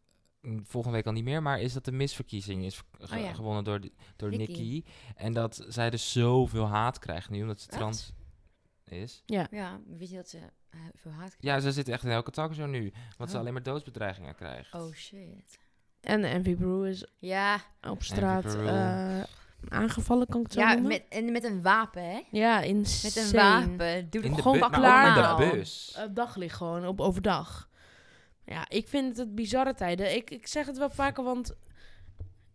volgende 0.64 0.96
week 0.98 1.06
al 1.06 1.12
niet 1.12 1.24
meer, 1.24 1.42
maar 1.42 1.60
is 1.60 1.74
dat 1.74 1.86
de 1.86 1.92
misverkiezing 1.92 2.64
is 2.66 2.78
ge- 3.00 3.16
Oh 3.16 3.22
ja. 3.22 3.34
gewonnen 3.34 3.64
door, 3.64 3.80
die- 3.82 3.94
door 4.16 4.30
Nikki. 4.30 4.46
Nikki. 4.48 4.86
En 5.16 5.34
dat 5.34 5.66
zij 5.68 5.89
dus 5.89 6.12
zoveel 6.12 6.68
haat 6.68 7.00
krijgt 7.00 7.30
nu, 7.30 7.42
omdat 7.42 7.62
ze 7.62 7.70
Echt? 7.70 7.78
trans 7.78 8.12
is. 8.86 9.24
Ja, 9.26 9.48
weet 9.98 10.10
je 10.10 10.16
dat 10.16 10.30
ze 10.30 10.38
eh, 10.70 10.80
veel 10.96 11.12
haat 11.12 11.36
Ja, 11.39 11.60
ze 11.60 11.72
zit 11.72 11.88
echt 11.88 12.04
in 12.04 12.10
elke 12.12 12.32
talkshow 12.32 12.68
nu, 12.70 12.94
want 13.18 13.30
ze 13.30 13.36
Oh. 13.36 13.42
alleen 13.42 13.54
maar 13.54 13.64
doodsbedreigingen 13.64 14.36
krijgt. 14.36 14.74
Oh 14.74 14.94
shit. 14.94 15.60
En 16.02 16.22
de 16.22 16.28
Envy 16.28 16.56
Brew 16.56 16.86
is 16.86 17.06
Ja, 17.20 17.62
op 17.82 18.04
straat 18.04 18.56
eh, 18.56 19.24
aangevallen, 19.70 20.28
kan 20.28 20.39
ik 20.39 20.46
het 20.46 20.54
zo 20.54 20.60
ja 20.60 20.68
noemen? 20.74 20.88
met, 20.88 21.06
en 21.10 21.32
met 21.32 21.44
een 21.44 21.62
wapen, 21.62 22.04
hè? 22.12 22.22
Ja, 22.32 22.56
Met 22.60 22.66
insane. 22.66 23.26
een 23.66 23.78
wapen. 23.78 24.10
Doe 24.10 24.22
in 24.22 24.36
gewoon 24.42 24.72
klaar. 24.72 25.32
ook 25.34 25.39
in 25.39 25.46
de 25.50 25.56
bus. 25.56 25.96
Uh, 25.98 26.04
daglicht 26.14 26.56
gewoon, 26.56 26.88
op 26.88 27.02
overdag. 27.02 27.70
Ja, 28.46 28.66
ik 28.70 28.88
vind 28.88 29.18
het 29.18 29.36
bizarre 29.36 29.74
tijden. 29.74 30.16
Ik, 30.16 30.30
ik 30.32 30.48
zeg 30.48 30.66
het 30.66 30.78
wel 30.78 30.89
vaker, 30.89 31.24
want 31.24 31.54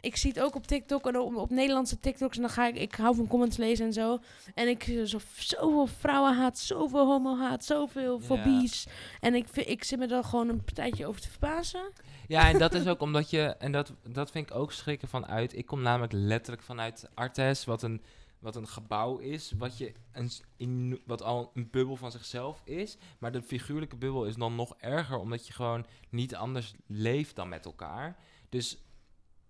ik 0.01 0.17
zie 0.17 0.31
het 0.31 0.41
ook 0.41 0.55
op 0.55 0.67
TikTok 0.67 1.07
en 1.07 1.19
op, 1.19 1.37
op 1.37 1.51
Nederlandse 1.51 2.01
TikToks. 2.01 2.37
En 2.37 2.43
dan 2.43 2.51
ga 2.51 2.67
ik, 2.67 2.77
ik 2.77 2.95
hou 2.95 3.15
van 3.15 3.27
comments 3.27 3.57
lezen 3.57 3.87
en 3.87 3.93
zo. 3.93 4.19
En 4.55 4.69
ik 4.69 4.83
zie 4.83 5.07
zo, 5.07 5.19
zoveel 5.39 5.87
vrouwenhaat, 5.87 6.59
zoveel 6.59 7.07
homohaat, 7.07 7.65
zoveel 7.65 8.19
Ja. 8.21 8.25
fobies. 8.27 8.87
En 9.21 9.35
ik, 9.35 9.49
vind- 9.49 9.69
ik 9.69 9.85
zit 9.85 9.99
me 9.99 10.07
er 10.07 10.25
gewoon 10.25 10.49
een 10.49 10.65
partijtje 10.65 11.07
over 11.07 11.21
te 11.21 11.31
verbazen. 11.31 11.93
Ja, 12.29 12.49
en 12.49 12.59
dat 12.59 12.75
is 12.75 12.87
ook 12.93 13.01
omdat 13.01 13.31
je, 13.31 13.43
en 13.43 13.73
dat, 13.73 13.93
dat 14.09 14.31
vind 14.31 14.51
ik 14.51 14.57
ook 14.57 14.73
schrikken 14.73 15.09
vanuit. 15.09 15.57
Ik 15.57 15.67
kom 15.67 15.83
namelijk 15.83 16.13
letterlijk 16.13 16.63
vanuit 16.63 17.09
Artes, 17.15 17.65
wat 17.65 17.83
een, 17.83 18.03
wat 18.39 18.57
een 18.57 18.69
gebouw 18.69 19.19
is, 19.19 19.53
wat, 19.53 19.79
je 19.79 19.93
een, 20.13 20.31
in, 20.57 21.01
wat 21.07 21.23
al 21.23 21.51
een 21.55 21.71
bubbel 21.71 21.97
van 21.97 22.11
zichzelf 22.11 22.61
is. 22.65 22.97
Maar 23.19 23.33
de 23.33 23.43
figuurlijke 23.43 23.97
bubbel 23.97 24.25
is 24.27 24.35
dan 24.37 24.55
nog 24.55 24.75
erger, 24.79 25.19
omdat 25.19 25.47
je 25.47 25.53
gewoon 25.53 25.87
niet 26.11 26.35
anders 26.35 26.75
leeft 26.87 27.37
dan 27.37 27.49
met 27.49 27.65
elkaar. 27.65 28.17
Dus 28.49 28.79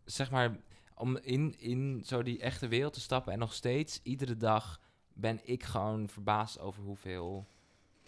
zeg 0.05 0.31
maar, 0.31 0.57
om 0.95 1.17
in, 1.17 1.59
in 1.59 2.03
zo 2.05 2.23
die 2.23 2.41
echte 2.41 2.69
wereld 2.69 2.93
te 2.93 3.01
stappen 3.01 3.33
en 3.33 3.39
nog 3.39 3.53
steeds, 3.55 4.01
iedere 4.03 4.37
dag 4.37 4.81
ben 5.13 5.41
ik 5.43 5.63
gewoon 5.65 6.09
verbaasd 6.09 6.59
over 6.59 6.83
hoeveel, 6.83 7.47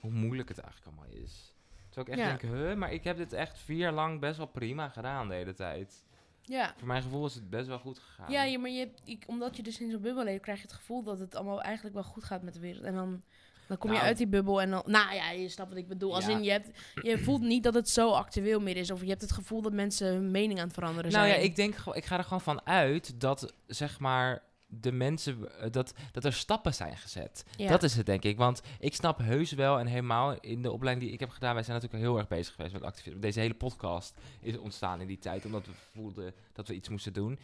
hoe 0.01 0.11
moeilijk 0.11 0.49
het 0.49 0.59
eigenlijk 0.59 0.97
allemaal 0.97 1.15
is. 1.23 1.55
Terwijl 1.89 2.07
ik 2.07 2.25
echt 2.25 2.43
Ja. 2.43 2.49
denk, 2.49 2.55
huh, 2.55 2.77
maar 2.77 2.93
ik 2.93 3.05
heb 3.05 3.17
dit 3.17 3.33
echt 3.33 3.59
vier 3.59 3.77
jaar 3.77 3.93
lang 3.93 4.21
best 4.21 4.37
wel 4.37 4.47
prima 4.47 4.89
gedaan 4.89 5.29
de 5.29 5.35
hele 5.35 5.55
tijd. 5.55 6.07
Ja. 6.49 6.75
Voor 6.77 6.87
mijn 6.87 7.03
gevoel 7.03 7.27
is 7.27 7.35
het 7.35 7.51
best 7.51 7.67
wel 7.67 7.79
goed 7.79 7.99
gegaan. 7.99 8.33
Ja, 8.33 8.59
maar 8.59 8.71
je, 8.71 8.91
ik, 9.05 9.25
omdat 9.27 9.57
je 9.57 9.63
dus 9.63 9.81
in 9.81 9.91
zo'n 9.91 10.01
bubbel 10.01 10.25
leeft, 10.25 10.43
krijg 10.43 10.59
je 10.59 10.67
het 10.67 10.77
gevoel 10.77 11.03
dat 11.03 11.19
het 11.19 11.35
allemaal 11.35 11.63
eigenlijk 11.63 11.95
wel 11.95 12.05
goed 12.05 12.25
gaat 12.25 12.43
met 12.43 12.55
de 12.55 12.61
wereld. 12.61 12.85
En 12.85 12.95
dan, 12.95 13.23
dan 13.67 13.79
kom 13.79 13.91
je 13.91 13.97
Nou. 13.97 14.09
uit 14.09 14.17
die 14.17 14.27
bubbel 14.27 14.61
en 14.61 14.71
dan... 14.71 14.83
Nou 14.87 15.15
ja, 15.15 15.31
je 15.31 15.49
snapt 15.49 15.69
wat 15.69 15.79
ik 15.79 15.89
bedoel. 15.89 16.15
Als 16.15 16.29
in, 16.29 16.43
je, 16.43 16.51
hebt, 16.51 16.71
je 17.03 17.19
voelt 17.19 17.41
niet 17.41 17.63
dat 17.63 17.75
het 17.75 17.89
zo 17.89 18.11
actueel 18.11 18.61
meer 18.61 18.77
is. 18.77 18.91
Of 18.91 19.01
je 19.03 19.09
hebt 19.09 19.21
het 19.21 19.33
gevoel 19.33 19.63
dat 19.63 19.73
mensen 19.73 20.07
hun 20.07 20.31
mening 20.31 20.59
aan 20.59 20.65
het 20.67 20.75
veranderen 20.75 21.13
nou 21.13 21.27
zijn. 21.27 21.39
ja, 21.39 21.45
ik 21.47 21.57
denk, 21.57 21.75
ik 21.93 22.05
ga 22.05 22.17
er 22.19 22.25
gewoon 22.25 22.41
van 22.41 22.67
uit 22.67 23.21
dat, 23.21 23.55
zeg 23.67 23.99
maar, 23.99 24.43
de 24.69 24.93
mensen, 24.93 25.61
eh, 25.61 25.71
dat, 25.71 25.95
dat 26.13 26.25
er 26.25 26.33
stappen 26.33 26.75
zijn 26.75 26.97
gezet. 26.97 27.45
Ja. 27.57 27.69
Dat 27.69 27.83
is 27.83 27.97
het, 27.97 28.07
denk 28.07 28.23
ik. 28.23 28.37
Want 28.37 28.63
ik 28.79 28.95
snap 28.95 29.19
heus 29.19 29.53
wel, 29.53 29.79
en 29.79 29.87
helemaal 29.87 30.41
in 30.41 30.63
de 30.63 30.73
opleiding 30.73 31.07
die 31.07 31.15
ik 31.15 31.21
heb 31.21 31.31
gedaan, 31.31 31.55
wij 31.55 31.63
zijn 31.63 31.77
natuurlijk 31.77 32.05
heel 32.05 32.19
erg 32.19 32.29
bezig 32.29 32.55
geweest 32.55 32.73
met 32.73 32.83
activisme. 32.83 33.21
Deze 33.21 33.41
hele 33.41 33.55
podcast 33.55 34.15
is 34.41 34.59
ontstaan 34.59 35.01
in 35.01 35.07
die 35.07 35.19
tijd, 35.19 35.45
omdat 35.45 35.67
we 35.67 35.73
voelden 35.93 36.35
dat 36.53 36.69
we 36.69 36.75
iets 36.75 36.89
moesten 36.89 37.13
doen. 37.13 37.39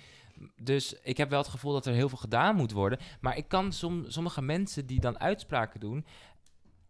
Dus 0.61 0.95
ik 1.03 1.17
heb 1.17 1.31
wel 1.31 1.39
het 1.39 1.49
gevoel 1.49 1.73
dat 1.73 1.87
er 1.87 1.95
heel 1.95 2.09
veel 2.09 2.19
gedaan 2.19 2.57
moet 2.57 2.73
worden. 2.73 2.99
Maar 3.21 3.37
ik 3.37 3.49
kan 3.49 3.73
som, 3.73 4.05
sommige 4.09 4.43
mensen 4.43 4.87
die 4.87 5.01
dan 5.01 5.21
uitspraken 5.21 5.81
doen, 5.81 6.07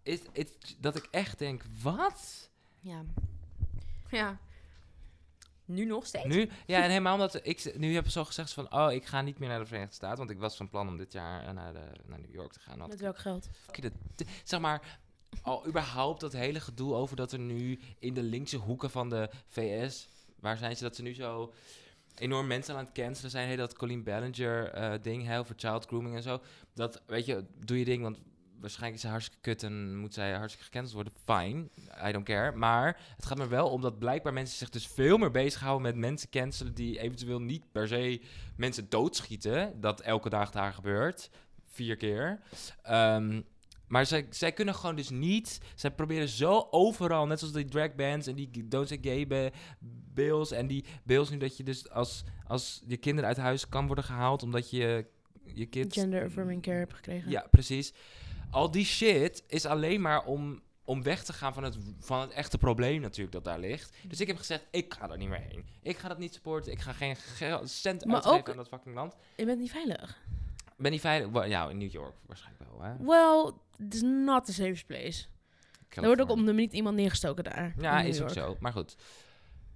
is, 0.03 0.21
is, 0.33 0.47
dat 0.79 0.97
ik 0.97 1.09
echt 1.11 1.39
denk, 1.39 1.65
wat? 1.83 2.51
Ja. 2.81 3.05
Ja. 4.11 4.39
Nu 5.65 5.85
nog 5.85 6.07
steeds? 6.07 6.25
Nu? 6.25 6.49
Ja, 6.67 6.83
en 6.83 6.89
helemaal 6.89 7.15
omdat 7.15 7.41
ik 7.43 7.77
nu 7.79 7.95
heb 7.95 8.09
zo 8.09 8.25
gezegd 8.25 8.53
van, 8.53 8.73
oh, 8.73 8.93
ik 8.93 9.05
ga 9.07 9.21
niet 9.21 9.39
meer 9.39 9.49
naar 9.49 9.59
de 9.59 9.67
Verenigde 9.67 9.95
Staten, 9.95 10.19
want 10.19 10.31
ik 10.31 10.39
was 10.39 10.57
van 10.57 10.69
plan 10.69 10.89
om 10.89 10.97
dit 10.97 11.13
jaar 11.13 11.47
eh, 11.47 11.53
naar, 11.53 11.73
de, 11.73 11.85
naar 12.07 12.21
New 12.21 12.35
York 12.35 12.53
te 12.53 12.61
gaan. 12.61 12.89
Met 12.89 13.01
welk 13.01 13.19
geld? 13.19 13.49
Fuck 13.65 13.77
je 13.77 13.83
dat- 13.83 14.27
zeg 14.45 14.61
maar, 14.61 14.99
al 15.43 15.67
überhaupt 15.67 16.21
dat 16.21 16.33
hele 16.33 16.61
gedoe 16.61 16.95
over 16.95 17.17
dat 17.17 17.33
er 17.33 17.39
nu 17.39 17.79
in 17.99 18.15
de 18.15 18.23
linkse 18.23 18.57
hoeken 18.57 18.91
van 18.91 19.09
de 19.09 19.31
VS, 19.49 20.09
waar 20.41 20.57
zijn 20.57 20.77
ze 20.77 20.83
dat 20.83 20.97
ze 20.97 21.03
nu 21.03 21.15
zo 21.15 21.53
enorm 22.15 22.47
mensen 22.47 22.75
aan 22.77 22.85
het 22.85 22.93
cancelen 22.95 23.31
zijn, 23.31 23.47
hey, 23.47 23.57
dat 23.57 23.77
Colleen 23.77 24.03
Ballinger 24.03 24.69
eh, 24.73 24.93
ding, 25.03 25.27
hè, 25.27 25.39
over 25.39 25.55
child 25.59 25.87
grooming 25.87 26.15
en 26.17 26.23
zo. 26.23 26.41
Dat, 26.75 27.03
weet 27.07 27.27
je, 27.27 27.45
doe 27.65 27.79
je 27.79 27.85
ding, 27.85 28.03
want 28.03 28.19
waarschijnlijk 28.65 29.03
is 29.03 29.09
ze 29.09 29.13
hartstikke 29.13 29.41
kut 29.41 29.63
en 29.63 29.97
moet 29.97 30.15
zij 30.15 30.33
hartstikke 30.33 30.65
gecanceld 30.65 30.95
worden. 30.95 31.13
Fine, 31.25 31.69
I 32.09 32.13
don't 32.13 32.25
care. 32.25 32.57
Maar 32.57 33.01
het 33.17 33.27
gaat 33.27 33.39
me 33.39 33.47
wel 33.47 33.69
om 33.69 33.81
dat 33.81 33.99
blijkbaar 33.99 34.33
mensen 34.33 34.59
zich 34.59 34.71
dus 34.71 34.87
veel 34.87 35.19
meer 35.19 35.31
bezighouden 35.31 35.83
met 35.83 35.97
mensen 35.97 36.31
cancelen 36.31 36.75
die 36.75 36.99
eventueel 36.99 37.41
niet 37.41 37.73
per 37.73 37.89
se 37.89 38.21
mensen 38.57 38.89
doodschieten. 38.89 39.81
Dat 39.81 40.01
elke 40.01 40.29
dag 40.29 40.51
daar 40.51 40.73
gebeurt. 40.73 41.31
Vier 41.67 41.97
keer. 41.97 42.41
Ehm, 42.83 43.41
maar 43.87 44.07
zij, 44.07 44.27
zij 44.31 44.53
kunnen 44.53 44.75
gewoon 44.75 44.97
dus 44.97 45.11
niet. 45.11 45.61
Zij 45.75 45.91
proberen 45.91 46.29
zo 46.29 46.69
overal, 46.71 47.27
net 47.27 47.39
zoals 47.39 47.55
die 47.55 47.65
drag 47.65 47.95
bands 47.95 48.27
en 48.27 48.35
die 48.35 48.69
Don't 48.69 48.89
Say 48.89 48.99
Gay 49.01 49.53
bills. 50.15 50.51
En 50.51 50.67
die 50.67 50.85
bills 51.03 51.31
nu 51.31 51.37
dat 51.37 51.57
je 51.57 51.63
dus 51.63 51.91
als, 51.91 52.25
als 52.47 52.83
je 52.87 52.97
kinderen 52.97 53.29
uit 53.29 53.39
huis 53.39 53.69
kan 53.69 53.87
worden 53.87 54.05
gehaald 54.05 54.43
omdat 54.43 54.71
je 54.71 55.07
je 55.55 55.67
kids... 55.67 55.99
Gender 55.99 56.25
affirming 56.25 56.63
care 56.63 56.79
heb 56.79 56.93
gekregen. 56.93 57.31
Ja, 57.31 57.47
precies. 57.51 57.93
Al 58.55 58.71
die 58.71 58.85
shit 58.85 59.43
is 59.47 59.67
alleen 59.67 60.01
maar 60.01 60.25
om, 60.25 60.61
om 60.85 61.03
weg 61.03 61.25
te 61.25 61.33
gaan 61.33 61.55
van 61.55 61.63
het, 61.65 61.77
van 62.01 62.21
het 62.21 62.31
echte 62.31 62.59
probleem 62.59 63.01
natuurlijk 63.01 63.33
dat 63.33 63.45
daar 63.45 63.59
ligt. 63.59 63.97
Dus 64.09 64.21
ik 64.21 64.27
heb 64.27 64.37
gezegd, 64.37 64.65
ik 64.71 64.95
ga 64.95 65.07
daar 65.07 65.19
niet 65.19 65.29
meer 65.29 65.45
heen. 65.49 65.65
Ik 65.83 65.97
ga 65.99 66.09
dat 66.09 66.19
niet 66.19 66.35
supporten. 66.35 66.73
Ik 66.73 66.81
ga 66.81 66.93
geen 66.93 67.17
cent 67.65 68.05
Maar 68.05 68.15
uitgeven 68.15 68.39
ook- 68.41 68.49
aan 68.49 68.57
dat 68.57 68.69
fucking 68.69 68.95
land. 68.95 69.15
Je 69.37 69.45
bent 69.45 69.61
niet 69.61 69.71
veilig. 69.71 70.19
Ben 70.77 70.91
niet 70.91 71.01
veilig? 71.01 71.29
Wel, 71.31 71.45
Ja, 71.45 71.69
in 71.69 71.79
New 71.79 71.91
York 71.93 72.15
waarschijnlijk 72.27 72.71
wel, 72.71 72.81
hè? 72.83 72.97
Well, 72.99 73.53
it 73.87 73.95
is 73.95 74.03
not 74.03 74.49
a 74.49 74.53
safe 74.53 74.85
place. 74.87 75.25
Er 75.89 76.05
wordt 76.05 76.21
ook 76.21 76.31
om 76.31 76.45
de 76.47 76.53
minuut 76.53 76.73
iemand 76.73 76.97
neergestoken 76.97 77.45
daar. 77.45 77.75
Ja, 77.79 78.01
is 78.01 78.23
ook 78.23 78.31
zo. 78.31 78.57
Maar 78.61 78.73
goed. 78.73 78.97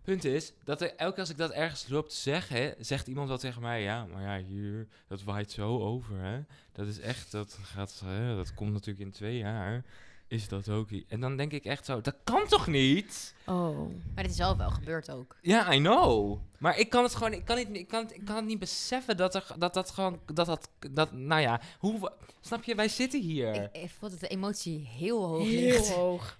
Punt 0.09 0.25
is, 0.25 0.53
dat 0.65 0.81
er, 0.81 0.95
elke 0.97 1.11
keer 1.13 1.21
als 1.21 1.31
ik 1.31 1.37
dat 1.37 1.51
ergens 1.51 1.89
loop 1.89 2.09
te 2.09 2.15
zeggen, 2.17 2.75
zegt 2.79 3.07
iemand 3.07 3.29
wel 3.29 3.39
tegen 3.39 3.63
mij, 3.63 3.83
ja, 3.83 4.07
maar 4.07 4.23
ja, 4.23 4.45
hier, 4.47 4.89
dat 5.09 5.23
waait 5.23 5.51
zo 5.51 5.79
over, 5.81 6.17
hè. 6.21 6.41
Dat 6.73 6.87
is 6.87 7.01
echt, 7.01 7.31
dat 7.33 7.59
gaat, 7.63 8.03
hè, 8.05 8.37
dat 8.37 8.55
komt 8.55 8.73
natuurlijk 8.73 9.05
in 9.05 9.11
twee 9.11 9.37
jaar, 9.37 9.85
is 10.27 10.49
dat 10.49 10.69
ook. 10.69 10.91
i- 10.91 11.05
En 11.09 11.21
dan 11.21 11.37
denk 11.37 11.53
ik 11.53 11.65
echt 11.65 11.85
zo, 11.85 12.01
dat 12.01 12.15
kan 12.25 12.47
toch 12.47 12.67
niet? 12.67 13.35
Oh. 13.47 13.79
Maar 14.15 14.23
dit 14.23 14.33
is 14.33 14.39
wel 14.39 14.57
wel 14.57 14.71
gebeurd 14.71 15.11
ook. 15.11 15.37
Ja, 15.43 15.73
I 15.73 15.79
know. 15.79 16.39
Maar 16.59 16.79
ik 16.79 16.89
kan 16.91 17.03
het 17.03 17.15
gewoon, 17.15 17.33
ik 17.33 17.45
kan, 17.45 17.57
niet, 17.57 17.69
ik 17.77 17.89
kan, 17.89 18.03
het, 18.03 18.15
ik 18.15 18.25
kan 18.25 18.37
het 18.37 18.45
niet 18.45 18.59
beseffen 18.59 19.17
dat 19.17 19.35
er, 19.35 19.47
dat 19.59 19.75
dat 19.75 19.91
gewoon, 19.91 20.21
dat 20.33 20.47
dat, 20.47 20.69
dat, 20.91 21.13
nou 21.13 21.41
ja, 21.41 21.61
hoe, 21.79 22.13
snap 22.41 22.65
je, 22.65 22.75
wij 22.75 22.89
zitten 22.89 23.21
hier. 23.21 23.55
Ik, 23.55 23.69
ik 23.83 23.91
vond 23.99 24.11
dat 24.11 24.21
de 24.21 24.29
emotie 24.29 24.87
heel 24.99 25.25
hoog 25.27 25.47
Heel 25.47 25.61
ligt. 25.61 25.93
hoog. 25.93 26.39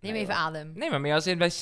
Neem 0.00 0.12
Nee, 0.12 0.22
even 0.22 0.34
hoor. 0.34 0.44
adem. 0.44 0.72
Nee, 0.74 0.90
maar 0.90 1.00
meer 1.00 1.14
als 1.14 1.26
in, 1.26 1.38
wij- 1.38 1.52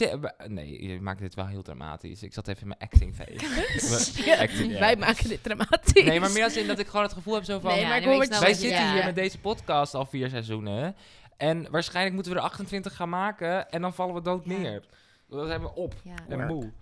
Nee, 0.46 0.86
je 0.88 1.00
maakt 1.00 1.18
dit 1.18 1.34
wel 1.34 1.46
heel 1.46 1.62
dramatisch. 1.62 2.22
Ik 2.22 2.32
zat 2.32 2.48
even 2.48 2.62
in 2.62 2.68
mijn 2.68 2.80
acting 2.80 3.14
phase. 3.14 4.22
Ja, 4.30 4.40
Acting, 4.40 4.72
ja. 4.72 4.78
Wij 4.78 4.96
maken 4.96 5.28
dit 5.28 5.42
dramatisch. 5.42 6.04
Nee, 6.04 6.20
maar 6.20 6.30
meer 6.30 6.44
als 6.44 6.56
in 6.56 6.66
dat 6.66 6.78
ik 6.78 6.86
gewoon 6.86 7.02
het 7.02 7.12
gevoel 7.14 7.34
heb 7.34 7.44
zo 7.44 7.58
van... 7.60 7.70
Nee, 7.70 7.80
Ja, 7.80 7.88
maar 7.88 7.96
ik 7.98 8.04
wij 8.40 8.54
zitten 8.54 8.80
ja. 8.84 8.92
hier 8.92 9.04
met 9.04 9.14
deze 9.14 9.38
podcast 9.38 9.94
al 9.94 10.06
vier 10.06 10.28
seizoenen. 10.28 10.96
En 11.36 11.70
waarschijnlijk 11.70 12.14
moeten 12.14 12.32
we 12.32 12.38
er 12.38 12.44
28 12.44 12.96
gaan 12.96 13.08
maken. 13.08 13.70
En 13.70 13.80
dan 13.82 13.94
vallen 13.94 14.14
we 14.14 14.22
dood 14.22 14.44
Ja. 14.44 14.56
neer. 14.58 14.82
Dan 15.28 15.46
zijn 15.46 15.60
we 15.60 15.74
op 15.74 15.94
Ja. 16.02 16.14
en 16.28 16.36
Work. 16.36 16.48
moe. 16.48 16.72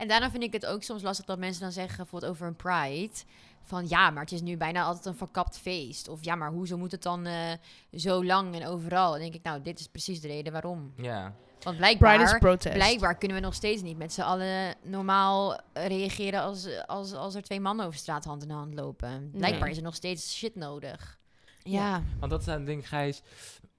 En 0.00 0.08
daarna 0.08 0.30
vind 0.30 0.42
ik 0.42 0.52
het 0.52 0.66
ook 0.66 0.82
soms 0.82 1.02
lastig 1.02 1.24
dat 1.24 1.38
mensen 1.38 1.62
dan 1.62 1.72
zeggen, 1.72 1.96
bijvoorbeeld 1.96 2.32
over 2.32 2.46
een 2.46 2.56
Pride, 2.56 3.14
van 3.62 3.88
ja, 3.88 4.10
maar 4.10 4.22
het 4.22 4.32
is 4.32 4.40
nu 4.40 4.56
bijna 4.56 4.82
altijd 4.82 5.06
een 5.06 5.14
verkapt 5.16 5.58
feest. 5.58 6.08
Of 6.08 6.24
ja, 6.24 6.34
maar 6.34 6.50
hoezo 6.50 6.76
moet 6.78 6.92
het 6.92 7.02
dan 7.02 7.26
eh, 7.26 7.52
zo 7.94 8.24
lang 8.24 8.54
en 8.54 8.66
overal? 8.66 9.10
Dan 9.10 9.20
denk 9.20 9.34
ik, 9.34 9.42
nou, 9.42 9.62
dit 9.62 9.80
is 9.80 9.86
precies 9.86 10.20
de 10.20 10.28
reden 10.28 10.52
waarom. 10.52 10.92
Ja. 10.96 11.22
Want 11.60 11.76
Pride 11.76 11.92
is 11.92 11.98
blijkbaar, 11.98 12.38
protest. 12.38 12.74
blijkbaar 12.74 13.18
kunnen 13.18 13.36
we 13.36 13.42
nog 13.42 13.54
steeds 13.54 13.82
niet 13.82 13.98
met 13.98 14.12
z'n 14.12 14.20
allen 14.20 14.74
normaal 14.82 15.60
eh, 15.72 15.86
reageren 15.86 16.40
als, 16.40 16.86
als, 16.86 17.12
als 17.12 17.34
er 17.34 17.42
twee 17.42 17.60
mannen 17.60 17.86
over 17.86 17.98
straat 17.98 18.24
hand 18.24 18.42
in 18.42 18.50
hand 18.50 18.74
lopen. 18.74 19.30
Blijkbaar 19.32 19.60
Nee. 19.62 19.70
is 19.70 19.76
er 19.76 19.82
nog 19.82 19.94
steeds 19.94 20.36
shit 20.36 20.54
nodig. 20.54 21.18
Ja. 21.62 22.02
Want 22.18 22.30
dat 22.30 22.40
is 22.40 22.46
een 22.46 22.64
ding, 22.64 22.88
Gijs, 22.88 23.22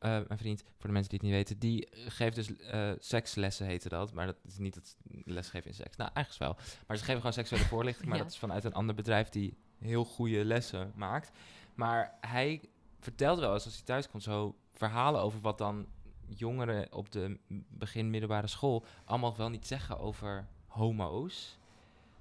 eh, 0.01 0.09
mijn 0.27 0.39
vriend, 0.39 0.63
voor 0.77 0.87
de 0.89 0.91
mensen 0.91 1.09
die 1.09 1.19
het 1.19 1.27
niet 1.27 1.37
weten, 1.37 1.59
die 1.59 1.87
geeft 2.11 2.35
dus 2.35 2.57
eh, 2.57 2.91
sekslessen, 2.99 3.65
heette 3.65 3.89
dat. 3.89 4.13
Maar 4.13 4.25
dat 4.25 4.35
is 4.47 4.57
niet 4.57 4.75
het 4.75 4.97
lesgeven 5.25 5.67
in 5.69 5.75
seks. 5.75 5.95
Nou, 5.97 6.09
eigenlijk 6.13 6.45
wel. 6.57 6.65
Maar 6.87 6.97
ze 6.97 7.03
geven 7.03 7.17
gewoon 7.17 7.33
seksuele 7.33 7.65
voorlichting, 7.75 8.07
maar 8.07 8.17
Ja. 8.17 8.23
dat 8.23 8.31
is 8.31 8.39
vanuit 8.39 8.63
een 8.63 8.73
ander 8.73 8.95
bedrijf 8.95 9.29
die 9.29 9.57
heel 9.79 10.05
goede 10.05 10.45
lessen 10.45 10.91
maakt. 10.95 11.31
Maar 11.75 12.13
hij 12.21 12.61
vertelt 12.99 13.39
wel 13.39 13.53
eens 13.53 13.65
als 13.65 13.75
hij 13.75 13.83
thuis 13.85 14.09
komt 14.09 14.23
zo 14.23 14.55
verhalen 14.73 15.21
over 15.21 15.41
wat 15.41 15.57
dan 15.57 15.87
jongeren 16.27 16.93
op 16.93 17.11
de 17.11 17.39
begin 17.69 18.09
middelbare 18.09 18.47
school 18.47 18.85
allemaal 19.05 19.37
wel 19.37 19.49
niet 19.49 19.67
zeggen 19.67 19.99
over 19.99 20.47
homo's. 20.67 21.57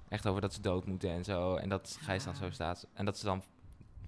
Echt 0.09 0.27
over 0.27 0.41
dat 0.41 0.55
ze 0.55 0.61
dood 0.61 0.87
moeten 0.87 1.11
en 1.11 1.25
zo. 1.25 1.57
En 1.57 1.69
dat 1.69 1.99
Gijs 2.01 2.25
dan 2.25 2.37
zo 2.37 2.51
staat. 2.51 2.87
En 2.93 3.05
dat 3.05 3.19
ze 3.19 3.25
dan 3.25 3.43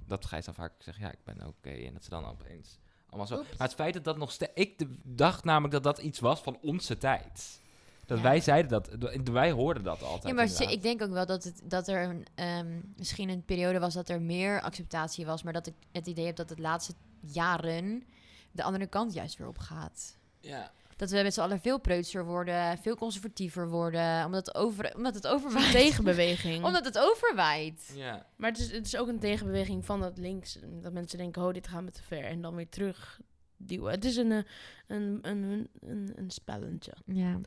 dat 0.07 0.27
Gijs 0.27 0.45
dan 0.45 0.55
vaak 0.55 0.73
zegt, 0.79 0.99
ja, 0.99 1.11
ik 1.13 1.25
ben 1.25 1.47
oké. 1.47 1.71
En 1.71 1.93
dat 1.93 2.05
ze 2.05 2.11
dan 2.11 2.25
opeens 2.25 2.79
allemaal 3.13 3.27
zo... 3.27 3.39
Oeps. 3.39 3.57
Maar 3.59 3.67
het 3.67 3.77
feit 3.77 3.95
dat 3.95 4.05
dat 4.05 4.17
nog 4.17 4.33
steeds... 4.33 4.53
Ik 4.55 4.87
dacht 5.03 5.45
namelijk 5.45 5.73
dat 5.73 5.83
dat 5.83 5.99
iets 5.99 6.21
was 6.21 6.41
van 6.41 6.59
onze 6.63 6.99
tijd. 6.99 7.61
Dat 8.07 8.17
Ja. 8.17 8.23
wij 8.23 8.41
zeiden 8.41 8.71
dat. 8.71 8.89
Wij 9.33 9.51
hoorden 9.51 9.83
dat 9.83 10.03
altijd. 10.03 10.23
Ja, 10.23 10.33
maar 10.33 10.45
inderdaad. 10.45 10.71
ik 10.73 10.83
denk 10.83 11.03
ook 11.03 11.11
wel 11.11 11.27
dat, 11.27 11.45
het, 11.45 11.61
dat 11.65 11.89
er 11.89 12.03
een, 12.03 12.27
ehm, 12.35 12.81
misschien 12.97 13.29
een 13.29 13.45
periode 13.45 13.79
was 13.79 13.95
dat 13.95 14.09
er 14.09 14.21
meer 14.23 14.61
acceptatie 14.61 15.27
was, 15.27 15.43
maar 15.43 15.53
dat 15.53 15.67
ik 15.67 15.75
het 15.93 16.07
idee 16.07 16.27
heb 16.27 16.37
dat 16.37 16.51
het 16.51 16.59
laatste 16.59 16.95
jaren 17.21 18.05
de 18.53 18.63
andere 18.63 18.87
kant 18.87 19.13
juist 19.13 19.39
weer 19.39 19.49
op 19.49 19.59
gaat. 19.59 20.17
Ja. 20.41 20.71
Dat 21.03 21.11
we 21.11 21.23
met 21.23 21.35
z'n 21.35 21.41
allen 21.41 21.61
veel 21.61 21.79
preutser 21.79 22.25
worden, 22.25 22.79
veel 22.79 22.97
conservatiever 22.97 23.69
worden, 23.69 24.25
omdat 24.25 24.47
het, 24.47 24.55
over, 24.55 24.95
omdat 24.97 25.15
het 25.15 25.27
overwaait. 25.27 25.71
Tegenbeweging. 25.73 26.65
omdat 26.69 26.85
het 26.85 26.99
overwaait. 26.99 27.93
Ja. 27.95 28.27
Maar 28.37 28.51
het 28.51 28.59
is, 28.59 28.71
het 28.73 28.87
is 28.87 28.97
ook 28.97 29.09
een 29.09 29.19
tegenbeweging 29.19 29.85
van 29.85 30.01
dat 30.01 30.19
links. 30.19 30.59
Dat 30.83 30.93
mensen 30.93 31.19
denken, 31.19 31.43
oh, 31.43 31.53
dit 31.53 31.69
gaat 31.69 31.83
me 31.83 31.91
te 31.91 32.03
ver. 32.03 32.25
En 32.25 32.41
dan 32.43 32.55
weer 32.55 32.69
terug 32.69 33.21
duwen. 33.57 33.91
Het 33.91 34.05
is 34.05 34.17
een, 34.17 34.33
eh, 34.33 34.39
een, 34.87 35.19
een, 35.23 35.43
een, 35.43 35.69
een, 35.81 36.13
een 36.17 36.31
spelletje. 36.31 36.93
Ja. 37.07 37.39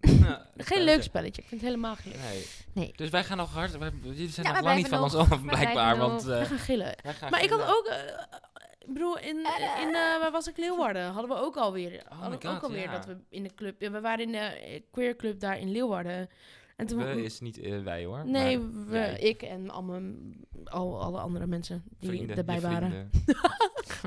Geen 0.56 0.82
leuk 0.82 1.02
spelletje. 1.02 1.42
Ik 1.42 1.48
vind 1.48 1.60
het 1.60 1.70
helemaal 1.70 1.96
geen 1.96 2.12
leuk. 2.12 2.22
Nee. 2.22 2.44
Nee. 2.72 2.92
Dus 2.96 3.10
wij 3.10 3.24
gaan 3.24 3.36
nog 3.36 3.52
hard... 3.52 3.78
wij- 3.78 3.92
Jullie 4.02 4.28
zijn 4.28 4.46
Ja, 4.46 4.52
nog 4.52 4.60
wij 4.60 4.70
lang 4.70 4.82
niet 4.82 4.92
van 4.92 5.02
ons 5.02 5.14
af, 5.14 5.28
wij 5.28 5.38
blijkbaar. 5.38 5.96
Want... 5.96 6.22
We 6.22 6.34
eh, 6.34 6.46
gaan 6.46 6.58
gillen. 6.58 6.94
wij 7.02 7.14
gaan 7.14 7.30
Maar 7.30 7.42
ik 7.42 7.50
had 7.50 7.62
ook... 7.62 7.86
eh, 7.86 8.24
ik 8.90 8.96
bedoel, 8.96 9.18
in, 9.18 9.36
in 9.80 9.94
eh, 9.94 10.20
waar 10.20 10.30
was 10.30 10.48
ik? 10.48 10.56
Leeuwarden. 10.56 11.04
Hadden 11.04 11.36
we 11.36 11.42
ook 11.42 11.56
alweer. 11.56 12.02
Oh 12.10 12.20
hadden 12.20 12.40
we 12.40 12.48
ook 12.48 12.62
alweer 12.62 12.82
ja. 12.82 12.92
dat 12.92 13.06
we 13.06 13.16
in 13.28 13.42
de 13.42 13.54
club... 13.54 13.80
ja, 13.80 13.90
we 13.90 14.00
waren 14.00 14.24
in 14.24 14.32
de 14.32 14.38
eh, 14.38 14.80
queer 14.90 15.16
club 15.16 15.40
daar 15.40 15.58
in 15.58 15.70
Leeuwarden. 15.70 16.28
En 16.76 16.86
toen... 16.86 16.98
We 16.98 17.22
is 17.22 17.40
niet 17.40 17.58
eh, 17.58 17.82
wij 17.82 18.04
hoor. 18.04 18.26
Nee, 18.26 18.58
maar 18.58 18.86
we, 18.86 18.96
jij. 18.96 19.18
ik 19.18 19.42
en 19.42 19.70
al 19.70 19.82
mijn, 19.82 20.34
al, 20.64 21.02
alle 21.02 21.18
andere 21.20 21.46
mensen 21.46 21.84
die 21.98 22.08
Vrienden, 22.08 22.36
erbij 22.36 22.60
waren. 22.60 22.90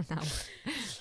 nou, 0.10 0.22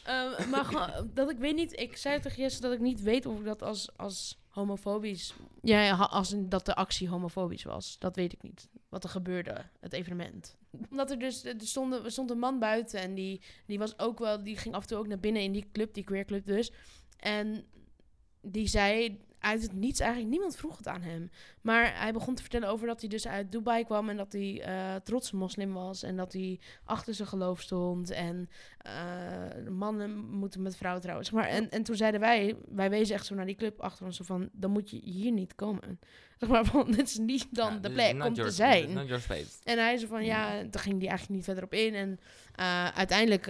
Ehm, 0.04 0.48
maar 0.50 1.02
dat 1.14 1.30
ik 1.30 1.38
weet 1.38 1.54
niet, 1.54 1.80
ik 1.80 1.96
zei 1.96 2.20
tegen 2.20 2.42
Jesse 2.42 2.60
dat 2.60 2.72
ik 2.72 2.80
niet 2.80 3.02
weet 3.02 3.26
of 3.26 3.38
ik 3.38 3.44
dat 3.44 3.62
als, 3.62 3.96
als 3.96 4.38
homofobisch, 4.48 5.34
ja, 5.62 5.94
als 5.94 6.32
in 6.32 6.48
dat 6.48 6.66
de 6.66 6.74
actie 6.74 7.08
homofobisch 7.08 7.62
was. 7.62 7.96
Dat 7.98 8.16
weet 8.16 8.32
ik 8.32 8.42
niet. 8.42 8.68
Wat 8.92 9.04
er 9.04 9.10
gebeurde, 9.10 9.64
het 9.80 9.92
evenement. 9.92 10.56
Omdat 10.90 11.10
er 11.10 11.18
dus, 11.18 11.44
er 11.44 11.60
stond, 11.60 11.94
er 11.94 12.10
stond 12.10 12.30
een 12.30 12.38
man 12.38 12.58
buiten 12.58 13.00
en 13.00 13.14
die, 13.14 13.40
die 13.66 13.78
was 13.78 13.98
ook 13.98 14.18
wel, 14.18 14.42
die 14.42 14.56
ging 14.56 14.74
af 14.74 14.82
en 14.82 14.88
toe 14.88 14.98
ook 14.98 15.06
naar 15.06 15.20
binnen 15.20 15.42
in 15.42 15.52
die 15.52 15.66
club, 15.72 15.94
die 15.94 16.04
queer 16.04 16.24
club 16.24 16.46
dus. 16.46 16.72
En 17.16 17.64
die 18.40 18.66
zei 18.66 19.20
uit 19.42 19.62
het 19.62 19.72
niets 19.72 20.00
eigenlijk, 20.00 20.30
niemand 20.30 20.56
vroeg 20.56 20.76
het 20.76 20.86
aan 20.86 21.02
hem. 21.02 21.30
Maar 21.60 22.00
hij 22.00 22.12
begon 22.12 22.34
te 22.34 22.42
vertellen 22.42 22.68
over 22.68 22.86
dat 22.86 23.00
hij 23.00 23.08
dus 23.08 23.26
uit 23.26 23.52
Dubai 23.52 23.84
kwam 23.84 24.08
en 24.08 24.16
dat 24.16 24.32
hij 24.32 24.62
eh 24.62 24.94
trotse 25.04 25.36
moslim 25.36 25.72
was 25.72 26.02
en 26.02 26.16
dat 26.16 26.32
hij 26.32 26.60
achter 26.84 27.14
zijn 27.14 27.28
geloof 27.28 27.60
stond 27.60 28.10
en 28.10 28.48
eh, 28.78 29.70
mannen 29.70 30.24
moeten 30.24 30.62
met 30.62 30.76
vrouwen 30.76 31.02
trouwen. 31.02 31.26
Zeg 31.26 31.34
maar. 31.34 31.48
en, 31.48 31.70
en 31.70 31.82
toen 31.82 31.96
zeiden 31.96 32.20
wij, 32.20 32.56
wij 32.68 32.90
wezen 32.90 33.14
echt 33.14 33.26
zo 33.26 33.34
naar 33.34 33.46
die 33.46 33.54
club 33.54 33.80
achter 33.80 34.04
ons, 34.04 34.16
zo 34.16 34.24
van, 34.24 34.48
dan 34.52 34.70
moet 34.70 34.90
je 34.90 35.00
hier 35.04 35.32
niet 35.32 35.54
komen. 35.54 35.98
Zeg 36.38 36.48
maar, 36.48 36.64
want 36.72 36.96
dit 36.96 37.08
is 37.08 37.18
niet 37.18 37.46
dan 37.50 37.72
Ja, 37.72 37.78
de 37.78 37.88
is 37.88 37.94
plek 37.94 38.24
om 38.24 38.34
te 38.34 38.50
zijn. 38.50 38.96
En 39.64 39.78
hij 39.78 39.96
zei 39.96 40.10
van, 40.10 40.24
ja, 40.24 40.60
toen 40.60 40.80
ging 40.80 40.98
die 40.98 41.08
eigenlijk 41.08 41.36
niet 41.36 41.44
verder 41.44 41.64
op 41.64 41.74
in. 41.74 41.94
En 41.94 42.20
eh, 42.54 42.88
uiteindelijk 42.88 43.46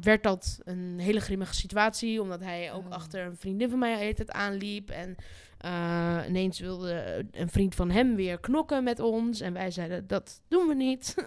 werd 0.00 0.22
dat 0.22 0.58
een 0.64 0.98
hele 0.98 1.20
grimmige 1.20 1.54
situatie, 1.54 2.22
omdat 2.22 2.40
hij 2.40 2.72
ook 2.72 2.84
Oh. 2.86 2.90
achter 2.90 3.26
een 3.26 3.36
vriendin 3.36 3.70
van 3.70 3.78
mij 3.78 3.98
heet 3.98 4.18
het 4.18 4.30
aanliep. 4.30 4.90
En 4.90 5.14
eh, 5.58 6.18
ineens 6.28 6.60
wilde 6.60 7.24
een 7.30 7.48
vriend 7.48 7.74
van 7.74 7.90
hem 7.90 8.14
weer 8.14 8.40
knokken 8.40 8.84
met 8.84 9.00
ons. 9.00 9.40
En 9.40 9.52
wij 9.52 9.70
zeiden, 9.70 10.06
dat 10.06 10.40
doen 10.48 10.66
we 10.66 10.74
niet. 10.74 11.14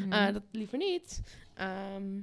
mhm. 0.00 0.12
Eh, 0.12 0.32
dat 0.32 0.42
liever 0.52 0.78
niet. 0.78 1.20
Ehm, 1.54 2.20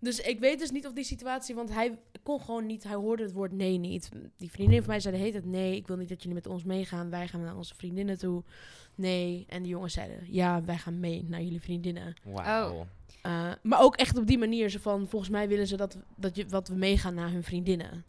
dus 0.00 0.20
ik 0.20 0.40
weet 0.40 0.58
dus 0.58 0.70
niet 0.70 0.86
of 0.86 0.92
die 0.92 1.04
situatie, 1.04 1.54
want 1.54 1.72
hij 1.72 1.98
kon 2.22 2.40
gewoon 2.40 2.66
niet, 2.66 2.84
hij 2.84 2.94
hoorde 2.94 3.22
het 3.22 3.32
woord 3.32 3.52
nee 3.52 3.78
niet. 3.78 4.08
Die 4.36 4.50
vriendin 4.50 4.78
van 4.78 4.88
mij 4.88 5.00
zei, 5.00 5.16
heet 5.16 5.34
het 5.34 5.44
nee, 5.44 5.76
ik 5.76 5.86
wil 5.86 5.96
niet 5.96 6.08
dat 6.08 6.22
jullie 6.22 6.36
met 6.36 6.46
ons 6.46 6.64
meegaan. 6.64 7.10
Wij 7.10 7.28
gaan 7.28 7.40
naar 7.40 7.56
onze 7.56 7.74
vriendinnen 7.74 8.18
toe. 8.18 8.42
Nee. 8.94 9.44
En 9.48 9.62
de 9.62 9.68
jongens 9.68 9.94
zeiden, 9.94 10.26
ja, 10.30 10.64
wij 10.64 10.78
gaan 10.78 11.00
mee 11.00 11.24
naar 11.28 11.42
jullie 11.42 11.60
vriendinnen. 11.60 12.14
Wauw. 12.22 12.86
Eh, 13.22 13.52
maar 13.62 13.80
ook 13.80 13.96
echt 13.96 14.18
op 14.18 14.26
die 14.26 14.38
manier, 14.38 14.68
zo 14.68 14.78
van, 14.78 15.08
volgens 15.08 15.30
mij 15.30 15.48
willen 15.48 15.66
ze 15.66 15.76
dat, 15.76 15.96
dat, 16.16 16.36
je, 16.36 16.44
dat 16.44 16.68
we 16.68 16.74
meegaan 16.74 17.14
naar 17.14 17.30
hun 17.30 17.44
vriendinnen. 17.44 18.04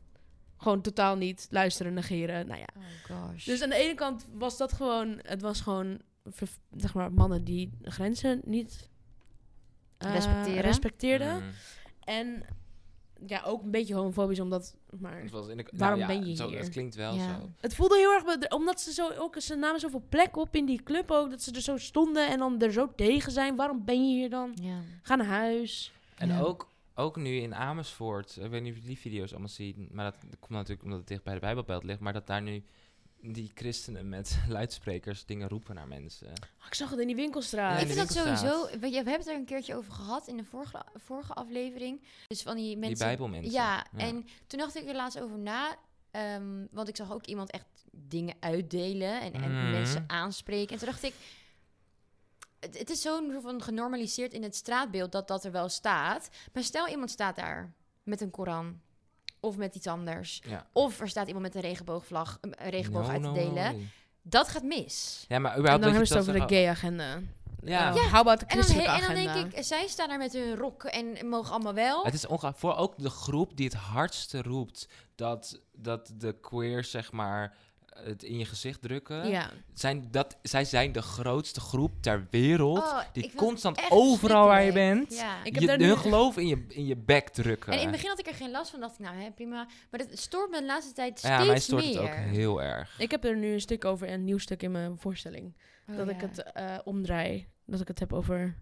Gewoon 0.58 0.82
totaal 0.82 1.16
niet 1.16 1.48
luisteren, 1.50 1.94
negeren, 1.94 2.48
nou 2.48 2.60
ja. 2.60 2.68
oh 2.76 3.18
gosh. 3.18 3.46
Dus 3.46 3.62
aan 3.62 3.70
de 3.70 3.76
ene 3.76 3.94
kant 3.94 4.26
was 4.34 4.58
dat 4.58 4.74
gewoon, 4.74 5.20
het 5.22 5.42
was 5.42 5.62
gewoon, 5.62 6.00
zeg 6.76 6.94
maar, 6.94 7.14
mannen 7.14 7.44
die 7.44 7.70
grenzen 7.82 8.42
niet 8.46 8.90
Respecteren. 10.08 10.62
respecteerden. 10.62 11.36
Mm. 11.36 11.50
En 12.04 12.44
ja, 13.28 13.42
ook 13.46 13.64
een 13.64 13.72
beetje 13.72 13.94
homofobisch, 13.96 14.40
omdat, 14.40 14.76
maar 15.00 15.22
Het 15.22 15.32
was 15.32 15.48
in 15.48 15.58
de- 15.58 15.68
Waarom 15.72 16.00
nou 16.00 16.12
ja, 16.12 16.20
ben 16.20 16.30
je 16.30 16.36
zo, 16.36 16.48
hier? 16.48 16.60
Het 16.60 16.70
klinkt 16.70 16.96
wel 16.96 17.16
Ja. 17.16 17.40
zo. 17.40 17.50
het 17.60 17.76
voelde 17.76 17.98
heel 17.98 18.12
erg, 18.14 18.48
omdat 18.52 18.82
ze 18.82 18.94
zo, 18.94 19.10
ook, 19.18 19.36
ze 19.42 19.56
namen 19.56 19.80
zoveel 19.80 20.04
plek 20.10 20.38
op 20.38 20.56
in 20.56 20.66
die 20.66 20.84
club 20.84 21.12
ook, 21.12 21.30
dat 21.30 21.42
ze 21.42 21.52
er 21.52 21.62
zo 21.62 21.78
stonden 21.78 22.28
en 22.30 22.40
dan 22.40 22.62
er 22.62 22.72
zo 22.72 22.92
tegen 22.96 23.32
zijn. 23.32 23.56
Waarom 23.56 23.86
ben 23.86 24.08
je 24.10 24.16
hier 24.16 24.30
dan? 24.30 24.52
ja. 24.62 24.82
Ga 25.02 25.16
naar 25.16 25.26
huis. 25.28 25.92
En 26.16 26.28
Ja. 26.28 26.40
ook, 26.42 26.68
ook 26.96 27.16
nu 27.18 27.36
in 27.36 27.56
Amersfoort, 27.56 28.38
ik 28.42 28.50
weet 28.50 28.62
niet 28.62 28.74
of 28.76 28.80
je 28.82 28.86
die 28.88 28.98
video's 28.98 29.30
allemaal 29.32 29.48
zien, 29.50 29.90
maar 29.92 30.06
dat 30.12 30.18
komt 30.40 30.50
natuurlijk 30.50 30.84
omdat 30.84 31.00
het 31.00 31.08
dicht 31.08 31.24
bij 31.24 31.34
de 31.34 31.40
Bijbelbelt 31.40 31.84
ligt, 31.84 32.00
maar 32.00 32.14
dat 32.14 32.28
daar 32.28 32.42
nu 32.42 32.64
die 33.22 33.52
christenen 33.56 34.10
met 34.10 34.38
luidsprekers 34.48 35.26
dingen 35.26 35.50
roepen 35.50 35.76
naar 35.76 35.88
mensen. 35.88 36.28
Oh, 36.28 36.66
ik 36.68 36.74
zag 36.74 36.90
het 36.90 37.00
in 37.00 37.08
die 37.08 37.16
winkelstraat. 37.16 37.74
Ja, 37.74 37.80
ik 37.88 37.94
vind 37.94 38.08
dat 38.08 38.18
sowieso. 38.18 38.66
We, 38.70 38.78
we 38.80 38.88
hebben 38.96 39.14
het 39.14 39.28
er 39.28 39.36
een 39.36 39.46
keertje 39.46 39.76
over 39.76 39.92
gehad 39.94 40.28
in 40.28 40.38
de 40.38 40.44
vorige, 40.44 40.86
vorige 40.96 41.34
aflevering. 41.34 42.02
Dus 42.28 42.42
van 42.42 42.56
die 42.56 42.78
mensen. 42.78 42.98
die 42.98 43.06
Bijbelmensen. 43.06 43.52
Ja, 43.54 43.86
en 43.98 44.28
toen 44.48 44.60
dacht 44.60 44.76
ik 44.76 44.88
er 44.88 44.96
laatst 44.96 45.20
over 45.20 45.38
na. 45.40 45.76
ehm, 46.12 46.66
want 46.72 46.88
ik 46.88 46.96
zag 46.96 47.12
ook 47.12 47.26
iemand 47.26 47.52
echt 47.52 47.66
dingen 47.92 48.36
uitdelen 48.40 49.22
en, 49.22 49.34
en 49.34 49.52
Mhm. 49.62 49.72
mensen 49.72 50.04
aanspreken. 50.08 50.72
En 50.74 50.78
toen 50.78 50.88
dacht 50.90 51.04
ik. 51.04 51.14
Het, 52.60 52.78
het 52.78 52.90
is 52.90 53.02
zo'n 53.02 53.30
soort 53.32 53.44
van 53.44 53.62
genormaliseerd 53.62 54.34
in 54.34 54.44
het 54.44 54.56
straatbeeld 54.56 55.12
dat 55.12 55.28
dat 55.28 55.44
er 55.46 55.52
wel 55.52 55.70
staat. 55.70 56.30
Maar 56.54 56.64
stel 56.64 56.88
iemand 56.88 57.12
staat 57.12 57.36
daar 57.36 57.74
met 58.04 58.22
een 58.22 58.32
Koran. 58.32 58.80
Of 59.40 59.58
met 59.58 59.76
iets 59.76 59.88
anders. 59.88 60.42
Ja. 60.48 60.66
Of 60.74 61.00
er 61.00 61.10
staat 61.10 61.28
iemand 61.28 61.46
met 61.46 61.56
een 61.56 61.62
regenboogvlag, 61.62 62.38
een 62.42 62.56
regenboog 62.70 63.06
No, 63.06 63.10
uit 63.12 63.22
te 63.22 63.28
no, 63.28 63.34
delen. 63.34 63.78
no. 63.78 63.84
Dat 64.22 64.48
gaat 64.48 64.64
mis. 64.64 65.26
Ja, 65.28 65.40
maar 65.40 65.52
En 65.54 65.60
überhaupt 65.60 65.84
dan 65.84 65.92
dat 65.94 66.08
hebben 66.08 66.08
ze 66.08 66.14
het 66.14 66.22
over 66.22 66.34
de 66.34 66.40
zeggen- 66.40 66.58
gay-agenda. 66.58 67.28
Ja. 67.64 67.94
Ja, 67.94 68.02
How 68.02 68.14
about 68.16 68.40
de 68.40 68.46
En 68.46 68.56
dan, 68.56 68.64
christelijke 68.64 68.92
en 68.92 69.02
dan 69.02 69.10
agenda? 69.12 69.34
denk 69.34 69.54
ik, 69.54 69.64
zij 69.64 69.88
staan 69.88 70.08
daar 70.08 70.18
met 70.18 70.34
hun 70.34 70.56
rok 70.56 70.84
en 70.84 71.28
mogen 71.28 71.52
allemaal 71.54 71.74
wel. 71.74 72.04
Het 72.04 72.14
is 72.14 72.28
ongeacht 72.28 72.60
voor 72.60 72.76
ook 72.76 72.94
de 72.98 73.10
groep 73.10 73.56
die 73.58 73.66
het 73.66 73.76
hardste 73.76 74.42
roept 74.42 74.88
dat, 75.16 75.62
dat 75.74 76.12
de 76.18 76.40
queers, 76.42 76.92
zeg 76.92 77.12
maar, 77.12 77.56
het 78.04 78.24
in 78.24 78.38
je 78.38 78.46
gezicht 78.46 78.82
drukken. 78.82 79.30
ja. 79.30 79.50
Zijn 79.74 80.08
dat, 80.12 80.38
zij 80.42 80.66
zijn 80.66 80.92
de 80.92 81.02
grootste 81.02 81.60
groep 81.60 81.92
ter 82.02 82.28
wereld 82.30 82.78
Oh, 82.78 83.00
die 83.14 83.32
constant 83.36 83.80
overal 83.90 84.46
waar 84.48 84.64
je 84.64 84.72
bent, 84.72 85.16
Ja. 85.16 85.44
Ik 85.44 85.54
heb 85.54 85.64
je, 85.64 85.70
hun 85.70 85.80
nu- 85.80 85.96
geloof 85.96 86.38
in 86.38 86.48
je, 86.48 86.66
in 86.68 86.86
je 86.86 86.96
bek 86.98 87.30
drukken. 87.30 87.72
En 87.74 87.78
in 87.80 87.84
het 87.84 87.92
begin 87.96 88.10
had 88.10 88.20
ik 88.20 88.28
er 88.28 88.34
geen 88.34 88.52
last 88.52 88.72
van. 88.72 88.80
dacht 88.80 88.94
ik, 89.00 89.06
nou 89.06 89.16
hè, 89.22 89.32
prima. 89.32 89.68
Maar 89.92 90.00
het 90.00 90.20
stoort 90.20 90.50
me 90.50 90.60
de 90.60 90.66
laatste 90.66 90.94
tijd 90.94 91.20
steeds 91.20 91.34
ja, 91.34 91.44
mij 91.44 91.60
stoort 91.60 91.84
meer. 91.84 92.02
het 92.02 92.10
ook 92.10 92.16
heel 92.16 92.62
erg. 92.62 93.00
Ik 93.00 93.12
heb 93.12 93.24
er 93.26 93.38
nu 93.38 93.54
een 93.54 93.62
stuk 93.62 93.86
over, 93.86 94.10
een 94.10 94.24
nieuw 94.24 94.38
stuk 94.38 94.64
in 94.64 94.72
mijn 94.72 94.98
voorstelling. 94.98 95.56
Oh, 95.90 95.96
dat 95.98 96.10
ik 96.10 96.22
het 96.22 96.44
eh, 96.44 96.78
omdraai. 96.84 97.48
Dat 97.66 97.80
ik 97.82 97.88
het 97.88 98.00
heb 98.00 98.14
over 98.14 98.58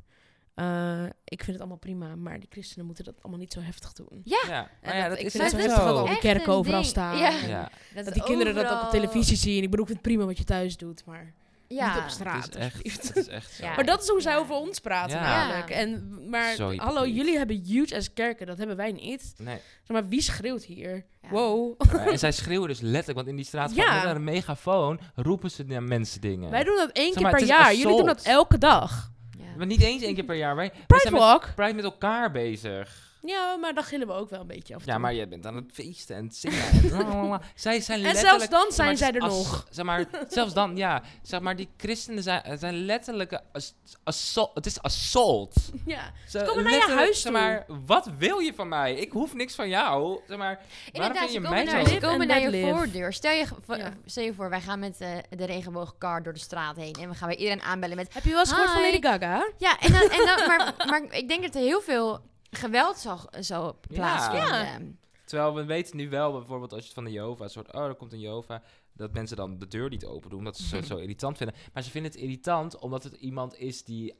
Eh, 0.57 1.03
ik 1.23 1.37
vind 1.43 1.47
het 1.47 1.59
allemaal 1.59 1.77
prima, 1.77 2.15
maar 2.15 2.39
die 2.39 2.47
christenen 2.51 2.85
moeten 2.85 3.03
dat 3.03 3.13
allemaal 3.21 3.39
niet 3.39 3.53
zo 3.53 3.59
heftig 3.59 3.93
doen. 3.93 4.21
Ja, 4.23 4.37
Ja, 4.47 4.69
maar 4.83 4.95
ja, 4.95 5.01
dat- 5.01 5.09
dat 5.09 5.19
ik 5.19 5.25
is 5.25 5.31
vind 5.31 5.43
het 5.43 5.51
zo 5.51 5.57
heftig 5.57 5.83
dat 5.83 5.95
al 5.97 6.05
die 6.05 6.17
kerken 6.19 6.49
een 6.51 6.57
overal 6.57 6.79
ding. 6.79 6.91
staan. 6.91 7.17
Ja. 7.17 7.29
Ja, 7.47 8.03
Dat 8.03 8.13
die 8.13 8.23
kinderen 8.23 8.55
dat 8.55 8.71
ook 8.71 8.81
op 8.81 8.89
televisie 8.89 9.37
zien. 9.37 9.63
Ik 9.63 9.69
bedoel, 9.69 9.85
ik 9.85 9.91
vind 9.91 10.03
het 10.03 10.07
prima 10.13 10.25
wat 10.25 10.37
je 10.37 10.43
thuis 10.43 10.77
doet, 10.77 11.05
maar 11.05 11.33
Ja. 11.67 11.93
niet 11.93 12.03
op 12.03 12.09
straat. 12.09 12.43
het 12.45 12.55
is 12.55 12.61
echt, 12.63 13.07
het 13.07 13.15
is 13.17 13.27
echt 13.27 13.51
zo. 13.53 13.65
Ja. 13.65 13.75
Maar 13.75 13.85
dat 13.85 14.01
is 14.01 14.07
hoe 14.07 14.21
zij 14.21 14.31
Ja. 14.31 14.37
over 14.37 14.55
ons 14.55 14.79
praten 14.79 15.17
Ja. 15.17 15.23
namelijk. 15.23 15.69
En, 15.69 16.17
maar 16.29 16.55
Zo 16.55 16.75
hallo, 16.75 17.05
jullie 17.07 17.37
hebben 17.37 17.63
huge 17.65 17.95
as 17.95 18.13
kerken, 18.13 18.45
dat 18.47 18.57
hebben 18.57 18.75
wij 18.75 18.91
niet. 18.91 19.33
Nee. 19.37 19.55
Zeg 19.83 19.87
maar 19.87 20.07
wie 20.07 20.21
schreeuwt 20.21 20.63
hier? 20.63 21.05
Ja. 21.21 21.29
Wow. 21.29 21.75
En 22.07 22.19
zij 22.19 22.31
schreeuwen 22.31 22.67
dus 22.67 22.79
letterlijk, 22.79 23.15
want 23.17 23.27
in 23.27 23.35
die 23.35 23.45
straat 23.45 23.75
Ja. 23.75 24.03
met 24.03 24.15
een 24.15 24.23
megafoon 24.23 24.99
roepen 25.15 25.51
ze 25.51 25.63
naar 25.63 25.83
mensen 25.83 26.21
dingen. 26.21 26.49
Wij 26.49 26.63
doen 26.63 26.75
dat 26.75 26.89
één 26.91 27.13
Zeg 27.13 27.21
keer 27.21 27.31
per 27.31 27.43
jaar. 27.43 27.75
Jullie 27.75 27.97
doen 27.97 28.05
dat 28.05 28.21
elke 28.23 28.57
dag. 28.57 29.11
Maar 29.57 29.67
niet 29.67 29.81
eens 29.81 30.03
één 30.03 30.15
keer 30.15 30.23
per 30.23 30.35
jaar. 30.35 30.55
Wij, 30.55 30.69
wij 30.73 30.83
Pride 30.87 31.01
zijn 31.01 31.13
met, 31.13 31.23
Walk. 31.23 31.49
Pride 31.55 31.73
met 31.73 31.83
elkaar 31.83 32.31
bezig. 32.31 33.06
Ja, 33.27 33.55
maar 33.55 33.73
dan 33.73 33.83
gillen 33.83 34.07
we 34.07 34.13
ook 34.13 34.29
wel 34.29 34.39
een 34.41 34.47
beetje 34.47 34.75
af 34.75 34.79
en 34.81 34.85
Ja, 34.87 34.93
toe. 34.93 35.01
maar 35.01 35.13
je 35.13 35.27
bent 35.27 35.45
aan 35.45 35.55
het 35.55 35.71
feesten 35.73 36.15
en 36.15 36.23
het 36.25 36.35
zingen. 36.45 36.59
En 36.93 37.41
zij 37.55 37.81
zijn 37.81 37.97
En 37.99 38.03
letterlijk... 38.03 38.39
zelfs 38.39 38.49
dan 38.49 38.71
zijn 38.71 38.97
zij 38.97 39.11
er 39.11 39.19
nog. 39.21 39.67
Zeg 39.69 39.85
maar, 39.85 40.05
zelfs 40.29 40.53
dan, 40.53 40.77
ja. 40.77 41.01
Zeg 41.21 41.39
maar, 41.39 41.55
die 41.55 41.69
christenen 41.77 42.23
zijn, 42.23 42.57
zijn 42.59 42.85
letterlijke 42.85 43.41
ass- 43.53 43.73
assault. 44.03 44.51
Het 44.53 44.65
is 44.65 44.81
assault. 44.81 45.55
Ja. 45.85 46.11
Ze 46.27 46.37
komen 46.47 46.53
naar 46.63 46.63
je 46.63 46.69
letterlijk, 46.77 46.99
huis 46.99 47.21
Zeg 47.21 47.31
toe. 47.31 47.41
maar, 47.41 47.65
wat 47.85 48.09
wil 48.17 48.39
je 48.39 48.53
van 48.53 48.67
mij? 48.67 48.93
Ik 48.95 49.11
hoef 49.11 49.33
niks 49.33 49.55
van 49.55 49.69
jou. 49.69 50.19
Zeg 50.27 50.37
maar, 50.37 50.55
waarom 50.55 50.65
Inderdaad, 50.91 51.17
vind 51.17 51.29
ze 51.31 51.35
je 51.37 51.43
komen 51.43 51.65
mij 51.65 51.73
naar, 51.73 51.85
zo... 51.87 51.93
ze 51.93 51.99
komen 51.99 52.19
and 52.19 52.27
naar 52.29 52.39
je 52.41 52.49
live. 52.49 52.73
voordeur. 52.75 53.13
Stel 53.13 53.31
je, 53.31 53.45
v- 53.45 53.75
Ja. 53.77 53.93
stel 54.05 54.23
je 54.23 54.33
voor, 54.33 54.49
wij 54.49 54.61
gaan 54.61 54.79
met 54.79 55.01
eh, 55.01 55.09
de 55.29 55.45
regenboogkar 55.45 56.23
door 56.23 56.33
de 56.33 56.39
straat 56.39 56.75
heen. 56.75 56.93
En 56.93 57.09
we 57.09 57.15
gaan 57.15 57.27
bij 57.27 57.37
iedereen 57.37 57.61
aanbellen 57.61 57.95
met... 57.95 58.13
Heb 58.13 58.23
je 58.23 58.29
wel 58.29 58.39
eens 58.39 58.51
gehoord 58.51 58.69
van 58.71 58.81
Hi. 58.83 58.91
Lady 58.91 59.01
Gaga? 59.07 59.51
Ja, 59.57 59.79
en 59.79 59.91
dan, 59.91 60.01
en 60.01 60.25
dan, 60.25 60.47
maar, 60.47 60.73
maar 60.89 61.03
ik 61.09 61.27
denk 61.27 61.41
dat 61.43 61.55
er 61.55 61.61
heel 61.61 61.81
veel 61.81 62.19
geweld 62.49 62.97
zal, 62.97 63.19
zal 63.39 63.79
plaatsvinden. 63.87 64.99
Terwijl 65.25 65.55
we 65.55 65.65
weten 65.65 65.97
nu 65.97 66.09
wel, 66.09 66.31
bijvoorbeeld 66.31 66.71
als 66.71 66.79
je 66.79 66.85
het 66.85 66.95
van 66.95 67.03
de 67.03 67.11
Jova 67.11 67.47
soort, 67.47 67.73
oh, 67.73 67.85
er 67.85 67.95
komt 67.95 68.13
een 68.13 68.19
Jova, 68.19 68.61
dat 68.93 69.13
mensen 69.13 69.37
dan 69.37 69.57
de 69.59 69.67
deur 69.67 69.89
niet 69.89 70.05
open 70.05 70.29
doen, 70.29 70.39
omdat 70.39 70.57
ze 70.57 70.75
het 70.75 70.85
zo 70.85 70.97
irritant 70.97 71.37
vinden. 71.37 71.55
Maar 71.73 71.83
ze 71.83 71.91
vinden 71.91 72.11
het 72.11 72.21
irritant 72.21 72.77
omdat 72.77 73.03
het 73.03 73.13
iemand 73.13 73.57
is 73.57 73.83
die, 73.83 74.13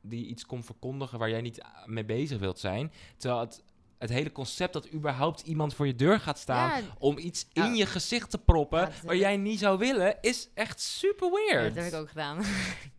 die 0.00 0.26
iets 0.26 0.46
komt 0.46 0.64
verkondigen 0.64 1.18
waar 1.18 1.30
jij 1.30 1.40
niet 1.40 1.64
mee 1.86 2.04
bezig 2.04 2.38
wilt 2.38 2.58
zijn. 2.58 2.92
Terwijl 3.16 3.40
het, 3.40 3.62
het 4.04 4.12
hele 4.12 4.32
concept 4.32 4.72
dat 4.72 4.92
überhaupt 4.92 5.40
iemand 5.40 5.74
voor 5.74 5.86
je 5.86 5.94
deur 5.94 6.20
gaat 6.20 6.38
staan 6.38 6.82
Ja, 6.82 6.88
om 6.98 7.18
iets 7.18 7.46
Ja. 7.52 7.64
in 7.64 7.74
je 7.74 7.86
gezicht 7.86 8.30
te 8.30 8.38
proppen 8.38 8.80
Ja, 8.80 8.90
waar 9.04 9.16
jij 9.16 9.36
niet 9.36 9.58
zou 9.58 9.78
willen, 9.78 10.16
is 10.20 10.48
echt 10.54 10.80
super 10.80 11.28
ja, 11.28 11.34
weird. 11.54 11.74
dat 11.74 11.84
heb 11.84 11.92
ik 11.92 11.98
ook 11.98 12.08
gedaan. 12.08 12.38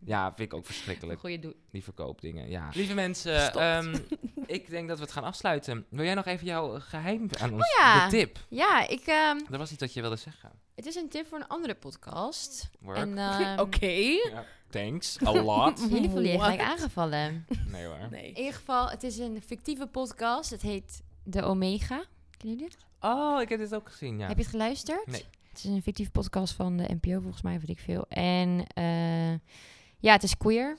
Ja, 0.04 0.26
vind 0.34 0.52
ik 0.52 0.58
ook 0.58 0.66
verschrikkelijk. 0.66 1.20
Goeie 1.20 1.38
doe. 1.38 1.54
Die 1.70 1.82
verkoopdingen, 1.84 2.48
ja. 2.50 2.68
Lieve 2.72 2.94
mensen, 2.94 3.52
ehm, 3.54 3.98
ik 4.46 4.70
denk 4.70 4.88
dat 4.88 4.98
we 4.98 5.04
het 5.04 5.12
gaan 5.12 5.24
afsluiten. 5.24 5.86
Wil 5.90 6.04
jij 6.04 6.14
nog 6.14 6.24
even 6.26 6.46
jouw 6.46 6.80
geheim 6.80 7.28
aan 7.40 7.52
ons, 7.52 7.62
Oh 7.62 7.78
ja. 7.78 8.04
de 8.04 8.10
tip? 8.16 8.38
Ja, 8.48 8.88
ik, 8.88 9.00
ehm, 9.06 9.38
Er 9.50 9.58
was 9.58 9.70
iets 9.70 9.80
dat 9.80 9.92
je 9.92 10.00
wilde 10.00 10.16
zeggen. 10.16 10.50
het 10.74 10.86
is 10.86 10.94
een 10.94 11.08
tip 11.08 11.26
voor 11.26 11.38
een 11.38 11.46
andere 11.46 11.74
podcast. 11.74 12.70
Work. 12.80 12.96
En 12.98 13.18
ehm, 13.40 13.60
Oké. 13.60 13.86
Ja, 13.86 14.44
thanks, 14.70 15.22
a 15.26 15.32
lot. 15.42 15.80
jullie 15.90 16.10
voelen 16.10 16.30
je 16.32 16.38
gelijk 16.40 16.60
aangevallen. 16.60 17.46
Nee 17.66 17.86
hoor. 17.86 18.08
Nee. 18.10 18.28
In 18.28 18.36
ieder 18.36 18.54
geval, 18.54 18.88
het 18.88 19.02
is 19.02 19.18
een 19.18 19.42
fictieve 19.42 19.86
podcast. 19.86 20.50
Het 20.50 20.62
heet 20.62 21.02
De 21.22 21.42
Omega. 21.42 22.04
Kennen 22.36 22.58
jullie 22.58 22.70
dit? 22.70 22.76
Oh, 23.00 23.40
ik 23.40 23.48
heb 23.48 23.58
dit 23.58 23.74
ook 23.74 23.90
gezien, 23.90 24.18
ja. 24.18 24.26
Heb 24.26 24.36
je 24.36 24.42
het 24.42 24.52
geluisterd? 24.52 25.06
Nee. 25.06 25.24
Het 25.48 25.64
is 25.64 25.64
een 25.64 25.82
fictieve 25.82 26.10
podcast 26.10 26.54
van 26.54 26.76
de 26.76 26.96
NPO, 27.00 27.20
volgens 27.20 27.42
mij, 27.42 27.60
weet 27.60 27.68
ik 27.68 27.78
veel. 27.78 28.04
En 28.08 28.66
eh, 28.66 29.30
ja, 29.98 30.12
het 30.12 30.22
is 30.22 30.36
queer. 30.36 30.76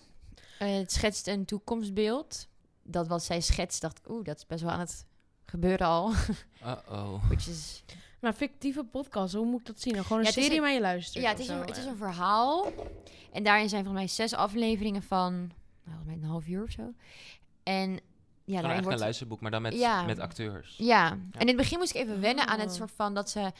Eh, 0.60 0.76
het 0.76 0.92
schetst 0.92 1.28
een 1.28 1.46
toekomstbeeld. 1.46 2.48
Dat 2.84 3.08
wat 3.08 3.24
zij 3.24 3.42
schetst, 3.42 3.82
dacht 3.82 3.98
ik, 3.98 4.10
oeh, 4.10 4.26
dat 4.26 4.38
is 4.38 4.46
best 4.46 4.62
wel 4.64 4.72
aan 4.72 4.80
het 4.80 5.06
gebeuren 5.46 5.88
al. 5.88 6.12
Uh-oh. 6.64 7.24
Which 7.30 7.48
is, 7.48 7.84
Maar 8.20 8.34
fictieve 8.34 8.84
podcast, 8.84 9.34
hoe 9.34 9.46
moet 9.46 9.60
ik 9.60 9.66
dat 9.66 9.82
zien? 9.82 9.94
Dan 9.94 10.04
gewoon 10.04 10.20
een 10.20 10.26
Ja, 10.26 10.32
serie 10.32 10.56
een- 10.56 10.62
waar 10.62 10.72
je 10.72 10.80
luistert? 10.82 11.24
ja, 11.24 11.30
het 11.30 11.40
is, 11.40 11.46
zo, 11.46 11.54
een, 11.54 11.66
het 11.66 11.78
is 11.78 11.86
een 11.86 11.98
verhaal. 11.98 12.72
En 13.32 13.44
daarin 13.44 13.70
zijn 13.70 13.84
volgens 13.84 14.04
mij 14.06 14.16
zes 14.28 14.34
afleveringen 14.38 15.04
van, 15.04 15.34
nou, 15.38 15.50
volgens 15.84 16.06
mij 16.06 16.16
een 16.16 16.24
half 16.24 16.48
uur 16.48 16.64
of 16.64 16.72
zo. 16.72 16.94
En 17.64 17.92
ja, 17.92 18.00
Ja, 18.46 18.54
daarin 18.54 18.70
echt 18.70 18.78
een 18.78 18.84
wordt... 18.84 19.00
luisterboek, 19.00 19.42
maar 19.42 19.52
dan 19.52 19.62
met, 19.62 19.74
Ja. 19.74 20.04
met 20.04 20.20
acteurs. 20.20 20.76
Ja. 20.78 21.12
en 21.12 21.40
in 21.40 21.48
het 21.48 21.56
begin 21.56 21.78
moest 21.80 21.96
ik 21.96 22.02
even 22.02 22.20
wennen 22.22 22.48
aan 22.48 22.60
het 22.60 22.70
Oh. 22.70 22.76
soort 22.76 22.92
van 22.92 23.14
dat 23.14 23.30
ze 23.30 23.52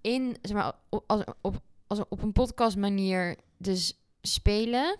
in, 0.00 0.36
zeg 0.42 0.56
maar, 0.56 0.72
op, 0.88 1.04
als, 1.06 1.24
op, 1.40 1.60
als 1.86 1.98
op 2.08 2.22
een 2.22 2.32
podcast 2.32 2.76
manier 2.76 3.36
dus 3.56 3.98
spelen. 4.22 4.96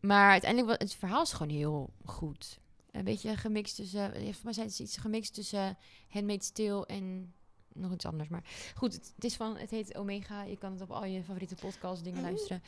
Maar 0.00 0.30
uiteindelijk, 0.30 0.70
wa- 0.70 0.84
het 0.86 0.94
verhaal 0.94 1.22
is 1.22 1.32
gewoon 1.32 1.56
heel 1.56 1.90
goed. 2.04 2.58
Een 2.90 3.04
beetje 3.04 3.36
gemixt 3.36 3.76
tussen, 3.76 4.12
eh, 4.14 4.20
volgens 4.20 4.42
mij 4.42 4.52
zijn 4.52 4.66
het 4.66 4.78
iets 4.78 4.96
gemixt 4.96 5.34
tussen 5.34 5.78
Handmaid's 6.08 6.50
Tale 6.52 6.86
en 6.86 7.34
nog 7.74 7.92
iets 7.92 8.06
anders. 8.06 8.28
Maar 8.28 8.44
goed, 8.74 8.92
het, 8.92 9.12
het 9.14 9.24
is 9.24 9.36
van, 9.36 9.56
het 9.56 9.70
heet 9.70 9.96
Omega. 9.96 10.42
Je 10.42 10.56
kan 10.56 10.72
het 10.72 10.80
op 10.80 10.90
al 10.90 11.04
je 11.04 11.24
favoriete 11.24 11.54
podcast 11.54 12.04
dingen 12.04 12.22
luisteren. 12.22 12.62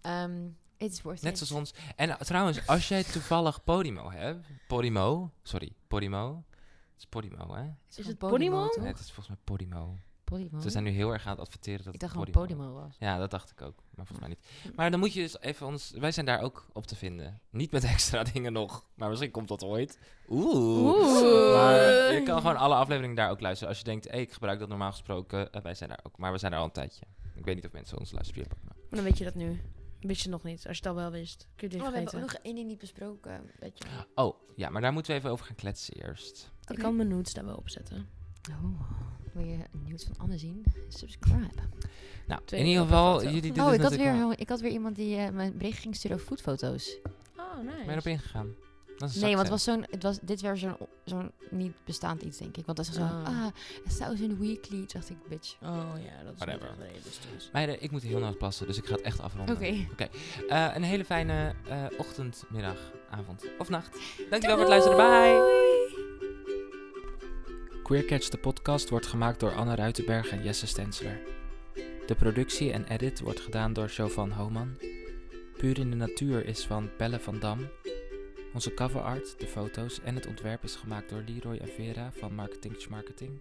Ehm 0.00 0.46
het 0.78 0.92
is 0.92 1.02
worth 1.02 1.22
Net 1.22 1.32
it. 1.32 1.38
zoals 1.38 1.52
ons. 1.52 1.74
En 1.96 2.08
uh, 2.08 2.14
trouwens, 2.16 2.66
als 2.66 2.88
jij 2.88 3.04
toevallig 3.04 3.64
Podimo 3.64 4.10
hebt. 4.10 4.46
Podimo. 4.68 5.30
Sorry, 5.42 5.72
Podimo. 5.88 6.44
Het 6.92 6.98
is 6.98 7.06
Podimo, 7.06 7.54
hè? 7.54 7.62
Het 7.62 7.98
Is 7.98 8.06
het 8.06 8.18
Podimo? 8.18 8.70
Nee, 8.78 8.86
het 8.86 8.98
is 8.98 9.12
volgens 9.12 9.28
mij 9.28 9.36
Podimo. 9.44 9.98
Podimo. 10.28 10.60
Ze 10.60 10.70
zijn 10.70 10.84
nu 10.84 10.90
heel 10.90 11.10
erg 11.12 11.24
aan 11.24 11.30
het 11.30 11.40
adverteren 11.40 11.84
dat 11.84 11.94
Ik 11.94 12.00
het 12.00 12.00
dacht 12.00 12.12
gewoon 12.12 12.30
Podimo 12.30 12.62
Podimo 12.64 12.80
was. 12.86 12.96
Ja, 12.98 13.18
dat 13.18 13.30
dacht 13.30 13.50
ik 13.50 13.62
ook. 13.62 13.82
Maar 13.94 14.06
volgens 14.06 14.18
mij 14.18 14.28
niet. 14.28 14.74
Maar 14.76 14.90
dan 14.90 15.00
moet 15.00 15.12
je 15.12 15.20
dus 15.20 15.40
even 15.40 15.66
ons... 15.66 15.90
Wij 15.90 16.12
zijn 16.12 16.26
daar 16.26 16.40
ook 16.42 16.66
op 16.72 16.86
te 16.86 16.96
vinden. 16.96 17.40
Niet 17.50 17.70
met 17.70 17.84
extra 17.94 18.22
dingen 18.22 18.52
nog. 18.52 18.84
Maar 18.94 19.08
misschien 19.08 19.30
komt 19.30 19.48
dat 19.48 19.64
ooit. 19.64 19.98
Oeh. 20.28 20.96
Oeh. 20.96 21.54
Maar 21.54 22.12
je 22.12 22.22
kan 22.24 22.40
gewoon 22.40 22.56
alle 22.56 22.74
afleveringen 22.74 23.16
daar 23.16 23.30
ook 23.30 23.40
luisteren. 23.40 23.68
Als 23.68 23.78
je 23.78 23.84
denkt, 23.84 24.10
hey, 24.10 24.20
ik 24.20 24.32
gebruik 24.32 24.58
dat 24.58 24.68
normaal 24.68 24.90
gesproken. 24.90 25.52
eh, 25.52 25.62
wij 25.62 25.74
zijn 25.74 25.88
daar 25.88 26.00
ook. 26.02 26.18
Maar 26.18 26.32
we 26.32 26.38
zijn 26.38 26.50
daar 26.50 26.60
al 26.60 26.66
een 26.66 26.72
tijdje. 26.72 27.04
Ik 27.34 27.44
weet 27.44 27.54
niet 27.54 27.66
of 27.66 27.72
mensen 27.72 27.98
ons 27.98 28.12
luisteren. 28.12 28.46
Maar 28.64 28.74
dan 28.90 29.02
weet 29.02 29.18
je 29.18 29.24
dat 29.24 29.34
nu. 29.34 29.60
Wist 30.00 30.22
je 30.22 30.28
nog 30.28 30.42
niet. 30.42 30.66
Als 30.66 30.76
je 30.78 30.82
het 30.82 30.86
al 30.86 30.94
wel 30.94 31.10
wist. 31.10 31.48
Kun 31.56 31.68
je 31.70 31.74
het 31.76 31.84
Oh, 31.86 31.90
we 31.92 31.96
hebben 31.98 32.14
ook 32.14 32.20
nog 32.20 32.34
één 32.42 32.54
ding 32.54 32.68
niet 32.68 32.78
besproken. 32.78 33.50
Weet 33.60 33.78
je. 33.78 33.84
Oh, 34.14 34.34
ja, 34.56 34.68
maar 34.68 34.82
daar 34.82 34.92
moeten 34.92 35.12
we 35.12 35.18
even 35.18 35.30
over 35.30 35.46
gaan 35.46 35.54
kletsen 35.56 35.94
eerst. 35.94 36.52
Ik 36.66 36.78
kan 36.78 36.96
mijn 36.96 37.08
notes 37.08 37.32
daar 37.32 37.44
wel 37.44 37.54
op 37.56 37.68
zetten. 37.68 38.08
Oh, 38.50 38.80
wil 39.32 39.44
je 39.44 39.56
nieuws 39.84 40.04
van 40.04 40.14
Anne 40.18 40.38
zien? 40.38 40.64
Subscribe. 40.88 41.48
Nou, 42.26 42.40
Twee 42.44 42.60
in 42.60 42.66
ieder 42.66 42.82
geval, 42.82 43.22
jullie 43.22 43.52
doen 43.52 43.64
Oh, 43.64 43.66
dus 43.66 43.74
ik 43.76 43.80
had, 43.82 43.90
natuurlijk 43.90 44.10
weer, 44.16 44.18
wel- 44.28 44.32
ik 44.36 44.48
had 44.48 44.60
weer 44.60 44.70
iemand 44.72 44.96
die 44.96 45.16
eh 45.16 45.30
mijn 45.30 45.56
bericht 45.56 45.78
ging 45.78 45.96
sturen 45.96 46.16
over 46.16 46.28
foodfoto's. 46.28 46.96
Oh, 47.36 47.54
Ben 47.56 47.64
je 47.72 47.76
nice. 47.78 47.90
erop 47.90 48.06
ingegaan? 48.06 48.54
Dat 48.98 49.08
is 49.08 49.14
een 49.14 49.20
Nee, 49.22 49.30
want 49.36 49.42
het 49.48 49.50
was 49.50 49.64
zo'n, 49.64 49.86
het 49.90 50.02
was 50.02 50.18
dit 50.22 50.40
weer 50.40 50.56
zo'n, 50.56 50.76
zo'n 51.04 51.30
niet 51.50 51.72
bestaand 51.84 52.22
iets, 52.22 52.38
denk 52.38 52.56
ik. 52.56 52.64
Want 52.66 52.76
dat 52.78 52.86
is 52.86 52.94
zo, 52.94 53.00
Ah. 53.02 53.24
ah, 53.26 53.44
a 53.46 53.52
thousand 53.98 54.38
weekly. 54.38 54.76
Toen 54.78 54.86
dacht 54.92 55.10
ik, 55.10 55.16
bitch. 55.28 55.56
Oh 55.62 55.68
ja, 56.04 56.24
dat 56.24 56.32
is 56.34 56.38
Whatever. 56.44 56.74
realistisch. 56.78 57.50
Meiden, 57.52 57.82
ik 57.82 57.90
moet 57.90 58.02
heel 58.02 58.18
naar 58.18 58.34
passen, 58.34 58.66
dus 58.66 58.76
ik 58.78 58.86
ga 58.86 58.92
het 58.94 59.00
echt 59.02 59.20
afronden. 59.20 59.54
Oké. 59.54 59.86
Eh, 60.48 60.70
een 60.74 60.82
hele 60.82 61.04
fijne 61.04 61.54
eh, 61.68 61.84
ochtend, 61.98 62.44
middag, 62.48 62.92
avond 63.10 63.44
of 63.58 63.68
nacht. 63.68 63.98
Dankjewel 64.30 64.56
voor 64.58 64.72
het 64.74 64.84
luisteren. 64.84 64.96
Bye! 64.96 65.67
Queer 67.88 68.04
Catch, 68.04 68.28
de 68.28 68.38
podcast, 68.38 68.88
wordt 68.88 69.06
gemaakt 69.06 69.40
door 69.40 69.54
Anne 69.54 69.74
Ruitenberg 69.74 70.30
en 70.30 70.42
Jesse 70.42 70.66
Stensler. 70.66 71.20
De 72.06 72.14
productie 72.14 72.72
en 72.72 72.84
edit 72.84 73.20
wordt 73.20 73.40
gedaan 73.40 73.72
door 73.72 73.86
Jovan 73.86 74.30
Homan. 74.30 74.78
Puur 75.56 75.78
in 75.78 75.90
de 75.90 75.96
natuur 75.96 76.46
is 76.46 76.66
van 76.66 76.90
Belle 76.98 77.20
van 77.20 77.38
Dam. 77.38 77.68
Onze 78.54 78.74
cover 78.74 79.00
art, 79.00 79.40
de 79.40 79.46
foto's 79.46 80.00
en 80.00 80.14
het 80.14 80.26
ontwerp 80.26 80.64
is 80.64 80.76
gemaakt 80.76 81.08
door 81.08 81.22
Leroy 81.26 81.56
en 81.56 81.68
Vera 81.68 82.12
van 82.12 82.34
Marketing 82.34 82.88
Marketing. 82.88 83.40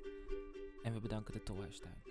En 0.84 0.94
we 0.94 1.00
bedanken 1.00 1.34
de 1.34 1.44
Tolhuistuin. 1.44 2.07